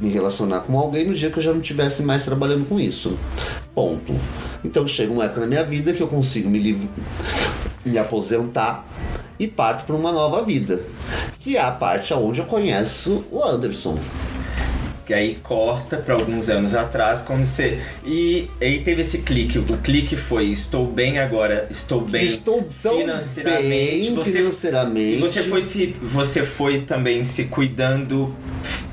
me 0.00 0.10
relacionar 0.10 0.62
com 0.62 0.76
alguém 0.76 1.06
no 1.06 1.14
dia 1.14 1.30
que 1.30 1.38
eu 1.38 1.42
já 1.42 1.52
não 1.52 1.60
estivesse 1.60 2.02
mais 2.02 2.23
trabalhando 2.24 2.68
com 2.68 2.78
isso. 2.78 3.18
Ponto. 3.74 4.14
Então 4.64 4.86
chega 4.86 5.12
uma 5.12 5.24
época 5.24 5.40
na 5.40 5.46
minha 5.46 5.64
vida 5.64 5.92
que 5.92 6.00
eu 6.00 6.08
consigo 6.08 6.48
me 6.48 6.58
livrar 6.58 6.88
me 7.84 7.98
aposentar 7.98 8.86
e 9.38 9.46
parto 9.46 9.84
para 9.84 9.94
uma 9.94 10.12
nova 10.12 10.42
vida, 10.42 10.80
que 11.38 11.56
é 11.56 11.60
a 11.60 11.70
parte 11.70 12.14
onde 12.14 12.40
eu 12.40 12.46
conheço 12.46 13.24
o 13.30 13.42
Anderson. 13.42 13.98
Que 15.06 15.12
aí 15.12 15.38
corta 15.42 15.98
pra 15.98 16.14
alguns 16.14 16.48
anos 16.48 16.74
atrás, 16.74 17.20
quando 17.20 17.44
você. 17.44 17.78
E 18.06 18.48
aí 18.60 18.80
teve 18.80 19.02
esse 19.02 19.18
clique. 19.18 19.58
O 19.58 19.64
clique 19.78 20.16
foi: 20.16 20.46
estou 20.46 20.86
bem 20.86 21.18
agora, 21.18 21.66
estou 21.70 22.00
bem 22.00 22.24
Estou 22.24 22.64
financeiramente. 22.64 23.68
bem 23.68 24.14
você, 24.14 24.32
financeiramente. 24.32 25.18
Você 25.18 25.42
foi 25.42 25.62
se. 25.62 25.94
Você 26.02 26.42
foi 26.42 26.80
também 26.80 27.22
se 27.22 27.44
cuidando 27.44 28.34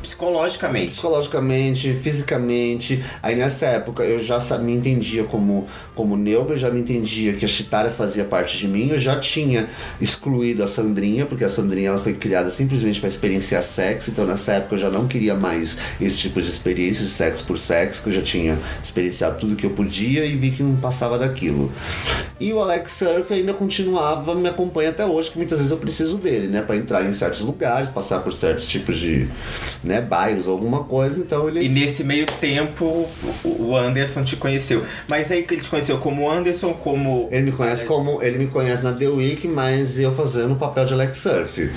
psicologicamente. 0.02 0.92
psicologicamente, 0.92 1.94
fisicamente. 1.94 3.04
Aí 3.22 3.36
nessa 3.36 3.68
época 3.68 4.04
eu 4.04 4.20
já 4.20 4.40
me 4.58 4.74
entendia 4.74 5.24
como, 5.24 5.68
como 5.96 6.18
neutro, 6.18 6.56
eu 6.56 6.58
já 6.58 6.70
me 6.70 6.80
entendia 6.80 7.34
que 7.34 7.46
a 7.46 7.48
Chitara 7.48 7.90
fazia 7.92 8.26
parte 8.26 8.58
de 8.58 8.68
mim, 8.68 8.90
eu 8.90 9.00
já 9.00 9.20
tinha 9.20 9.70
excluído 10.00 10.64
a 10.64 10.68
Sandrinha, 10.68 11.26
porque 11.26 11.44
a 11.44 11.50
Sandrinha 11.50 11.90
ela 11.90 12.00
foi 12.00 12.14
criada 12.14 12.50
simplesmente 12.50 13.00
para 13.00 13.10
experienciar 13.10 13.64
sexo, 13.64 14.10
então 14.10 14.26
nessa 14.26 14.54
época 14.54 14.76
eu 14.76 14.80
já 14.80 14.90
não 14.90 15.08
queria 15.08 15.36
mais 15.36 15.78
esse 16.02 16.18
tipo 16.18 16.42
de 16.42 16.50
experiência 16.50 17.06
de 17.06 17.12
sexo 17.12 17.44
por 17.46 17.58
sexo, 17.58 18.02
que 18.02 18.10
eu 18.10 18.14
já 18.14 18.22
tinha 18.22 18.58
experienciado 18.84 19.40
tudo 19.40 19.56
que 19.56 19.66
eu 19.66 19.72
podia 19.72 20.26
e 20.26 20.36
vi 20.36 20.52
que 20.52 20.64
não 20.64 20.76
passava 20.76 21.18
daquilo. 21.18 21.72
E 22.40 22.52
o 22.52 22.60
Alex 22.60 22.92
Surf 22.94 23.34
ainda 23.34 23.54
continuava, 23.54 24.36
me 24.36 24.50
acompanha 24.50 24.90
até 24.90 25.06
hoje, 25.06 25.32
que 25.32 25.38
muitas 25.38 25.60
vezes 25.60 25.72
eu 25.72 25.78
preciso 25.78 26.18
dele, 26.18 26.48
né, 26.48 26.62
para 26.62 26.76
entrar 26.76 27.06
em 27.06 27.14
certos 27.14 27.42
lugares, 27.42 27.90
passar 27.90 28.20
por 28.20 28.34
certos 28.34 28.68
tipos 28.68 28.98
de, 28.98 29.28
né, 29.84 30.02
bairros 30.02 30.48
ou 30.48 30.54
alguma 30.54 30.84
coisa, 30.84 31.20
então 31.20 31.48
ele 31.48 31.64
E 31.64 31.70
nesse 31.70 32.04
meio 32.04 32.26
tempo, 32.26 33.08
o 33.44 33.62
o 33.72 33.78
Anderson 33.78 34.24
te 34.24 34.36
conheceu. 34.36 34.84
Mas 35.08 35.32
aí 35.32 35.44
que 35.44 35.54
ele 35.54 35.62
te 35.62 35.70
conheceu 35.70 35.98
como 35.98 36.30
Anderson, 36.30 36.74
como. 36.74 37.30
Ele 37.32 37.44
me 37.44 37.52
conhece 37.52 37.86
como. 37.86 38.22
Ele 38.22 38.38
me 38.38 38.48
conhece 38.48 38.84
na 38.84 38.92
The 38.92 39.08
Week, 39.08 39.48
mas 39.48 39.98
eu 39.98 40.14
fazendo 40.14 40.54
o 40.54 40.58
papel 40.58 40.86
de 40.86 40.94
Alex 40.94 41.18
Surf. 41.18 41.70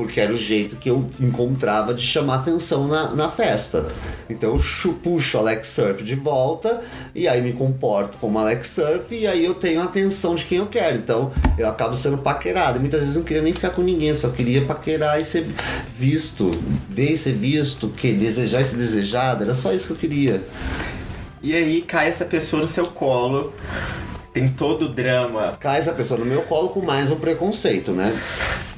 Porque 0.00 0.18
era 0.18 0.32
o 0.32 0.36
jeito 0.36 0.76
que 0.76 0.88
eu 0.88 1.10
encontrava 1.20 1.92
de 1.92 2.00
chamar 2.00 2.36
atenção 2.36 2.88
na, 2.88 3.14
na 3.14 3.30
festa. 3.30 3.86
Então 4.30 4.58
eu 4.84 4.92
puxo 4.94 5.36
Alex 5.36 5.68
Surf 5.68 6.02
de 6.02 6.14
volta 6.14 6.82
e 7.14 7.28
aí 7.28 7.42
me 7.42 7.52
comporto 7.52 8.16
como 8.16 8.38
Alex 8.38 8.68
Surf 8.68 9.14
e 9.14 9.26
aí 9.26 9.44
eu 9.44 9.52
tenho 9.54 9.78
a 9.82 9.84
atenção 9.84 10.34
de 10.34 10.46
quem 10.46 10.56
eu 10.56 10.66
quero. 10.68 10.96
Então 10.96 11.30
eu 11.58 11.68
acabo 11.68 11.94
sendo 11.94 12.16
paquerado. 12.16 12.80
Muitas 12.80 13.00
vezes 13.00 13.14
eu 13.14 13.20
não 13.20 13.26
queria 13.26 13.42
nem 13.42 13.52
ficar 13.52 13.70
com 13.70 13.82
ninguém, 13.82 14.14
só 14.14 14.30
queria 14.30 14.64
paquerar 14.64 15.20
e 15.20 15.24
ser 15.26 15.46
visto. 15.98 16.50
Ver 16.88 17.12
e 17.12 17.18
ser 17.18 17.34
visto, 17.34 17.88
que 17.90 18.12
desejar 18.12 18.62
e 18.62 18.64
ser 18.64 18.76
desejado. 18.76 19.44
Era 19.44 19.54
só 19.54 19.70
isso 19.70 19.88
que 19.88 19.92
eu 19.92 19.96
queria. 19.98 20.42
E 21.42 21.54
aí 21.54 21.82
cai 21.82 22.08
essa 22.08 22.24
pessoa 22.24 22.62
no 22.62 22.68
seu 22.68 22.86
colo. 22.86 23.52
Tem 24.32 24.48
todo 24.48 24.86
o 24.86 24.88
drama. 24.88 25.56
cai 25.58 25.80
essa 25.80 25.92
pessoa 25.92 26.20
no 26.20 26.24
meu 26.24 26.42
colo 26.42 26.68
com 26.68 26.80
mais 26.80 27.10
um 27.10 27.16
preconceito, 27.16 27.90
né? 27.90 28.16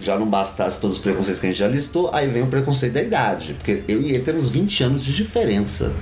Já 0.00 0.18
não 0.18 0.26
bastasse 0.26 0.80
todos 0.80 0.96
os 0.96 1.02
preconceitos 1.02 1.38
que 1.38 1.46
a 1.46 1.50
gente 1.50 1.58
já 1.58 1.68
listou, 1.68 2.08
aí 2.12 2.26
vem 2.26 2.42
o 2.42 2.46
preconceito 2.46 2.94
da 2.94 3.02
idade. 3.02 3.52
Porque 3.54 3.84
eu 3.86 4.00
e 4.00 4.14
ele 4.14 4.24
temos 4.24 4.48
20 4.48 4.84
anos 4.84 5.04
de 5.04 5.12
diferença. 5.12 5.92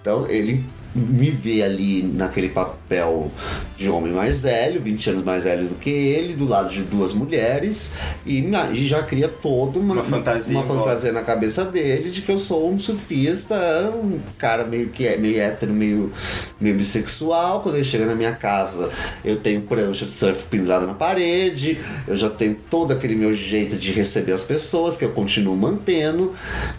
Então 0.00 0.28
ele 0.28 0.64
me 0.94 1.30
vê 1.30 1.62
ali 1.62 2.02
naquele 2.02 2.48
papel 2.48 3.30
de 3.76 3.88
homem 3.88 4.12
mais 4.12 4.42
velho, 4.42 4.80
20 4.80 5.10
anos 5.10 5.24
mais 5.24 5.44
velho 5.44 5.68
do 5.68 5.76
que 5.76 5.90
ele, 5.90 6.34
do 6.34 6.46
lado 6.46 6.70
de 6.70 6.82
duas 6.82 7.12
mulheres, 7.12 7.92
e, 8.26 8.44
e 8.72 8.86
já 8.86 9.02
cria 9.02 9.28
toda 9.28 9.78
uma, 9.78 9.94
Uma 9.94 10.04
fantasia 10.04 10.58
uma 10.58 10.66
fantasia 10.66 11.12
na 11.12 11.22
cabeça 11.22 11.64
dele 11.64 12.10
de 12.10 12.22
que 12.22 12.30
eu 12.30 12.38
sou 12.38 12.70
um 12.70 12.78
surfista, 12.78 13.56
um 13.94 14.18
cara 14.36 14.64
meio 14.64 14.88
que 14.88 15.06
é 15.06 15.16
meio 15.16 15.40
hétero, 15.40 15.72
meio, 15.72 16.12
meio 16.60 16.76
bissexual. 16.76 17.60
Quando 17.62 17.76
ele 17.76 17.84
chega 17.84 18.06
na 18.06 18.14
minha 18.14 18.32
casa, 18.32 18.90
eu 19.24 19.36
tenho 19.36 19.60
prancha 19.62 20.04
de 20.04 20.10
surf 20.10 20.42
pendurada 20.50 20.86
na 20.86 20.94
parede, 20.94 21.78
eu 22.08 22.16
já 22.16 22.28
tenho 22.28 22.56
todo 22.68 22.92
aquele 22.92 23.14
meu 23.14 23.34
jeito 23.34 23.76
de 23.76 23.92
receber 23.92 24.32
as 24.32 24.42
pessoas, 24.42 24.96
que 24.96 25.04
eu 25.04 25.10
continuo 25.10 25.56
mantendo. 25.56 26.34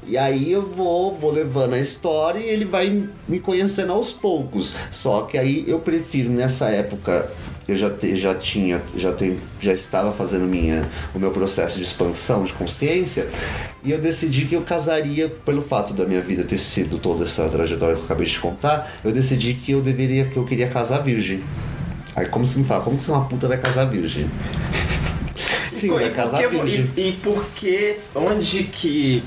E 0.06 0.18
aí 0.18 0.52
eu 0.52 0.66
vou, 0.66 1.16
vou 1.16 1.32
levando 1.32 1.76
a 1.76 1.80
história 1.80 2.40
e 2.40 2.50
ele 2.50 2.66
vai 2.66 3.02
me 3.28 3.40
conhecendo 3.40 4.01
aos 4.02 4.12
poucos. 4.12 4.74
Só 4.92 5.22
que 5.24 5.38
aí 5.38 5.64
eu 5.68 5.80
prefiro 5.80 6.30
nessa 6.32 6.70
época 6.70 7.32
eu 7.68 7.78
já, 7.78 7.90
te- 7.90 8.16
já 8.18 8.34
tinha, 8.36 8.82
já, 8.98 9.12
tenho, 9.14 9.40
já 9.62 9.72
estava 9.72 10.12
fazendo 10.12 10.46
minha, 10.46 10.84
o 11.16 11.20
meu 11.20 11.32
processo 11.32 11.78
de 11.78 11.84
expansão 11.84 12.44
de 12.44 12.52
consciência 12.54 13.30
e 13.84 13.92
eu 13.92 14.00
decidi 14.02 14.46
que 14.46 14.56
eu 14.56 14.62
casaria, 14.62 15.30
pelo 15.46 15.62
fato 15.62 15.94
da 15.94 16.04
minha 16.06 16.20
vida 16.22 16.44
ter 16.44 16.58
sido 16.58 16.98
toda 16.98 17.24
essa 17.24 17.48
trajetória 17.48 17.96
que 17.96 18.02
eu 18.02 18.06
acabei 18.06 18.26
de 18.26 18.38
contar, 18.40 18.92
eu 19.06 19.12
decidi 19.12 19.54
que 19.54 19.72
eu 19.72 19.82
deveria, 19.82 20.26
que 20.26 20.36
eu 20.36 20.44
queria 20.46 20.68
casar 20.68 21.00
virgem. 21.04 21.42
Aí 22.16 22.26
como 22.26 22.46
você 22.46 22.60
me 22.60 22.66
fala, 22.66 22.84
como 22.84 22.98
que 22.98 23.04
você 23.04 23.12
uma 23.12 23.26
puta 23.26 23.48
vai 23.48 23.58
casar 23.58 23.86
virgem? 23.86 24.30
Sim, 25.72 25.88
E 25.88 25.90
vai 25.92 26.10
casar 26.12 26.42
que- 26.42 26.48
virgem. 26.48 26.90
E, 26.98 27.10
e 27.10 27.12
por 27.14 27.46
que. 27.56 27.96
Onde 28.14 28.64
que. 28.66 29.24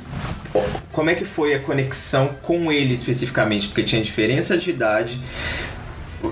Como 0.92 1.10
é 1.10 1.14
que 1.14 1.24
foi 1.24 1.54
a 1.54 1.60
conexão 1.60 2.30
com 2.42 2.70
ele 2.70 2.94
especificamente? 2.94 3.68
Porque 3.68 3.82
tinha 3.82 4.02
diferença 4.02 4.56
de 4.56 4.70
idade. 4.70 5.20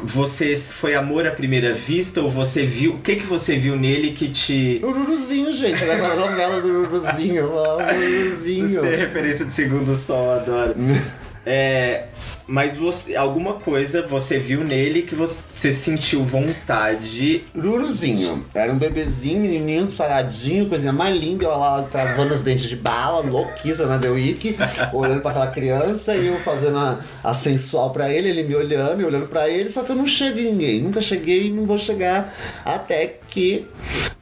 Você 0.04 0.56
foi 0.56 0.94
amor 0.94 1.26
à 1.26 1.30
primeira 1.30 1.74
vista 1.74 2.20
ou 2.22 2.30
você 2.30 2.64
viu. 2.64 2.94
O 2.94 2.98
que 3.00 3.16
que 3.16 3.26
você 3.26 3.56
viu 3.56 3.76
nele 3.76 4.12
que 4.12 4.28
te. 4.28 4.80
Ururuzinho, 4.82 5.52
gente, 5.52 5.82
era 5.82 5.94
aquela 5.94 6.14
novela 6.14 6.60
do 6.62 6.68
Ururuzinho, 6.68 7.58
amo 7.58 7.82
Ururuzinho. 7.98 8.68
Você 8.68 8.86
é 8.86 8.96
referência 8.96 9.44
de 9.44 9.52
segundo 9.52 9.94
sol, 9.96 10.32
adoro. 10.32 10.74
É. 11.44 12.04
Mas 12.46 12.76
você. 12.76 13.16
Alguma 13.16 13.54
coisa 13.54 14.06
você 14.06 14.38
viu 14.38 14.64
nele 14.64 15.02
que 15.02 15.14
você 15.14 15.72
sentiu 15.72 16.24
vontade. 16.24 17.44
Luruzinho. 17.54 18.44
Era 18.54 18.72
um 18.72 18.78
bebezinho, 18.78 19.40
menininho, 19.40 19.90
saradinho, 19.90 20.68
coisinha 20.68 20.92
mais 20.92 21.18
linda. 21.18 21.44
Eu 21.44 21.50
lá 21.50 21.82
travando 21.82 22.34
os 22.34 22.40
dentes 22.40 22.68
de 22.68 22.76
bala, 22.76 23.20
louquíssima 23.20 23.86
na 23.86 23.98
The 23.98 24.08
Week, 24.08 24.56
olhando 24.92 25.20
pra 25.20 25.30
aquela 25.30 25.46
criança 25.48 26.14
e 26.16 26.26
eu 26.26 26.38
fazendo 26.40 26.78
a, 26.78 27.00
a 27.22 27.34
sensual 27.34 27.90
pra 27.90 28.12
ele, 28.12 28.28
ele 28.28 28.42
me 28.42 28.54
olhando 28.54 29.00
e 29.00 29.04
olhando 29.04 29.28
pra 29.28 29.48
ele. 29.48 29.68
Só 29.68 29.82
que 29.82 29.90
eu 29.90 29.96
não 29.96 30.06
chego 30.06 30.38
em 30.38 30.52
ninguém. 30.52 30.82
Nunca 30.82 31.00
cheguei 31.00 31.48
e 31.48 31.52
não 31.52 31.66
vou 31.66 31.78
chegar 31.78 32.34
até 32.64 33.18
que 33.32 33.66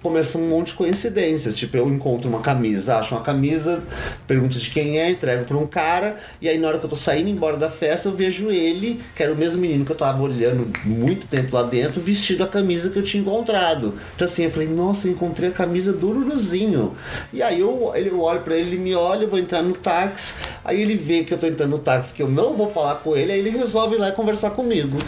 começa 0.03 0.39
um 0.39 0.49
monte 0.49 0.69
de 0.69 0.75
coincidências. 0.75 1.57
Tipo, 1.57 1.77
eu 1.77 1.89
encontro 1.89 2.29
uma 2.29 2.41
camisa, 2.41 2.97
acho 2.97 3.15
uma 3.15 3.23
camisa, 3.23 3.83
pergunto 4.27 4.59
de 4.59 4.71
quem 4.71 4.99
é, 4.99 5.11
entrego 5.11 5.45
pra 5.45 5.57
um 5.57 5.67
cara. 5.67 6.19
E 6.41 6.49
aí 6.49 6.59
na 6.59 6.69
hora 6.69 6.79
que 6.79 6.85
eu 6.85 6.91
tô 6.91 6.97
saindo 6.97 7.29
embora 7.29 7.57
da 7.57 7.69
festa, 7.69 8.09
eu 8.09 8.15
vejo 8.15 8.51
ele, 8.51 9.01
que 9.15 9.23
era 9.23 9.33
o 9.33 9.37
mesmo 9.37 9.61
menino 9.61 9.85
que 9.85 9.93
eu 9.93 9.97
tava 9.97 10.23
olhando 10.23 10.71
muito 10.85 11.27
tempo 11.27 11.55
lá 11.55 11.63
dentro, 11.63 12.01
vestido 12.01 12.45
a 12.45 12.47
camisa 12.47 12.91
que 12.91 12.99
eu 12.99 13.03
tinha 13.03 13.21
encontrado. 13.21 13.99
Então 14.15 14.27
assim, 14.27 14.45
eu 14.45 14.51
falei, 14.51 14.69
nossa, 14.69 15.07
eu 15.07 15.13
encontrei 15.13 15.51
a 15.51 15.53
camisa 15.53 15.93
do 15.93 16.09
Luluzinho. 16.09 16.97
E 17.33 17.43
aí 17.43 17.61
eu, 17.61 17.93
ele, 17.95 18.11
eu 18.11 18.21
olho 18.21 18.41
pra 18.41 18.57
ele, 18.57 18.71
ele 18.71 18.79
me 18.79 18.95
olha, 18.95 19.25
eu 19.25 19.29
vou 19.29 19.39
entrar 19.39 19.63
no 19.63 19.75
táxi. 19.75 20.35
Aí 20.65 20.81
ele 20.81 20.95
vê 20.95 21.25
que 21.25 21.35
eu 21.35 21.39
tô 21.39 21.47
entrando 21.47 21.71
no 21.71 21.79
táxi, 21.79 22.15
que 22.15 22.23
eu 22.23 22.29
não 22.29 22.55
vou 22.55 22.71
falar 22.71 22.97
com 22.97 23.17
ele, 23.17 23.33
aí 23.33 23.41
ele 23.41 23.51
resolve 23.51 23.97
ir 23.97 23.99
lá 23.99 24.09
e 24.09 24.13
conversar 24.13 24.51
comigo. 24.51 24.99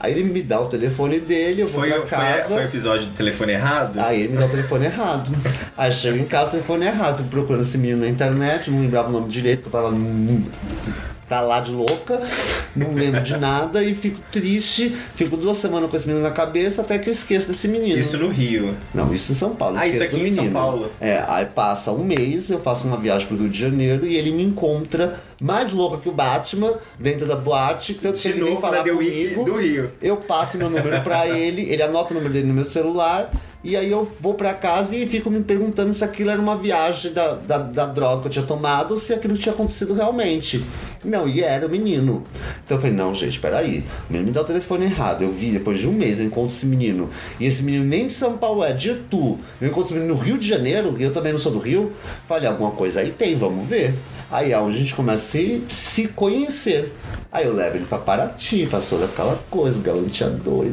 Aí 0.00 0.12
ele 0.12 0.22
me 0.24 0.42
dá 0.42 0.60
o 0.60 0.66
telefone 0.66 1.18
dele, 1.18 1.62
eu 1.62 1.66
vou 1.66 1.80
Foi, 1.80 1.90
pra 1.90 1.98
foi, 2.00 2.08
casa. 2.18 2.48
foi 2.54 2.56
o 2.58 2.64
episódio 2.66 3.06
do 3.06 3.12
telefone 3.14 3.52
errado? 3.52 3.98
Aí 3.98 4.20
ele 4.22 4.32
me 4.34 4.38
dá 4.38 4.46
o 4.46 4.48
telefone 4.48 4.84
errado. 4.86 5.32
Aí 5.76 5.92
chego 5.92 6.18
em 6.18 6.24
casa, 6.24 6.48
o 6.48 6.50
telefone 6.52 6.86
errado. 6.86 7.16
Fui 7.18 7.26
procurando 7.28 7.62
esse 7.62 7.76
menino 7.76 8.00
na 8.02 8.08
internet, 8.08 8.70
não 8.70 8.80
lembrava 8.80 9.08
o 9.08 9.12
nome 9.12 9.28
direito, 9.28 9.62
que 9.62 9.66
eu 9.68 9.72
tava 9.72 9.90
pra 11.28 11.40
lá 11.42 11.60
de 11.60 11.70
louca, 11.70 12.20
não 12.74 12.94
lembro 12.94 13.20
de 13.20 13.36
nada 13.36 13.84
e 13.84 13.94
fico 13.94 14.18
triste, 14.32 14.96
fico 15.14 15.36
duas 15.36 15.58
semanas 15.58 15.90
com 15.90 15.96
esse 15.96 16.06
menino 16.06 16.24
na 16.24 16.30
cabeça 16.32 16.80
até 16.82 16.98
que 16.98 17.08
eu 17.10 17.12
esqueço 17.12 17.48
desse 17.48 17.68
menino. 17.68 17.98
Isso 17.98 18.16
no 18.16 18.28
Rio. 18.28 18.74
Não, 18.94 19.12
isso 19.12 19.32
em 19.32 19.34
São 19.34 19.54
Paulo. 19.54 19.76
Ah, 19.78 19.86
isso 19.86 20.02
aqui 20.02 20.20
em 20.20 20.30
São. 20.32 20.50
Paulo. 20.50 20.90
É, 21.00 21.22
aí 21.28 21.44
passa 21.46 21.92
um 21.92 22.02
mês, 22.02 22.48
eu 22.50 22.58
faço 22.60 22.86
uma 22.86 22.96
viagem 22.96 23.26
pro 23.26 23.36
Rio 23.36 23.48
de 23.50 23.58
Janeiro 23.58 24.06
e 24.06 24.16
ele 24.16 24.30
me 24.32 24.42
encontra 24.42 25.20
mais 25.40 25.70
louca 25.70 25.98
que 25.98 26.08
o 26.08 26.12
Batman 26.12 26.72
dentro 26.98 27.26
da 27.26 27.36
boate, 27.36 27.94
tanto 27.94 28.16
que 28.16 28.22
De 28.22 28.28
ele 28.28 28.40
vem 28.40 28.48
novo 28.50 28.60
falar 28.62 28.78
na 28.78 28.82
The 28.84 28.90
Week 28.92 29.28
comigo. 29.34 29.44
do 29.44 29.56
Rio. 29.60 29.90
Eu 30.00 30.16
passo 30.16 30.56
meu 30.56 30.70
número 30.70 31.00
pra 31.02 31.28
ele, 31.28 31.62
ele 31.70 31.82
anota 31.82 32.12
o 32.12 32.14
número 32.14 32.32
dele 32.32 32.46
no 32.46 32.54
meu 32.54 32.64
celular. 32.64 33.30
E 33.64 33.76
aí 33.76 33.90
eu 33.90 34.08
vou 34.20 34.34
pra 34.34 34.54
casa 34.54 34.94
e 34.94 35.04
fico 35.04 35.28
me 35.28 35.42
perguntando 35.42 35.92
se 35.92 36.04
aquilo 36.04 36.30
era 36.30 36.40
uma 36.40 36.56
viagem 36.56 37.12
da, 37.12 37.34
da, 37.34 37.58
da 37.58 37.86
droga 37.86 38.22
que 38.22 38.28
eu 38.28 38.32
tinha 38.32 38.44
tomado 38.44 38.92
ou 38.92 38.96
se 38.96 39.12
aquilo 39.12 39.36
tinha 39.36 39.52
acontecido 39.52 39.94
realmente. 39.94 40.64
Não, 41.04 41.28
e 41.28 41.42
era 41.42 41.66
o 41.66 41.70
menino. 41.70 42.22
Então 42.64 42.76
eu 42.76 42.80
falei, 42.80 42.96
não, 42.96 43.12
gente, 43.14 43.40
peraí. 43.40 43.84
O 44.08 44.12
menino 44.12 44.28
me 44.28 44.32
dá 44.32 44.42
o 44.42 44.44
telefone 44.44 44.84
errado. 44.84 45.22
Eu 45.22 45.32
vi, 45.32 45.50
depois 45.50 45.80
de 45.80 45.88
um 45.88 45.92
mês, 45.92 46.20
eu 46.20 46.26
encontro 46.26 46.54
esse 46.54 46.66
menino. 46.66 47.10
E 47.40 47.46
esse 47.46 47.62
menino 47.64 47.84
nem 47.84 48.06
de 48.06 48.14
São 48.14 48.38
Paulo 48.38 48.62
é, 48.62 48.72
de 48.72 48.90
Itu. 48.90 49.38
Eu 49.60 49.68
encontro 49.68 49.86
esse 49.86 49.94
menino 49.94 50.14
no 50.14 50.20
Rio 50.20 50.38
de 50.38 50.46
Janeiro, 50.46 50.94
e 50.96 51.02
eu 51.02 51.12
também 51.12 51.32
não 51.32 51.40
sou 51.40 51.50
do 51.50 51.58
Rio. 51.58 51.92
Falei, 52.28 52.48
alguma 52.48 52.70
coisa 52.70 53.00
aí 53.00 53.10
tem, 53.10 53.36
vamos 53.36 53.68
ver. 53.68 53.94
Aí 54.30 54.52
a 54.52 54.70
gente 54.70 54.94
começa 54.94 55.22
a 55.22 55.40
se, 55.40 55.62
se 55.70 56.08
conhecer. 56.08 56.92
Aí 57.32 57.46
eu 57.46 57.54
levo 57.54 57.76
ele 57.76 57.86
pra 57.86 57.98
Paraty, 57.98 58.66
faço 58.66 58.88
toda 58.90 59.06
aquela 59.06 59.38
coisa, 59.50 59.80
galanteador, 59.80 60.66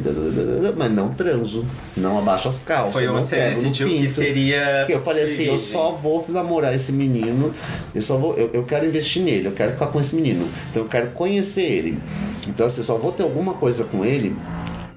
mas 0.76 0.92
não 0.92 1.08
transo, 1.08 1.64
não 1.96 2.18
abaixo 2.18 2.48
as 2.48 2.60
calças. 2.60 2.92
Foi 2.92 3.08
onde 3.08 3.28
você 3.28 3.48
decidiu 3.48 3.88
que 3.88 4.08
seria 4.08 4.84
Que 4.86 4.92
eu 4.92 5.02
falei 5.02 5.24
assim, 5.24 5.44
eu 5.44 5.58
só 5.58 5.92
vou 5.92 6.24
namorar 6.28 6.74
esse 6.74 6.92
menino, 6.92 7.54
eu 7.94 8.02
só 8.02 8.16
vou, 8.16 8.34
eu, 8.36 8.50
eu 8.52 8.64
quero 8.64 8.86
investir 8.86 9.22
nele, 9.22 9.48
eu 9.48 9.52
quero 9.52 9.72
ficar 9.72 9.86
com 9.86 10.00
esse 10.00 10.14
menino, 10.14 10.48
então 10.70 10.82
eu 10.82 10.88
quero 10.88 11.08
conhecer 11.08 11.62
ele. 11.62 11.98
Então 12.46 12.66
assim, 12.66 12.80
eu 12.80 12.84
só 12.84 12.96
vou 12.96 13.12
ter 13.12 13.22
alguma 13.22 13.54
coisa 13.54 13.84
com 13.84 14.04
ele 14.04 14.36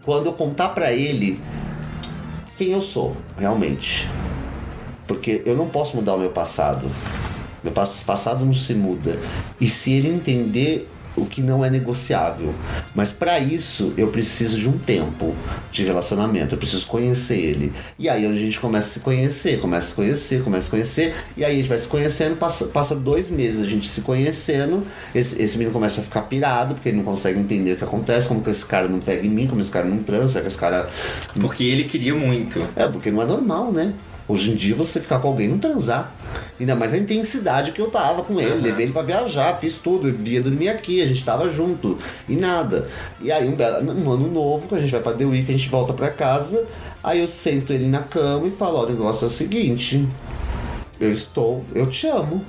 quando 0.06 0.28
eu 0.28 0.34
contar 0.34 0.70
pra 0.70 0.92
ele 0.92 1.40
quem 2.58 2.72
eu 2.72 2.82
sou, 2.82 3.16
realmente. 3.38 4.10
Porque 5.08 5.42
eu 5.46 5.56
não 5.56 5.68
posso 5.68 5.96
mudar 5.96 6.16
o 6.16 6.20
meu 6.20 6.30
passado. 6.30 6.90
Meu 7.64 7.74
pas- 7.74 8.04
passado 8.04 8.46
não 8.46 8.54
se 8.54 8.74
muda. 8.74 9.18
E 9.60 9.68
se 9.68 9.92
ele 9.92 10.10
entender 10.10 10.88
o 11.18 11.26
que 11.26 11.42
não 11.42 11.64
é 11.64 11.70
negociável. 11.70 12.54
Mas 12.96 13.12
para 13.12 13.40
isso 13.40 13.94
eu 13.98 14.08
preciso 14.08 14.58
de 14.58 14.70
um 14.70 14.78
tempo 14.78 15.36
de 15.72 15.84
relacionamento, 15.84 16.56
eu 16.56 16.58
preciso 16.58 16.86
conhecer 16.88 17.38
ele. 17.38 17.74
E 17.98 18.08
aí 18.08 18.26
a 18.26 18.34
gente 18.34 18.60
começa 18.60 18.88
a 18.88 18.92
se 18.92 19.00
conhecer, 19.02 19.60
começa 19.60 19.88
a 19.88 19.90
se 19.90 19.96
conhecer, 19.96 20.44
começa 20.44 20.62
a 20.62 20.66
se 20.66 20.70
conhecer, 20.70 21.16
e 21.36 21.44
aí 21.44 21.54
a 21.54 21.58
gente 21.58 21.68
vai 21.68 21.78
se 21.78 21.88
conhecendo, 21.88 22.38
passa, 22.38 22.66
passa 22.66 22.96
dois 22.96 23.30
meses 23.30 23.62
a 23.62 23.70
gente 23.70 23.88
se 23.88 24.02
conhecendo, 24.02 24.86
esse, 25.14 25.42
esse 25.42 25.58
menino 25.58 25.74
começa 25.74 26.02
a 26.02 26.04
ficar 26.04 26.22
pirado, 26.24 26.76
porque 26.76 26.90
ele 26.90 26.98
não 26.98 27.04
consegue 27.04 27.40
entender 27.40 27.74
o 27.74 27.78
que 27.78 27.84
acontece, 27.84 28.28
como 28.28 28.42
que 28.42 28.50
esse 28.50 28.66
cara 28.66 28.88
não 28.88 29.00
pega 29.00 29.26
em 29.26 29.30
mim, 29.30 29.48
como 29.48 29.62
esse 29.62 29.72
cara 29.72 29.86
não 29.86 29.98
transa, 30.00 30.42
que 30.42 30.48
esse 30.48 30.58
cara. 30.58 30.90
Porque 31.40 31.64
ele 31.64 31.84
queria 31.86 32.16
muito. 32.16 32.66
É, 32.76 32.88
porque 32.88 33.12
não 33.12 33.22
é 33.22 33.26
normal, 33.26 33.72
né? 33.72 33.94
Hoje 34.30 34.52
em 34.52 34.56
dia 34.56 34.76
você 34.76 35.00
ficar 35.02 35.18
com 35.20 35.28
alguém 35.28 35.48
não 35.50 35.58
transar. 35.58 36.14
Ainda 36.60 36.76
mais 36.76 36.94
a 36.94 36.98
intensidade 36.98 37.72
que 37.72 37.82
eu 37.82 37.90
tava 37.90 38.22
com 38.24 38.40
ele. 38.40 38.62
Levei 38.62 38.86
ele 38.86 38.94
pra 38.94 39.02
viajar, 39.02 39.58
fiz 39.60 39.76
tudo. 39.76 40.08
Ele 40.08 40.30
ia 40.30 40.42
dormir 40.42 40.70
aqui, 40.70 41.02
a 41.02 41.08
gente 41.08 41.26
tava 41.26 41.50
junto. 41.52 41.98
E 42.28 42.36
nada. 42.36 42.88
E 43.20 43.32
aí 43.32 43.48
um, 43.50 43.54
belo- 43.56 43.92
um 43.92 44.12
ano 44.12 44.30
novo, 44.32 44.68
que 44.68 44.76
a 44.76 44.80
gente 44.80 44.92
vai 44.92 45.02
pra 45.02 45.14
The 45.14 45.26
Week, 45.26 45.52
a 45.52 45.58
gente 45.58 45.68
volta 45.68 45.94
pra 45.94 46.12
casa. 46.12 46.64
Aí 47.04 47.20
eu 47.22 47.28
sento 47.28 47.74
ele 47.74 47.88
na 47.88 48.04
cama 48.04 48.46
e 48.48 48.52
falo, 48.52 48.78
ó, 48.78 48.84
o 48.86 48.90
negócio 48.90 49.26
é 49.26 49.28
o 49.28 49.32
seguinte. 49.32 50.08
Eu 51.00 51.12
estou, 51.12 51.64
eu 51.74 51.88
te 51.88 52.06
amo. 52.08 52.46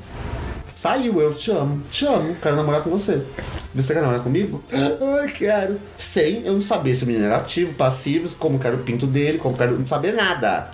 Saiu, 0.76 1.20
eu 1.20 1.32
te 1.34 1.50
amo, 1.50 1.80
te 1.90 2.04
amo, 2.06 2.34
quero 2.42 2.56
namorar 2.56 2.82
com 2.82 2.90
você. 2.90 3.22
Você 3.74 3.92
quer 3.94 4.00
namorar 4.00 4.22
comigo? 4.22 4.62
Ai, 4.72 5.30
quero. 5.30 5.78
Sem 5.96 6.42
eu 6.44 6.54
não 6.54 6.60
saber 6.60 6.94
se 6.94 7.04
o 7.04 7.06
menino 7.06 7.24
era 7.26 7.36
ativo, 7.36 7.74
passivo, 7.74 8.28
como 8.38 8.58
que 8.58 8.66
era 8.66 8.76
o 8.76 8.80
pinto 8.80 9.06
dele, 9.06 9.38
como 9.38 9.56
que 9.56 9.62
era, 9.62 9.72
não 9.72 9.86
saber 9.86 10.12
nada. 10.14 10.70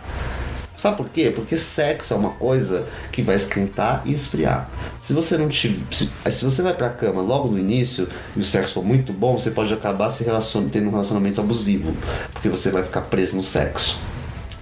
Sabe 0.77 0.97
por 0.97 1.09
quê? 1.09 1.33
Porque 1.35 1.57
sexo 1.57 2.13
é 2.13 2.17
uma 2.17 2.31
coisa 2.31 2.87
que 3.11 3.23
vai 3.23 3.37
esquentar 3.37 4.03
e 4.05 4.13
esfriar. 4.13 4.69
Se 5.01 5.13
você 5.13 5.37
não 5.39 5.49
tiver. 5.49 5.83
Se, 5.91 6.11
se 6.31 6.45
você 6.45 6.63
vai 6.63 6.75
pra 6.75 6.91
cama 6.91 7.23
logo 7.23 7.49
no 7.49 7.59
início 7.59 8.09
e 8.35 8.41
o 8.41 8.45
sexo 8.45 8.75
for 8.75 8.85
muito 8.85 9.13
bom, 9.13 9.39
você 9.39 9.51
pode 9.51 9.73
acabar 9.73 10.11
se 10.11 10.25
relacion, 10.25 10.69
tendo 10.69 10.89
um 10.89 10.93
relacionamento 10.93 11.41
abusivo. 11.41 11.95
Porque 12.33 12.49
você 12.49 12.71
vai 12.71 12.83
ficar 12.83 13.03
preso 13.03 13.37
no 13.37 13.45
sexo 13.45 13.99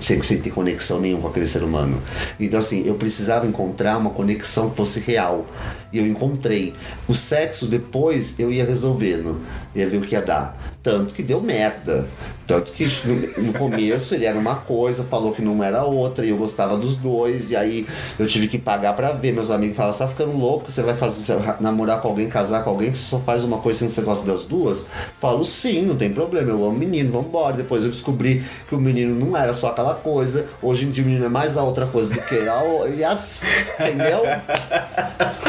sem, 0.04 0.22
sem 0.22 0.38
ter 0.38 0.50
conexão 0.50 1.00
nenhuma 1.00 1.22
com 1.22 1.28
aquele 1.28 1.46
ser 1.46 1.62
humano. 1.62 2.00
Então, 2.38 2.60
assim, 2.60 2.86
eu 2.86 2.94
precisava 2.94 3.46
encontrar 3.46 3.96
uma 3.96 4.10
conexão 4.10 4.70
que 4.70 4.76
fosse 4.76 5.00
real. 5.00 5.46
E 5.92 5.98
eu 5.98 6.06
encontrei. 6.06 6.74
O 7.08 7.14
sexo 7.14 7.66
depois 7.66 8.34
eu 8.38 8.52
ia 8.52 8.64
resolvendo, 8.64 9.40
ia 9.74 9.88
ver 9.88 9.98
o 9.98 10.00
que 10.00 10.14
ia 10.14 10.22
dar. 10.22 10.58
Tanto 10.82 11.14
que 11.14 11.22
deu 11.22 11.40
merda. 11.40 12.06
Tanto 12.46 12.72
que 12.72 12.86
no, 13.06 13.44
no 13.44 13.52
começo 13.54 14.14
ele 14.14 14.26
era 14.26 14.38
uma 14.38 14.56
coisa, 14.56 15.02
falou 15.04 15.32
que 15.32 15.40
não 15.40 15.64
era 15.64 15.84
outra, 15.84 16.26
e 16.26 16.28
eu 16.28 16.36
gostava 16.36 16.76
dos 16.76 16.94
dois, 16.96 17.50
e 17.50 17.56
aí 17.56 17.86
eu 18.18 18.26
tive 18.26 18.48
que 18.48 18.58
pagar 18.58 18.94
pra 18.94 19.12
ver. 19.12 19.32
Meus 19.32 19.50
amigos 19.50 19.76
falavam, 19.76 19.96
você 19.96 20.04
tá 20.04 20.10
ficando 20.10 20.36
louco, 20.36 20.70
você 20.70 20.82
vai 20.82 20.94
fazer, 20.94 21.22
você 21.22 21.34
vai 21.36 21.56
namorar 21.60 22.02
com 22.02 22.08
alguém, 22.08 22.28
casar 22.28 22.62
com 22.62 22.70
alguém, 22.70 22.90
que 22.90 22.98
só 22.98 23.18
faz 23.20 23.44
uma 23.44 23.58
coisa 23.58 23.78
sem 23.78 23.88
você 23.88 24.02
gosta 24.02 24.26
das 24.26 24.42
duas? 24.42 24.84
Falo 25.20 25.44
sim, 25.44 25.82
não 25.82 25.96
tem 25.96 26.12
problema, 26.12 26.50
eu 26.50 26.66
amo 26.66 26.78
menino, 26.78 27.10
vambora. 27.10 27.56
Depois 27.56 27.82
eu 27.84 27.90
descobri 27.90 28.44
que 28.68 28.74
o 28.74 28.80
menino 28.80 29.14
não 29.14 29.34
era 29.36 29.54
só 29.54 29.68
aquela 29.68 29.93
coisa, 29.94 30.46
hoje 30.62 30.84
em 30.84 30.90
dia 30.90 31.02
o 31.02 31.06
menino 31.06 31.24
é 31.26 31.28
mais 31.28 31.56
a 31.56 31.62
outra 31.62 31.86
coisa 31.86 32.12
do 32.12 32.20
que 32.20 32.46
a 32.48 32.62
o- 32.62 32.88
e 32.88 33.02
as. 33.04 33.42
Entendeu? 33.80 34.22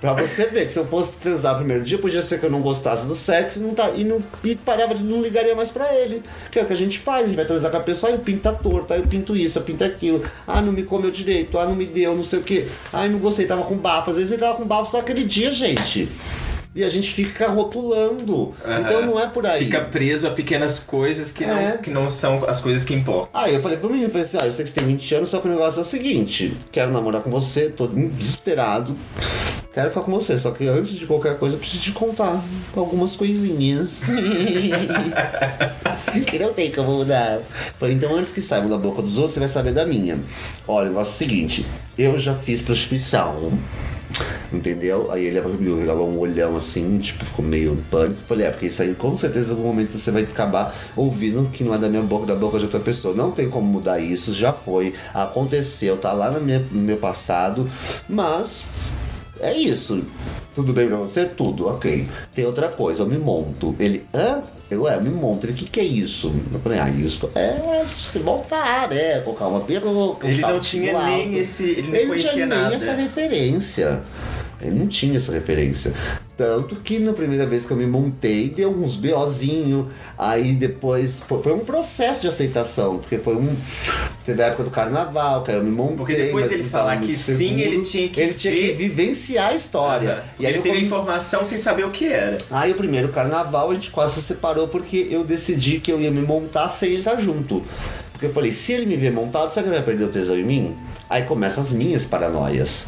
Pra 0.00 0.12
você 0.12 0.46
ver 0.48 0.66
que 0.66 0.72
se 0.72 0.78
eu 0.78 0.86
fosse 0.86 1.12
transar 1.12 1.52
no 1.52 1.58
primeiro 1.60 1.82
dia, 1.82 1.96
podia 1.96 2.20
ser 2.20 2.38
que 2.38 2.44
eu 2.44 2.50
não 2.50 2.60
gostasse 2.60 3.06
do 3.06 3.14
sexo 3.14 3.58
e 3.58 3.62
não, 3.62 3.74
tá, 3.74 3.88
e 3.90 4.04
não 4.04 4.22
e 4.44 4.54
parava 4.54 4.94
de 4.94 5.02
não 5.02 5.22
ligaria 5.22 5.54
mais 5.56 5.70
pra 5.70 5.94
ele. 5.94 6.22
Que 6.52 6.58
é 6.58 6.62
o 6.62 6.66
que 6.66 6.74
a 6.74 6.76
gente 6.76 6.98
faz, 6.98 7.24
a 7.24 7.28
gente 7.28 7.36
vai 7.36 7.46
transar 7.46 7.70
com 7.70 7.78
a 7.78 7.80
pessoa, 7.80 8.10
aí 8.12 8.16
eu 8.16 8.20
pinto 8.20 8.46
a 8.46 8.52
torta, 8.52 8.92
aí 8.92 9.00
eu 9.00 9.06
pinto 9.06 9.34
isso, 9.34 9.58
eu 9.58 9.62
pinto 9.62 9.82
aquilo. 9.82 10.22
Ah, 10.46 10.60
não 10.60 10.72
me 10.72 10.82
comeu 10.82 11.10
direito, 11.10 11.58
ah, 11.58 11.64
não 11.64 11.74
me 11.74 11.86
deu, 11.86 12.14
não 12.14 12.22
sei 12.22 12.38
o 12.38 12.42
que. 12.42 12.68
Ai, 12.92 13.08
não 13.08 13.18
gostei, 13.18 13.46
tava 13.46 13.62
com 13.62 13.76
bafo. 13.78 14.10
Às 14.10 14.16
vezes 14.16 14.32
ele 14.32 14.40
tava 14.42 14.56
com 14.58 14.66
bafo 14.66 14.90
só 14.90 14.98
aquele 14.98 15.24
dia, 15.24 15.50
gente. 15.50 16.06
E 16.74 16.82
a 16.82 16.90
gente 16.90 17.12
fica 17.12 17.46
rotulando. 17.48 18.52
Então 18.80 19.06
não 19.06 19.20
é 19.20 19.28
por 19.28 19.46
aí. 19.46 19.64
Fica 19.64 19.80
preso 19.80 20.26
a 20.26 20.30
pequenas 20.30 20.80
coisas 20.80 21.30
que, 21.30 21.44
É. 21.44 21.46
não, 21.46 21.78
que 21.78 21.90
não 21.90 22.08
são 22.08 22.44
as 22.48 22.58
coisas 22.58 22.82
que 22.84 22.92
importam. 22.92 23.28
Aí 23.32 23.54
eu 23.54 23.62
falei 23.62 23.78
pro 23.78 23.88
menino, 23.90 24.10
falei 24.10 24.26
assim, 24.26 24.38
ah, 24.40 24.46
eu 24.46 24.52
sei 24.52 24.64
que 24.64 24.70
você 24.72 24.80
tem 24.80 24.88
20 24.88 25.14
anos, 25.14 25.28
só 25.28 25.38
que 25.38 25.46
o 25.46 25.50
negócio 25.50 25.78
é 25.78 25.82
o 25.82 25.84
seguinte, 25.84 26.56
quero 26.72 26.90
namorar 26.90 27.22
com 27.22 27.30
você, 27.30 27.68
tô 27.70 27.86
desesperado, 27.86 28.96
quero 29.72 29.90
ficar 29.90 30.00
com 30.00 30.10
você, 30.10 30.36
só 30.36 30.50
que 30.50 30.66
antes 30.66 30.94
de 30.94 31.06
qualquer 31.06 31.38
coisa 31.38 31.54
eu 31.54 31.60
preciso 31.60 31.84
te 31.84 31.92
contar 31.92 32.42
algumas 32.76 33.14
coisinhas. 33.14 34.02
que 36.26 36.38
não 36.38 36.52
tem 36.52 36.72
como 36.72 36.98
mudar. 36.98 37.38
Falei, 37.78 37.94
então 37.94 38.14
antes 38.16 38.32
que 38.32 38.42
saiba 38.42 38.68
da 38.68 38.76
boca 38.78 39.00
dos 39.00 39.16
outros, 39.16 39.34
você 39.34 39.40
vai 39.40 39.48
saber 39.48 39.72
da 39.72 39.86
minha. 39.86 40.18
Olha, 40.66 40.86
o 40.86 40.88
negócio 40.88 41.12
é 41.12 41.14
o 41.14 41.18
seguinte, 41.18 41.64
eu 41.96 42.18
já 42.18 42.34
fiz 42.34 42.60
prostituição. 42.62 43.52
Entendeu? 44.52 45.10
Aí 45.10 45.24
ele 45.24 45.40
me 45.40 45.80
regalou 45.80 46.08
um 46.08 46.18
olhão 46.18 46.56
assim, 46.56 46.98
tipo, 46.98 47.24
ficou 47.24 47.44
meio 47.44 47.72
em 47.72 47.76
pânico. 47.90 48.20
Falei, 48.28 48.46
é, 48.46 48.50
porque 48.50 48.66
isso 48.66 48.82
aí 48.82 48.94
com 48.94 49.16
certeza 49.18 49.48
em 49.48 49.50
algum 49.50 49.66
momento 49.66 49.92
você 49.92 50.10
vai 50.10 50.22
acabar 50.22 50.74
ouvindo 50.96 51.48
que 51.50 51.64
não 51.64 51.74
é 51.74 51.78
da 51.78 51.88
minha 51.88 52.02
boca, 52.02 52.26
da 52.26 52.34
boca 52.34 52.58
de 52.58 52.64
outra 52.64 52.80
pessoa. 52.80 53.14
Não 53.14 53.30
tem 53.30 53.48
como 53.48 53.66
mudar 53.66 53.98
isso, 53.98 54.32
já 54.32 54.52
foi, 54.52 54.94
aconteceu, 55.12 55.96
tá 55.96 56.12
lá 56.12 56.30
no 56.30 56.40
meu, 56.40 56.60
no 56.70 56.80
meu 56.80 56.96
passado, 56.96 57.68
mas 58.08 58.66
é 59.40 59.56
isso. 59.56 60.04
Tudo 60.54 60.72
bem 60.72 60.86
pra 60.86 60.96
você? 60.98 61.24
Tudo, 61.24 61.66
ok. 61.66 62.06
Tem 62.34 62.44
outra 62.46 62.68
coisa, 62.68 63.02
eu 63.02 63.06
me 63.06 63.18
monto. 63.18 63.74
Ele, 63.78 64.06
hã? 64.14 64.40
Eu, 64.70 64.88
é, 64.88 64.94
eu 64.96 65.02
me 65.02 65.10
monto. 65.10 65.46
Ele, 65.46 65.52
o 65.52 65.56
que 65.56 65.64
que 65.66 65.80
é 65.80 65.84
isso? 65.84 66.32
Eu 66.52 66.60
falei, 66.60 66.78
ah, 66.78 66.88
isso 66.88 67.28
é 67.34 67.84
se 67.86 68.18
montar, 68.20 68.88
né? 68.88 69.20
Colocar 69.20 69.48
uma 69.48 69.60
peruca, 69.60 70.28
Ele 70.28 70.40
não 70.40 70.60
tinha 70.60 70.92
nem 71.06 71.34
esse- 71.38 71.64
ele 71.64 71.88
não 71.88 71.94
ele 71.96 72.06
conhecia 72.06 72.30
tinha 72.32 72.46
nada. 72.46 72.66
nem 72.68 72.74
essa 72.76 72.92
referência. 72.94 74.00
Ele 74.60 74.78
não 74.78 74.86
tinha 74.86 75.16
essa 75.16 75.32
referência. 75.32 75.92
Tanto 76.36 76.74
que 76.76 76.98
na 76.98 77.12
primeira 77.12 77.46
vez 77.46 77.64
que 77.64 77.70
eu 77.70 77.76
me 77.76 77.86
montei, 77.86 78.48
deu 78.50 78.68
uns 78.70 78.96
BOzinho. 78.96 79.88
Aí 80.18 80.52
depois 80.52 81.20
foi, 81.20 81.40
foi 81.40 81.52
um 81.54 81.60
processo 81.60 82.22
de 82.22 82.26
aceitação. 82.28 82.98
Porque 82.98 83.18
foi 83.18 83.36
um. 83.36 83.54
Teve 84.26 84.42
a 84.42 84.46
época 84.46 84.64
do 84.64 84.70
carnaval, 84.70 85.44
que 85.44 85.52
aí 85.52 85.56
eu 85.58 85.62
me 85.62 85.70
montei. 85.70 85.96
Porque 85.96 86.14
depois 86.16 86.50
ele 86.50 86.64
falar 86.64 86.98
que 87.00 87.14
sim, 87.16 87.60
ele 87.60 87.82
tinha 87.82 88.08
que 88.08 88.20
Ele 88.20 88.34
tinha 88.34 88.52
que 88.52 88.72
vivenciar 88.72 89.50
a 89.50 89.54
história. 89.54 90.10
Aham. 90.14 90.22
E 90.40 90.46
aí 90.46 90.52
ele 90.54 90.62
teve 90.62 90.70
a 90.70 90.80
come- 90.80 90.86
informação 90.86 91.44
sem 91.44 91.58
saber 91.58 91.84
o 91.86 91.90
que 91.90 92.06
era. 92.06 92.38
Aí 92.50 92.72
o 92.72 92.74
primeiro 92.74 93.08
carnaval 93.10 93.70
a 93.70 93.74
gente 93.74 93.90
quase 93.92 94.14
se 94.14 94.22
separou 94.22 94.66
porque 94.66 95.06
eu 95.10 95.22
decidi 95.22 95.78
que 95.78 95.92
eu 95.92 96.00
ia 96.00 96.10
me 96.10 96.20
montar 96.22 96.68
sem 96.68 96.88
ele 96.90 96.98
estar 96.98 97.20
junto. 97.20 97.62
Porque 98.12 98.26
eu 98.26 98.32
falei, 98.32 98.50
se 98.52 98.72
ele 98.72 98.86
me 98.86 98.96
ver 98.96 99.12
montado, 99.12 99.50
será 99.50 99.62
que 99.62 99.68
ele 99.68 99.76
vai 99.76 99.84
perder 99.84 100.04
o 100.04 100.08
tesão 100.08 100.36
em 100.36 100.42
mim? 100.44 100.76
Aí 101.08 101.22
começam 101.22 101.62
as 101.62 101.70
minhas 101.70 102.04
paranoias. 102.04 102.86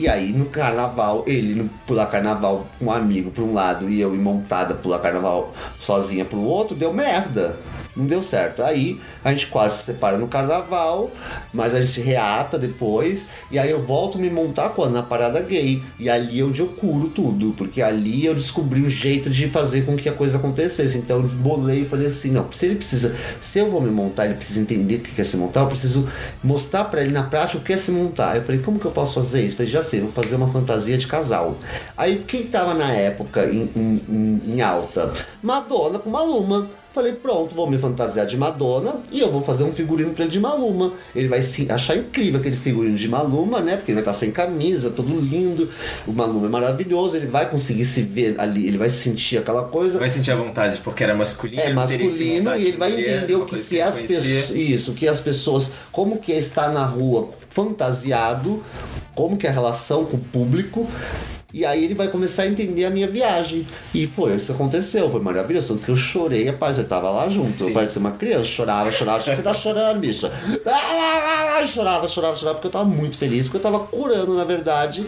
E 0.00 0.08
aí 0.08 0.32
no 0.32 0.46
carnaval, 0.46 1.24
ele 1.26 1.68
pular 1.86 2.06
carnaval 2.06 2.66
com 2.78 2.86
um 2.86 2.90
amigo 2.90 3.30
pra 3.30 3.44
um 3.44 3.52
lado 3.52 3.86
e 3.90 4.00
eu 4.00 4.14
ir 4.14 4.18
montada 4.18 4.72
pular 4.72 4.98
carnaval 4.98 5.52
sozinha 5.78 6.24
pro 6.24 6.40
outro, 6.40 6.74
deu 6.74 6.90
merda. 6.90 7.54
Não 8.00 8.06
deu 8.06 8.22
certo. 8.22 8.62
Aí 8.62 8.98
a 9.22 9.30
gente 9.30 9.46
quase 9.48 9.78
se 9.78 9.84
separa 9.84 10.16
no 10.18 10.26
carnaval, 10.26 11.10
mas 11.52 11.74
a 11.74 11.80
gente 11.80 12.00
reata 12.00 12.58
depois. 12.58 13.26
E 13.50 13.58
aí 13.58 13.70
eu 13.70 13.82
volto 13.84 14.18
a 14.18 14.20
me 14.20 14.30
montar 14.30 14.70
quando? 14.70 14.92
Na 14.94 15.02
parada 15.02 15.40
gay. 15.40 15.82
E 15.98 16.08
ali 16.08 16.40
é 16.40 16.44
onde 16.44 16.60
eu 16.60 16.68
curo 16.68 17.08
tudo. 17.08 17.54
Porque 17.56 17.82
ali 17.82 18.24
eu 18.26 18.34
descobri 18.34 18.82
o 18.82 18.90
jeito 18.90 19.28
de 19.30 19.48
fazer 19.48 19.82
com 19.86 19.96
que 19.96 20.08
a 20.08 20.12
coisa 20.12 20.38
acontecesse. 20.38 20.98
Então 20.98 21.18
eu 21.18 21.28
bolei 21.28 21.82
e 21.82 21.84
falei 21.84 22.08
assim: 22.08 22.30
não, 22.30 22.50
se 22.52 22.66
ele 22.66 22.76
precisa, 22.76 23.14
se 23.40 23.58
eu 23.58 23.70
vou 23.70 23.80
me 23.80 23.90
montar, 23.90 24.24
ele 24.24 24.34
precisa 24.34 24.60
entender 24.60 24.96
o 24.96 25.00
que 25.00 25.14
quer 25.14 25.24
se 25.24 25.36
montar, 25.36 25.60
eu 25.60 25.66
preciso 25.68 26.08
mostrar 26.42 26.84
pra 26.84 27.02
ele 27.02 27.12
na 27.12 27.22
prática 27.24 27.58
o 27.58 27.60
que 27.60 27.72
é 27.72 27.76
se 27.76 27.90
montar. 27.90 28.36
Eu 28.36 28.42
falei: 28.42 28.60
como 28.62 28.78
que 28.78 28.86
eu 28.86 28.90
posso 28.90 29.14
fazer 29.22 29.42
isso? 29.42 29.52
Eu 29.52 29.56
falei: 29.58 29.72
já 29.72 29.82
sei, 29.82 30.00
vou 30.00 30.10
fazer 30.12 30.36
uma 30.36 30.48
fantasia 30.50 30.96
de 30.96 31.06
casal. 31.06 31.56
Aí 31.96 32.24
quem 32.26 32.42
que 32.44 32.48
tava 32.48 32.74
na 32.74 32.90
época 32.92 33.44
em, 33.46 33.68
em- 33.76 34.02
em- 34.08 34.54
em 34.54 34.60
alta? 34.62 35.12
Madonna 35.42 35.98
com 35.98 36.10
Maluma. 36.10 36.68
Falei, 36.92 37.12
pronto, 37.12 37.54
vou 37.54 37.70
me 37.70 37.78
fantasiar 37.78 38.26
de 38.26 38.36
Madonna 38.36 38.96
e 39.12 39.20
eu 39.20 39.30
vou 39.30 39.42
fazer 39.42 39.62
um 39.62 39.72
figurino 39.72 40.12
pra 40.12 40.24
ele 40.24 40.32
de 40.32 40.40
Maluma. 40.40 40.92
Ele 41.14 41.28
vai 41.28 41.40
se 41.40 41.70
achar 41.70 41.96
incrível 41.96 42.40
aquele 42.40 42.56
figurino 42.56 42.96
de 42.96 43.06
Maluma, 43.06 43.60
né? 43.60 43.76
Porque 43.76 43.92
ele 43.92 44.00
vai 44.00 44.02
estar 44.02 44.14
sem 44.14 44.32
camisa, 44.32 44.90
todo 44.90 45.08
lindo. 45.20 45.70
O 46.04 46.12
Maluma 46.12 46.46
é 46.46 46.50
maravilhoso, 46.50 47.16
ele 47.16 47.26
vai 47.26 47.48
conseguir 47.48 47.84
se 47.84 48.02
ver 48.02 48.34
ali, 48.40 48.66
ele 48.66 48.76
vai 48.76 48.90
sentir 48.90 49.38
aquela 49.38 49.62
coisa. 49.64 50.00
Vai 50.00 50.08
sentir 50.08 50.32
a 50.32 50.36
vontade 50.36 50.80
porque 50.82 51.04
era 51.04 51.14
masculino. 51.14 51.62
É 51.62 51.66
que 51.66 51.72
masculino 51.72 52.56
e 52.56 52.66
ele 52.66 52.76
vai 52.76 52.92
entender 52.92 53.36
o 53.36 53.46
que, 53.46 53.60
que 53.60 53.78
é 53.78 53.84
as 53.84 54.00
pessoas. 54.00 54.50
Isso, 54.50 54.92
que 54.92 55.06
as 55.06 55.20
pessoas. 55.20 55.70
Como 55.92 56.18
que 56.18 56.32
é 56.32 56.38
estar 56.38 56.72
na 56.72 56.84
rua 56.84 57.28
fantasiado, 57.50 58.64
como 59.14 59.36
que 59.36 59.46
é 59.46 59.50
a 59.50 59.52
relação 59.52 60.04
com 60.04 60.16
o 60.16 60.20
público. 60.20 60.88
E 61.52 61.64
aí 61.64 61.84
ele 61.84 61.94
vai 61.94 62.08
começar 62.08 62.42
a 62.42 62.46
entender 62.46 62.84
a 62.84 62.90
minha 62.90 63.08
viagem. 63.08 63.66
E 63.94 64.06
foi, 64.06 64.36
isso 64.36 64.52
aconteceu, 64.52 65.10
foi 65.10 65.20
maravilhoso. 65.20 65.68
Tanto 65.68 65.84
que 65.84 65.90
eu 65.90 65.96
chorei, 65.96 66.44
rapaz, 66.44 66.78
eu 66.78 66.86
tava 66.86 67.10
lá 67.10 67.28
junto. 67.28 67.50
Sim. 67.50 67.68
Eu 67.68 67.74
parecia 67.74 68.00
uma 68.00 68.12
criança, 68.12 68.44
chorava, 68.44 68.92
chorava, 68.92 69.22
que 69.22 69.34
você 69.34 69.42
tá 69.42 69.54
chorando, 69.54 69.98
bicha. 69.98 70.30
Chorava, 71.68 72.08
chorava, 72.08 72.36
chorava, 72.36 72.54
porque 72.54 72.68
eu 72.68 72.70
tava 72.70 72.86
muito 72.86 73.18
feliz, 73.18 73.44
porque 73.44 73.58
eu 73.58 73.62
tava 73.62 73.80
curando, 73.80 74.34
na 74.34 74.44
verdade, 74.44 75.04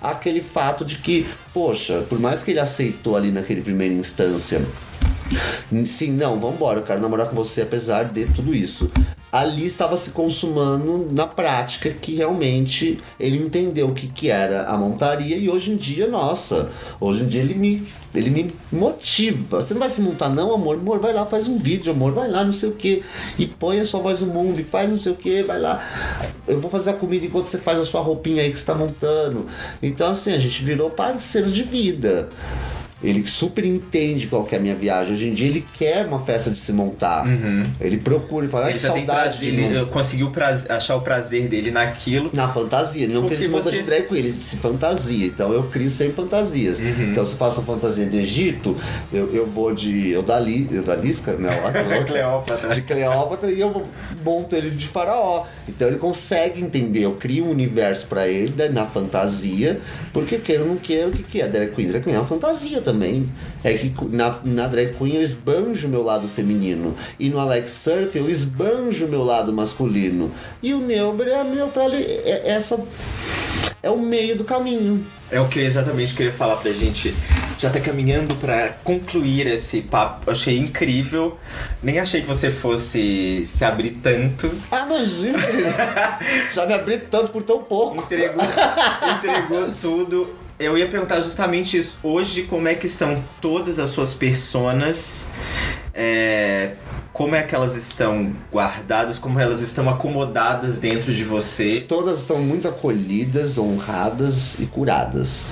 aquele 0.00 0.40
fato 0.40 0.86
de 0.86 0.96
que, 0.96 1.26
poxa, 1.52 2.02
por 2.08 2.18
mais 2.18 2.42
que 2.42 2.50
ele 2.50 2.60
aceitou 2.60 3.14
ali 3.14 3.30
naquele 3.30 3.60
primeira 3.60 3.92
instância 3.92 4.62
Sim, 5.86 6.12
não, 6.12 6.38
vambora, 6.38 6.80
eu 6.80 6.84
quero 6.84 7.00
namorar 7.00 7.28
com 7.28 7.36
você 7.36 7.62
apesar 7.62 8.04
de 8.04 8.26
tudo 8.26 8.54
isso. 8.54 8.90
ali 9.32 9.64
estava 9.64 9.96
se 9.96 10.10
consumando 10.10 11.08
na 11.10 11.26
prática 11.26 11.88
que 11.88 12.14
realmente 12.14 13.00
ele 13.18 13.38
entendeu 13.38 13.88
o 13.88 13.94
que, 13.94 14.06
que 14.06 14.28
era 14.28 14.64
a 14.64 14.76
montaria 14.76 15.36
e 15.38 15.48
hoje 15.48 15.70
em 15.70 15.76
dia, 15.76 16.06
nossa, 16.06 16.70
hoje 17.00 17.22
em 17.22 17.26
dia 17.26 17.40
ele 17.40 17.54
me, 17.54 17.86
ele 18.14 18.28
me 18.28 18.54
motiva. 18.70 19.62
Você 19.62 19.72
não 19.72 19.80
vai 19.80 19.88
se 19.88 20.02
montar 20.02 20.28
não, 20.28 20.52
amor? 20.52 20.76
Amor, 20.76 21.00
vai 21.00 21.14
lá, 21.14 21.24
faz 21.24 21.48
um 21.48 21.56
vídeo, 21.56 21.90
amor, 21.90 22.12
vai 22.12 22.28
lá, 22.28 22.44
não 22.44 22.52
sei 22.52 22.68
o 22.68 22.72
que, 22.72 23.02
e 23.38 23.46
põe 23.46 23.80
a 23.80 23.86
sua 23.86 24.00
voz 24.00 24.20
no 24.20 24.26
mundo 24.26 24.60
e 24.60 24.64
faz 24.64 24.90
não 24.90 24.98
sei 24.98 25.12
o 25.12 25.16
que, 25.16 25.42
vai 25.42 25.58
lá. 25.58 25.82
Eu 26.46 26.60
vou 26.60 26.70
fazer 26.70 26.90
a 26.90 26.94
comida 26.94 27.24
enquanto 27.24 27.46
você 27.46 27.56
faz 27.56 27.78
a 27.78 27.84
sua 27.86 28.02
roupinha 28.02 28.42
aí 28.42 28.52
que 28.52 28.58
está 28.58 28.74
montando. 28.74 29.46
Então 29.82 30.10
assim, 30.10 30.32
a 30.34 30.38
gente 30.38 30.62
virou 30.62 30.90
parceiros 30.90 31.54
de 31.54 31.62
vida. 31.62 32.28
Ele 33.02 33.26
super 33.26 33.64
entende 33.64 34.26
qual 34.26 34.44
que 34.44 34.54
é 34.54 34.58
a 34.58 34.60
minha 34.60 34.74
viagem. 34.74 35.14
Hoje 35.14 35.28
em 35.28 35.34
dia 35.34 35.48
ele 35.48 35.64
quer 35.76 36.06
uma 36.06 36.20
festa 36.20 36.50
de 36.50 36.58
se 36.58 36.72
montar. 36.72 37.24
Ele 37.80 37.96
procura 37.98 38.46
e 38.46 38.48
fala, 38.48 38.66
ai 38.66 38.70
Ele 38.72 38.78
que 38.78 38.86
saudade. 38.86 39.06
prazer, 39.06 39.50
de 39.52 39.60
ele 39.62 39.86
conseguiu 39.86 40.30
prazer- 40.30 40.70
achar 40.72 40.96
o 40.96 41.00
prazer 41.00 41.48
dele 41.48 41.70
naquilo. 41.70 42.30
Na 42.32 42.48
fantasia, 42.48 43.08
não 43.08 43.22
que 43.22 43.28
Porque 43.28 43.34
eles 43.34 43.48
montam 43.50 43.70
de 43.72 43.82
drag 43.82 44.06
queen, 44.08 44.18
eles 44.20 44.34
se 44.36 44.56
fantasia. 44.56 45.26
Então 45.26 45.52
eu 45.52 45.64
crio 45.64 45.90
sem 45.90 46.12
fantasias. 46.12 46.78
Uhum. 46.78 47.10
Então 47.10 47.24
se 47.26 47.32
eu 47.32 47.38
faço 47.38 47.60
a 47.60 47.64
fantasia 47.64 48.06
de 48.06 48.18
Egito, 48.18 48.76
eu, 49.12 49.28
eu 49.34 49.46
vou 49.46 49.74
de 49.74 50.10
Eudali, 50.10 50.68
Eudalisca? 50.70 51.32
Não, 51.36 51.50
a- 51.66 52.04
Cleópatra. 52.04 52.74
De 52.74 52.82
Cleópatra 52.82 53.50
e 53.50 53.60
eu 53.60 53.86
monto 54.24 54.54
ele 54.54 54.70
de 54.70 54.86
faraó. 54.86 55.44
Então 55.68 55.88
ele 55.88 55.98
consegue 55.98 56.60
entender, 56.62 57.00
eu 57.04 57.12
crio 57.12 57.46
um 57.46 57.50
universo 57.50 58.06
pra 58.06 58.28
ele 58.28 58.54
né, 58.56 58.68
na 58.68 58.86
fantasia, 58.86 59.80
porque 60.12 60.38
queira 60.38 60.62
ou 60.62 60.68
não 60.68 60.76
queira, 60.76 61.08
o 61.08 61.12
que, 61.12 61.22
que 61.22 61.40
é 61.40 61.48
drag 61.48 61.72
queen? 61.74 61.88
Drag 61.88 62.02
queen 62.02 62.14
é 62.14 62.18
uma 62.18 62.26
fantasia 62.26 62.80
também. 62.80 62.91
É 63.64 63.72
que 63.74 63.92
na, 64.10 64.38
na 64.44 64.66
drag 64.66 64.94
queen 64.94 65.14
eu 65.16 65.22
esbanjo 65.22 65.88
meu 65.88 66.02
lado 66.02 66.26
feminino. 66.28 66.96
E 67.18 67.28
no 67.28 67.38
Alex 67.38 67.70
Surf 67.72 68.16
eu 68.16 68.28
esbanjo 68.30 69.06
o 69.06 69.08
meu 69.08 69.22
lado 69.24 69.52
masculino. 69.52 70.30
E 70.62 70.74
o 70.74 70.78
Neuber 70.80 71.28
é 71.28 71.40
a 71.40 71.44
neutrali- 71.44 72.04
é 72.04 72.42
essa 72.50 72.82
é 73.82 73.90
o 73.90 73.98
meio 73.98 74.36
do 74.36 74.44
caminho. 74.44 75.04
É 75.30 75.40
o 75.40 75.48
que 75.48 75.58
exatamente 75.60 76.14
que 76.14 76.22
eu 76.22 76.26
ia 76.26 76.32
falar 76.32 76.56
pra 76.56 76.70
gente. 76.72 77.14
Já 77.58 77.70
tá 77.70 77.80
caminhando 77.80 78.34
pra 78.36 78.68
concluir 78.84 79.46
esse 79.46 79.82
papo. 79.82 80.24
Eu 80.26 80.32
achei 80.32 80.58
incrível. 80.58 81.38
Nem 81.82 81.98
achei 82.00 82.20
que 82.20 82.26
você 82.26 82.50
fosse 82.50 83.44
se 83.46 83.64
abrir 83.64 83.92
tanto. 84.02 84.50
Ah, 84.70 84.84
imagina! 84.86 85.38
Já 86.52 86.66
me 86.66 86.74
abri 86.74 86.98
tanto 86.98 87.30
por 87.30 87.42
tão 87.42 87.62
pouco. 87.62 87.98
Entregou, 88.02 88.42
entregou 89.16 89.70
tudo. 89.80 90.34
Eu 90.62 90.78
ia 90.78 90.86
perguntar 90.86 91.20
justamente 91.20 91.76
isso. 91.76 91.98
Hoje, 92.04 92.44
como 92.44 92.68
é 92.68 92.74
que 92.76 92.86
estão 92.86 93.22
todas 93.40 93.80
as 93.80 93.90
suas 93.90 94.14
personas? 94.14 95.28
É, 95.92 96.74
como 97.12 97.34
é 97.34 97.42
que 97.42 97.52
elas 97.52 97.74
estão 97.74 98.32
guardadas? 98.50 99.18
Como 99.18 99.40
elas 99.40 99.60
estão 99.60 99.90
acomodadas 99.90 100.78
dentro 100.78 101.12
de 101.12 101.24
você? 101.24 101.80
Todas 101.88 102.18
são 102.20 102.38
muito 102.38 102.68
acolhidas, 102.68 103.58
honradas 103.58 104.54
e 104.60 104.66
curadas. 104.66 105.46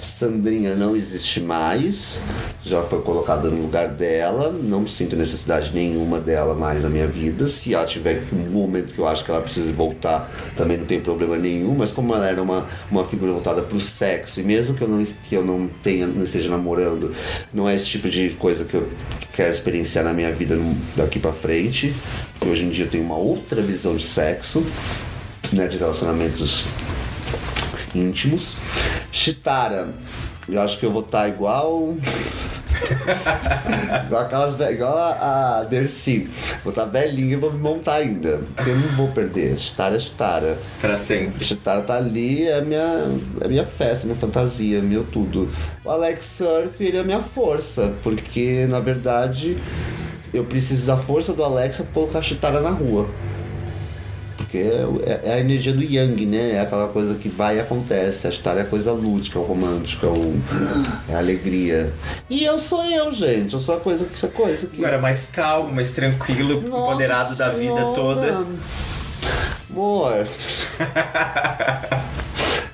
Sandrinha 0.00 0.74
não 0.74 0.94
existe 0.96 1.40
mais, 1.40 2.18
já 2.64 2.82
foi 2.82 3.00
colocada 3.02 3.48
no 3.48 3.62
lugar 3.62 3.88
dela, 3.88 4.50
não 4.50 4.86
sinto 4.86 5.16
necessidade 5.16 5.70
nenhuma 5.74 6.20
dela 6.20 6.54
mais 6.54 6.82
na 6.82 6.88
minha 6.88 7.06
vida. 7.06 7.48
Se 7.48 7.74
ela 7.74 7.84
tiver 7.84 8.22
um 8.32 8.50
momento 8.50 8.94
que 8.94 8.98
eu 8.98 9.06
acho 9.06 9.24
que 9.24 9.30
ela 9.30 9.40
precisa 9.40 9.72
voltar, 9.72 10.30
também 10.56 10.76
não 10.76 10.86
tem 10.86 11.00
problema 11.00 11.36
nenhum, 11.36 11.74
mas 11.74 11.90
como 11.90 12.14
ela 12.14 12.28
era 12.28 12.42
uma, 12.42 12.66
uma 12.90 13.04
figura 13.04 13.32
voltada 13.32 13.62
para 13.62 13.76
o 13.76 13.80
sexo, 13.80 14.40
e 14.40 14.42
mesmo 14.42 14.74
que 14.74 14.82
eu 14.82 14.88
não, 14.88 15.04
que 15.04 15.34
eu 15.34 15.44
não 15.44 15.68
tenha, 15.82 16.06
não 16.06 16.24
esteja 16.24 16.48
namorando, 16.48 17.12
não 17.52 17.68
é 17.68 17.74
esse 17.74 17.86
tipo 17.86 18.08
de 18.08 18.30
coisa 18.30 18.64
que 18.64 18.74
eu 18.74 18.88
quero 19.34 19.52
experienciar 19.52 20.04
na 20.04 20.12
minha 20.12 20.32
vida 20.32 20.58
daqui 20.96 21.18
para 21.18 21.32
frente, 21.32 21.94
hoje 22.44 22.64
em 22.64 22.70
dia 22.70 22.84
eu 22.84 22.90
tenho 22.90 23.04
uma 23.04 23.16
outra 23.16 23.60
visão 23.62 23.96
de 23.96 24.04
sexo, 24.04 24.64
né, 25.52 25.66
de 25.66 25.78
relacionamentos 25.78 26.64
íntimos. 27.94 28.56
Chitara, 29.12 29.88
eu 30.48 30.60
acho 30.60 30.78
que 30.78 30.86
eu 30.86 30.92
vou 30.92 31.02
estar 31.02 31.28
igual. 31.28 31.94
igual 34.06 34.22
aquelas 34.22 34.58
igual 34.70 34.96
a, 34.96 35.66
Dercy. 35.68 36.28
Vou 36.62 36.70
estar 36.70 36.84
velhinha 36.84 37.34
e 37.34 37.36
vou 37.36 37.52
me 37.52 37.58
montar 37.58 37.96
ainda. 37.96 38.40
Porque 38.54 38.70
eu 38.70 38.76
não 38.76 38.96
vou 38.96 39.08
perder. 39.08 39.58
Chitara 39.58 39.96
é 39.96 40.00
Chitara. 40.00 40.58
Pra 40.80 40.96
sempre. 40.96 41.44
Chitara 41.44 41.82
tá 41.82 41.96
ali, 41.96 42.46
é 42.46 42.60
minha, 42.60 43.08
é 43.40 43.48
minha 43.48 43.66
festa, 43.66 44.06
minha 44.06 44.18
fantasia, 44.18 44.80
meu 44.80 45.04
tudo. 45.04 45.48
O 45.84 45.90
Alex 45.90 46.24
Surf, 46.24 46.82
ele 46.82 46.96
é 46.96 47.02
minha 47.02 47.22
força, 47.22 47.92
porque 48.02 48.66
na 48.68 48.80
verdade 48.80 49.56
eu 50.32 50.44
preciso 50.44 50.86
da 50.86 50.96
força 50.96 51.32
do 51.32 51.42
Alex 51.42 51.76
pra 51.76 51.86
colocar 51.86 52.18
a 52.18 52.22
Chitara 52.22 52.60
na 52.60 52.70
rua. 52.70 53.08
Porque 54.48 54.66
é, 55.04 55.20
é 55.24 55.32
a 55.34 55.40
energia 55.40 55.74
do 55.74 55.82
Yang, 55.82 56.24
né? 56.24 56.52
É 56.52 56.60
aquela 56.60 56.88
coisa 56.88 57.16
que 57.16 57.28
vai 57.28 57.58
e 57.58 57.60
acontece. 57.60 58.26
A 58.26 58.30
Chitara 58.30 58.60
é 58.60 58.64
coisa 58.64 58.92
lúdica, 58.92 59.38
é 59.38 59.42
o 59.42 59.44
romântico, 59.44 60.06
é, 60.06 60.08
o, 60.08 60.40
é 61.06 61.14
a 61.14 61.18
alegria. 61.18 61.92
E 62.30 62.44
eu 62.44 62.58
sou 62.58 62.82
eu, 62.86 63.12
gente. 63.12 63.52
Eu 63.52 63.60
sou 63.60 63.76
a 63.76 63.80
coisa 63.80 64.06
que 64.06 64.14
essa 64.14 64.28
coisa 64.28 64.66
que. 64.66 64.78
Agora 64.78 64.98
mais 64.98 65.26
calmo, 65.26 65.70
mais 65.70 65.90
tranquilo, 65.90 66.62
Nossa 66.62 66.92
empoderado 66.92 67.36
da 67.36 67.50
vida 67.50 67.74
Senhora. 67.74 67.94
toda. 67.94 68.46
Amor. 69.70 70.26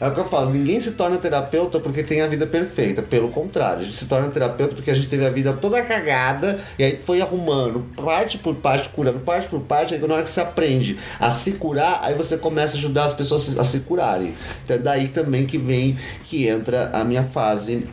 É 0.01 0.09
o 0.09 0.15
que 0.15 0.21
eu 0.21 0.29
falo, 0.29 0.51
ninguém 0.51 0.81
se 0.81 0.93
torna 0.93 1.17
terapeuta 1.19 1.79
porque 1.79 2.03
tem 2.03 2.21
a 2.21 2.27
vida 2.27 2.47
perfeita. 2.47 3.03
Pelo 3.03 3.29
contrário, 3.29 3.81
a 3.81 3.85
gente 3.85 3.97
se 3.97 4.07
torna 4.07 4.29
terapeuta 4.29 4.75
porque 4.75 4.91
a 4.91 4.95
gente 4.95 5.09
teve 5.09 5.25
a 5.25 5.31
vida 5.31 5.53
toda 5.53 5.83
cagada 5.83 6.61
e 6.79 6.85
aí 6.85 7.01
foi 7.05 7.21
arrumando, 7.21 7.85
parte 7.97 8.39
por 8.39 8.55
parte, 8.55 8.89
curando, 8.89 9.21
parte 9.21 9.49
por 9.49 9.61
parte. 9.61 9.95
Aí 9.95 10.01
na 10.01 10.15
hora 10.15 10.23
que 10.23 10.31
você 10.31 10.41
aprende 10.41 10.99
a 11.19 11.31
se 11.31 11.53
curar, 11.53 12.01
aí 12.03 12.15
você 12.15 12.37
começa 12.37 12.75
a 12.75 12.79
ajudar 12.79 13.05
as 13.05 13.15
pessoas 13.15 13.59
a 13.59 13.65
se 13.65 13.81
curarem. 13.81 14.35
Então 14.65 14.77
é 14.77 14.79
daí 14.79 15.09
também 15.09 15.47
que 15.47 15.59
vem, 15.59 15.99
que 16.25 16.47
entra 16.47 16.91
a 16.93 17.05
minha 17.05 17.25
fase 17.25 17.87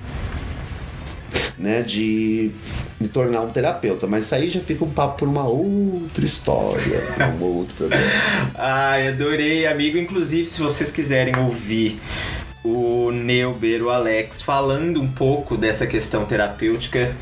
né, 1.58 1.82
de 1.82 2.52
me 3.00 3.08
tornar 3.08 3.42
um 3.42 3.50
terapeuta, 3.50 4.08
mas 4.08 4.26
isso 4.26 4.36
aí 4.36 4.50
já 4.50 4.60
fica 4.60 4.84
um 4.84 4.90
papo 4.90 5.20
por 5.20 5.28
uma 5.28 5.48
outra 5.48 6.24
história, 6.24 7.04
um 7.40 7.44
outro 7.44 7.76
programa. 7.76 8.06
Ai, 8.56 9.10
adorei, 9.10 9.68
amigo. 9.68 9.98
Inclusive, 9.98 10.50
se 10.50 10.62
vocês 10.62 10.92
quiserem 10.92 11.38
ouvir 11.38 12.00
o 12.64 13.10
Neuber, 13.12 13.84
o 13.84 13.90
Alex, 13.90 14.42
falando 14.42 15.02
um 15.02 15.08
pouco 15.08 15.58
dessa 15.58 15.88
questão 15.88 16.26
terapêutica, 16.26 17.16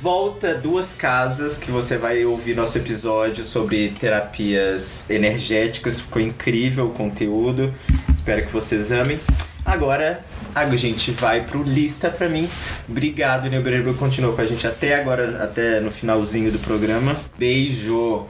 volta 0.00 0.54
duas 0.54 0.94
casas 0.94 1.58
que 1.58 1.70
você 1.70 1.98
vai 1.98 2.24
ouvir 2.24 2.54
nosso 2.54 2.78
episódio 2.78 3.44
sobre 3.44 3.90
terapias 3.90 5.08
energéticas. 5.10 6.00
Ficou 6.00 6.22
incrível 6.22 6.86
o 6.86 6.90
conteúdo. 6.90 7.74
Espero 8.14 8.46
que 8.46 8.52
vocês 8.52 8.90
amem. 8.90 9.20
Agora 9.64 10.24
a 10.60 10.76
gente 10.76 11.10
vai 11.12 11.42
pro 11.42 11.62
lista 11.62 12.10
pra 12.10 12.28
mim. 12.28 12.48
Obrigado, 12.88 13.48
Neuber. 13.48 13.82
Continuou 13.94 14.34
com 14.34 14.40
a 14.40 14.46
gente 14.46 14.66
até 14.66 15.00
agora, 15.00 15.42
até 15.42 15.80
no 15.80 15.90
finalzinho 15.90 16.50
do 16.50 16.58
programa. 16.58 17.16
Beijo! 17.38 18.26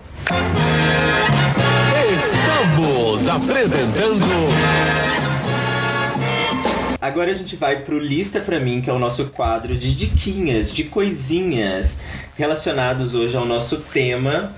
Estamos 2.19 3.29
apresentando 3.29 4.27
Agora 7.01 7.31
a 7.31 7.35
gente 7.35 7.55
vai 7.55 7.77
pro 7.77 7.97
Lista 7.97 8.41
Pra 8.41 8.59
Mim, 8.59 8.81
que 8.81 8.91
é 8.91 8.93
o 8.93 8.99
nosso 8.99 9.27
quadro 9.27 9.73
de 9.77 9.95
diquinhas, 9.95 10.73
de 10.73 10.83
coisinhas 10.83 12.01
relacionados 12.37 13.15
hoje 13.15 13.37
ao 13.37 13.47
nosso 13.47 13.79
tema. 13.79 14.53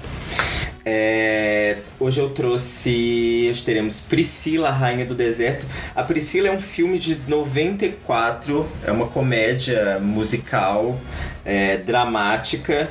É, 0.92 1.76
hoje 2.00 2.18
eu 2.18 2.30
trouxe. 2.30 3.46
Hoje 3.48 3.62
teremos 3.62 4.00
Priscila, 4.00 4.72
Rainha 4.72 5.06
do 5.06 5.14
Deserto. 5.14 5.64
A 5.94 6.02
Priscila 6.02 6.48
é 6.48 6.50
um 6.50 6.60
filme 6.60 6.98
de 6.98 7.14
94, 7.28 8.66
é 8.84 8.90
uma 8.90 9.06
comédia 9.06 10.00
musical, 10.00 11.00
é, 11.44 11.76
dramática. 11.76 12.90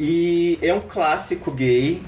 E 0.00 0.58
é 0.60 0.74
um 0.74 0.80
clássico 0.80 1.52
gay. 1.52 2.02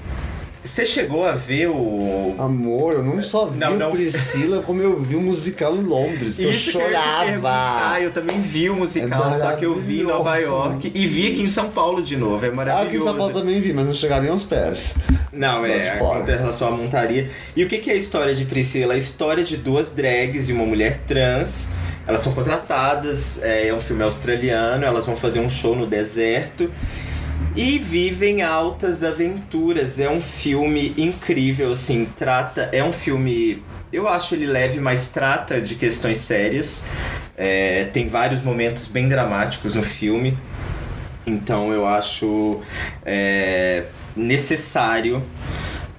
Você 0.63 0.85
chegou 0.85 1.25
a 1.25 1.31
ver 1.31 1.67
o. 1.69 2.35
Amor, 2.37 2.93
eu 2.93 3.03
não 3.03 3.21
só 3.23 3.47
vi 3.47 3.57
Não, 3.57 3.73
o 3.73 3.77
não. 3.79 3.91
Priscila, 3.93 4.61
como 4.61 4.79
eu 4.79 5.01
vi 5.01 5.15
o 5.15 5.21
musical 5.21 5.75
em 5.75 5.81
Londres. 5.81 6.37
eu 6.37 6.51
Isso 6.51 6.69
eu 6.69 6.73
chorava. 6.83 7.25
perguntar. 7.25 8.01
Eu 8.03 8.11
também 8.11 8.39
vi 8.39 8.69
o 8.69 8.75
musical, 8.75 9.33
É 9.33 9.39
só 9.39 9.53
que 9.53 9.65
eu 9.65 9.73
vi 9.75 10.01
em 10.01 10.03
Nova 10.03 10.23
maravilhoso. 10.23 10.53
York 10.55 10.91
e 10.93 11.07
vi 11.07 11.31
aqui 11.31 11.41
em 11.41 11.47
São 11.49 11.71
Paulo 11.71 12.03
de 12.03 12.15
novo. 12.15 12.45
É 12.45 12.47
Ah, 12.47 12.51
aqui 12.51 12.53
em 12.53 12.55
maravilhoso. 12.57 13.05
São 13.05 13.17
Paulo 13.17 13.33
também 13.33 13.59
vi, 13.59 13.73
mas 13.73 13.87
não 13.87 13.93
chegaram 13.95 14.21
nem 14.21 14.31
aos 14.31 14.43
pés. 14.43 14.95
Não, 15.33 15.65
é, 15.65 15.97
fora. 15.97 16.31
em 16.31 16.37
relação 16.37 16.67
à 16.67 16.71
montaria. 16.71 17.31
E 17.55 17.63
o 17.63 17.67
que 17.67 17.79
que 17.79 17.89
é 17.89 17.93
a 17.93 17.97
história 17.97 18.35
de 18.35 18.45
Priscila? 18.45 18.93
A 18.93 18.97
história 18.97 19.43
de 19.43 19.57
duas 19.57 19.89
drags 19.91 20.47
e 20.47 20.53
uma 20.53 20.65
mulher 20.65 20.99
trans. 21.07 21.69
Elas 22.05 22.21
são 22.21 22.33
contratadas, 22.33 23.39
é, 23.41 23.67
é 23.69 23.73
um 23.73 23.79
filme 23.79 24.03
australiano, 24.03 24.85
elas 24.85 25.05
vão 25.07 25.15
fazer 25.15 25.39
um 25.39 25.49
show 25.49 25.75
no 25.75 25.87
deserto 25.87 26.69
e 27.55 27.77
vivem 27.77 28.41
altas 28.41 29.03
aventuras. 29.03 29.99
É 29.99 30.09
um 30.09 30.21
filme 30.21 30.93
incrível, 30.97 31.71
assim, 31.71 32.07
trata. 32.17 32.69
É 32.71 32.83
um 32.83 32.91
filme. 32.91 33.61
Eu 33.91 34.07
acho 34.07 34.35
ele 34.35 34.45
leve, 34.45 34.79
mas 34.79 35.09
trata 35.09 35.59
de 35.59 35.75
questões 35.75 36.17
sérias. 36.19 36.85
É, 37.35 37.85
tem 37.85 38.07
vários 38.07 38.41
momentos 38.41 38.87
bem 38.87 39.07
dramáticos 39.07 39.73
no 39.73 39.83
filme. 39.83 40.37
Então 41.25 41.71
eu 41.71 41.87
acho 41.87 42.61
é, 43.05 43.83
necessário 44.15 45.23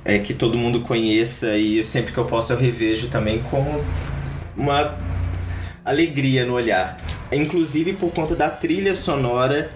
é, 0.05 0.19
que 0.19 0.35
todo 0.35 0.59
mundo 0.59 0.81
conheça 0.81 1.57
e 1.57 1.83
sempre 1.85 2.13
que 2.13 2.19
eu 2.19 2.25
posso 2.25 2.53
eu 2.53 2.59
revejo 2.59 3.09
também 3.09 3.41
com 3.51 3.83
uma 4.57 4.97
alegria 5.85 6.45
no 6.45 6.55
olhar. 6.55 6.97
Inclusive 7.31 7.95
por 7.95 8.13
conta 8.13 8.35
da 8.35 8.51
trilha 8.51 8.95
sonora 8.95 9.71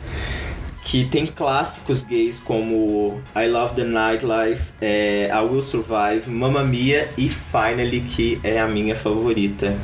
que 0.86 1.04
tem 1.04 1.26
clássicos 1.26 2.04
gays 2.04 2.38
como 2.38 3.20
I 3.34 3.48
Love 3.48 3.74
the 3.74 3.82
Nightlife, 3.82 4.72
é, 4.80 5.28
I 5.28 5.40
Will 5.44 5.60
Survive, 5.60 6.30
Mamma 6.30 6.62
Mia 6.62 7.08
e 7.18 7.28
Finally, 7.28 8.02
que 8.02 8.40
é 8.44 8.60
a 8.60 8.68
minha 8.68 8.94
favorita. 8.94 9.74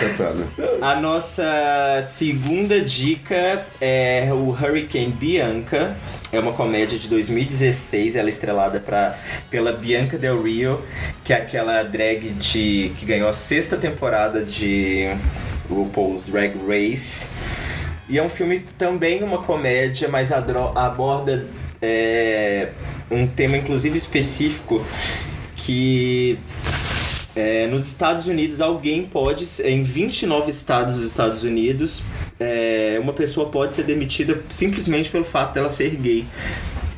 Cantando. 0.00 0.44
A 0.82 1.00
nossa 1.00 2.02
segunda 2.02 2.80
dica 2.80 3.64
é 3.80 4.28
o 4.32 4.50
Hurricane 4.50 5.12
Bianca. 5.12 5.96
É 6.32 6.40
uma 6.40 6.52
comédia 6.52 6.98
de 6.98 7.06
2016, 7.06 8.16
ela 8.16 8.28
é 8.28 8.30
estrelada 8.30 8.80
pra, 8.80 9.16
pela 9.48 9.72
Bianca 9.72 10.18
Del 10.18 10.42
Rio, 10.42 10.82
que 11.24 11.32
é 11.32 11.36
aquela 11.36 11.84
drag 11.84 12.30
de, 12.30 12.92
que 12.98 13.06
ganhou 13.06 13.28
a 13.28 13.32
sexta 13.32 13.76
temporada 13.76 14.44
de 14.44 15.08
RuPaul's 15.68 16.24
Drag 16.24 16.54
Race. 16.66 17.30
E 18.08 18.18
é 18.18 18.22
um 18.22 18.28
filme 18.28 18.64
também 18.78 19.22
uma 19.22 19.38
comédia, 19.38 20.08
mas 20.08 20.32
aborda 20.32 21.46
é, 21.80 22.70
um 23.10 23.26
tema 23.26 23.56
inclusive 23.56 23.96
específico 23.98 24.84
que 25.56 26.38
é, 27.38 27.68
nos 27.68 27.86
Estados 27.86 28.26
Unidos, 28.26 28.60
alguém 28.60 29.04
pode, 29.04 29.46
em 29.62 29.82
29 29.82 30.50
estados 30.50 30.96
dos 30.96 31.04
Estados 31.04 31.44
Unidos, 31.44 32.02
é, 32.40 32.98
uma 33.00 33.12
pessoa 33.12 33.48
pode 33.48 33.76
ser 33.76 33.84
demitida 33.84 34.42
simplesmente 34.50 35.08
pelo 35.08 35.24
fato 35.24 35.54
dela 35.54 35.68
ser 35.68 35.94
gay. 35.94 36.26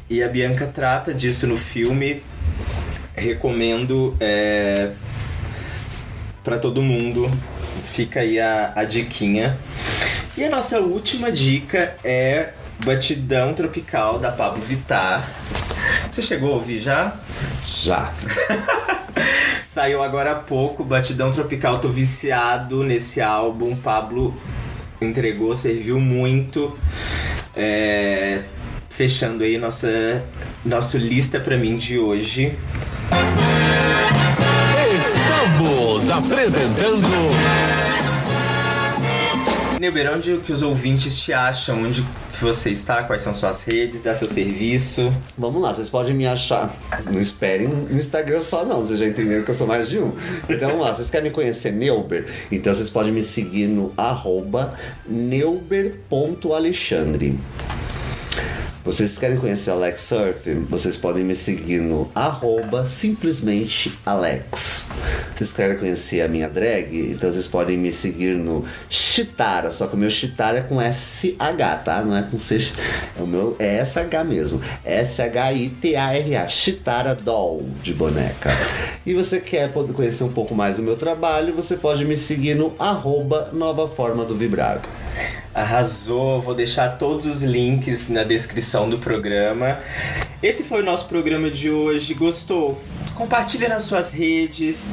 E 0.08 0.22
a 0.22 0.28
Bianca 0.28 0.66
trata 0.66 1.12
disso 1.12 1.46
no 1.46 1.58
filme. 1.58 2.22
Recomendo 3.14 4.16
é, 4.18 4.92
para 6.42 6.58
todo 6.58 6.80
mundo. 6.80 7.30
Fica 7.92 8.20
aí 8.20 8.40
a, 8.40 8.72
a 8.76 8.84
diquinha. 8.84 9.58
E 10.36 10.44
a 10.44 10.48
nossa 10.48 10.80
última 10.80 11.30
dica 11.30 11.96
é 12.04 12.50
Batidão 12.84 13.52
Tropical 13.52 14.18
da 14.18 14.30
Pablo 14.30 14.62
Vittar. 14.62 15.28
Você 16.10 16.22
chegou 16.22 16.52
a 16.52 16.54
ouvir 16.54 16.80
já? 16.80 17.16
Já. 17.66 18.12
Saiu 19.62 20.02
agora 20.02 20.32
há 20.32 20.34
pouco, 20.34 20.84
Batidão 20.84 21.30
Tropical, 21.30 21.80
tô 21.80 21.88
viciado 21.88 22.82
nesse 22.82 23.20
álbum. 23.20 23.76
Pablo 23.76 24.34
entregou, 25.00 25.54
serviu 25.56 26.00
muito. 26.00 26.76
É, 27.54 28.42
fechando 28.88 29.44
aí 29.44 29.58
nossa, 29.58 30.22
nossa 30.64 30.96
lista 30.96 31.40
pra 31.40 31.56
mim 31.56 31.76
de 31.76 31.98
hoje. 31.98 32.56
Estamos 35.00 36.10
apresentando 36.10 37.79
Neuber, 39.80 40.14
onde 40.14 40.36
que 40.44 40.52
os 40.52 40.60
ouvintes 40.60 41.18
te 41.18 41.32
acham? 41.32 41.84
Onde 41.84 42.02
que 42.02 42.42
você 42.42 42.68
está? 42.68 43.02
Quais 43.02 43.22
são 43.22 43.32
suas 43.32 43.62
redes? 43.62 44.04
É 44.04 44.14
seu 44.14 44.28
serviço? 44.28 45.10
Vamos 45.38 45.62
lá, 45.62 45.72
vocês 45.72 45.88
podem 45.88 46.12
me 46.12 46.26
achar. 46.26 46.70
Não 47.10 47.18
esperem 47.18 47.66
no 47.66 47.96
Instagram 47.96 48.42
só 48.42 48.62
não, 48.62 48.82
vocês 48.82 48.98
já 48.98 49.06
entenderam 49.06 49.42
que 49.42 49.50
eu 49.50 49.54
sou 49.54 49.66
mais 49.66 49.88
de 49.88 49.98
um. 49.98 50.12
Então 50.50 50.68
vamos 50.68 50.84
lá, 50.84 50.92
vocês 50.92 51.08
querem 51.08 51.30
me 51.30 51.34
conhecer 51.34 51.72
Neuber? 51.72 52.26
Então 52.52 52.74
vocês 52.74 52.90
podem 52.90 53.10
me 53.10 53.22
seguir 53.22 53.68
no 53.68 53.90
arroba 53.96 54.74
neuber.alexandre. 55.08 57.38
Vocês 58.82 59.18
querem 59.18 59.36
conhecer 59.36 59.70
Alex 59.70 60.00
Surf? 60.00 60.50
Vocês 60.70 60.96
podem 60.96 61.22
me 61.22 61.36
seguir 61.36 61.82
no 61.82 62.10
arroba 62.14 62.86
simplesmente 62.86 63.92
Alex. 64.06 64.86
Vocês 65.36 65.52
querem 65.52 65.76
conhecer 65.76 66.22
a 66.22 66.28
minha 66.28 66.48
drag? 66.48 67.12
Então 67.12 67.30
vocês 67.30 67.46
podem 67.46 67.76
me 67.76 67.92
seguir 67.92 68.36
no 68.36 68.64
Chitara, 68.88 69.70
só 69.70 69.86
que 69.86 69.96
o 69.96 69.98
meu 69.98 70.08
Chitara 70.08 70.58
é 70.58 70.62
com 70.62 70.80
SH, 70.80 71.84
tá? 71.84 72.02
Não 72.02 72.16
é 72.16 72.22
com 72.22 72.38
C. 72.38 72.72
É 73.18 73.22
o 73.22 73.26
meu 73.26 73.54
é 73.58 73.84
SH 73.84 74.24
mesmo. 74.26 74.58
S-H-I-T-A-R-A. 74.82 76.48
Chitara 76.48 77.14
Doll 77.14 77.68
de 77.82 77.92
boneca. 77.92 78.50
E 79.04 79.12
você 79.12 79.40
quer 79.40 79.70
poder 79.70 79.92
conhecer 79.92 80.24
um 80.24 80.32
pouco 80.32 80.54
mais 80.54 80.76
do 80.76 80.82
meu 80.82 80.96
trabalho? 80.96 81.54
Você 81.54 81.76
pode 81.76 82.02
me 82.06 82.16
seguir 82.16 82.54
no 82.54 82.74
arroba 82.78 83.50
Nova 83.52 83.86
Forma 83.88 84.24
do 84.24 84.34
Vibrar. 84.34 84.80
Arrasou, 85.54 86.40
vou 86.40 86.54
deixar 86.54 86.98
todos 86.98 87.26
os 87.26 87.42
links 87.42 88.08
na 88.08 88.22
descrição 88.22 88.88
do 88.88 88.98
programa. 88.98 89.78
Esse 90.42 90.62
foi 90.62 90.80
o 90.80 90.84
nosso 90.84 91.06
programa 91.06 91.50
de 91.50 91.70
hoje. 91.70 92.14
Gostou? 92.14 92.80
Compartilha 93.14 93.68
nas 93.68 93.82
suas 93.82 94.10
redes, 94.10 94.86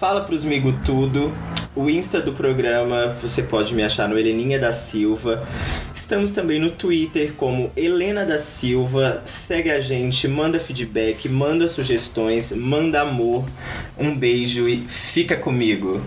fala 0.00 0.22
pros 0.22 0.44
amigos 0.44 0.74
tudo. 0.86 1.30
O 1.76 1.90
Insta 1.90 2.20
do 2.20 2.32
programa 2.32 3.16
você 3.20 3.42
pode 3.42 3.74
me 3.74 3.82
achar 3.82 4.08
no 4.08 4.18
Heleninha 4.18 4.58
da 4.58 4.72
Silva. 4.72 5.46
Estamos 5.92 6.30
também 6.30 6.60
no 6.60 6.70
Twitter 6.70 7.32
como 7.34 7.72
Helena 7.76 8.24
da 8.24 8.38
Silva. 8.38 9.22
Segue 9.26 9.70
a 9.70 9.80
gente, 9.80 10.28
manda 10.28 10.60
feedback, 10.60 11.28
manda 11.28 11.66
sugestões, 11.66 12.52
manda 12.52 13.00
amor. 13.00 13.44
Um 13.98 14.16
beijo 14.16 14.68
e 14.68 14.82
fica 14.88 15.36
comigo. 15.36 16.00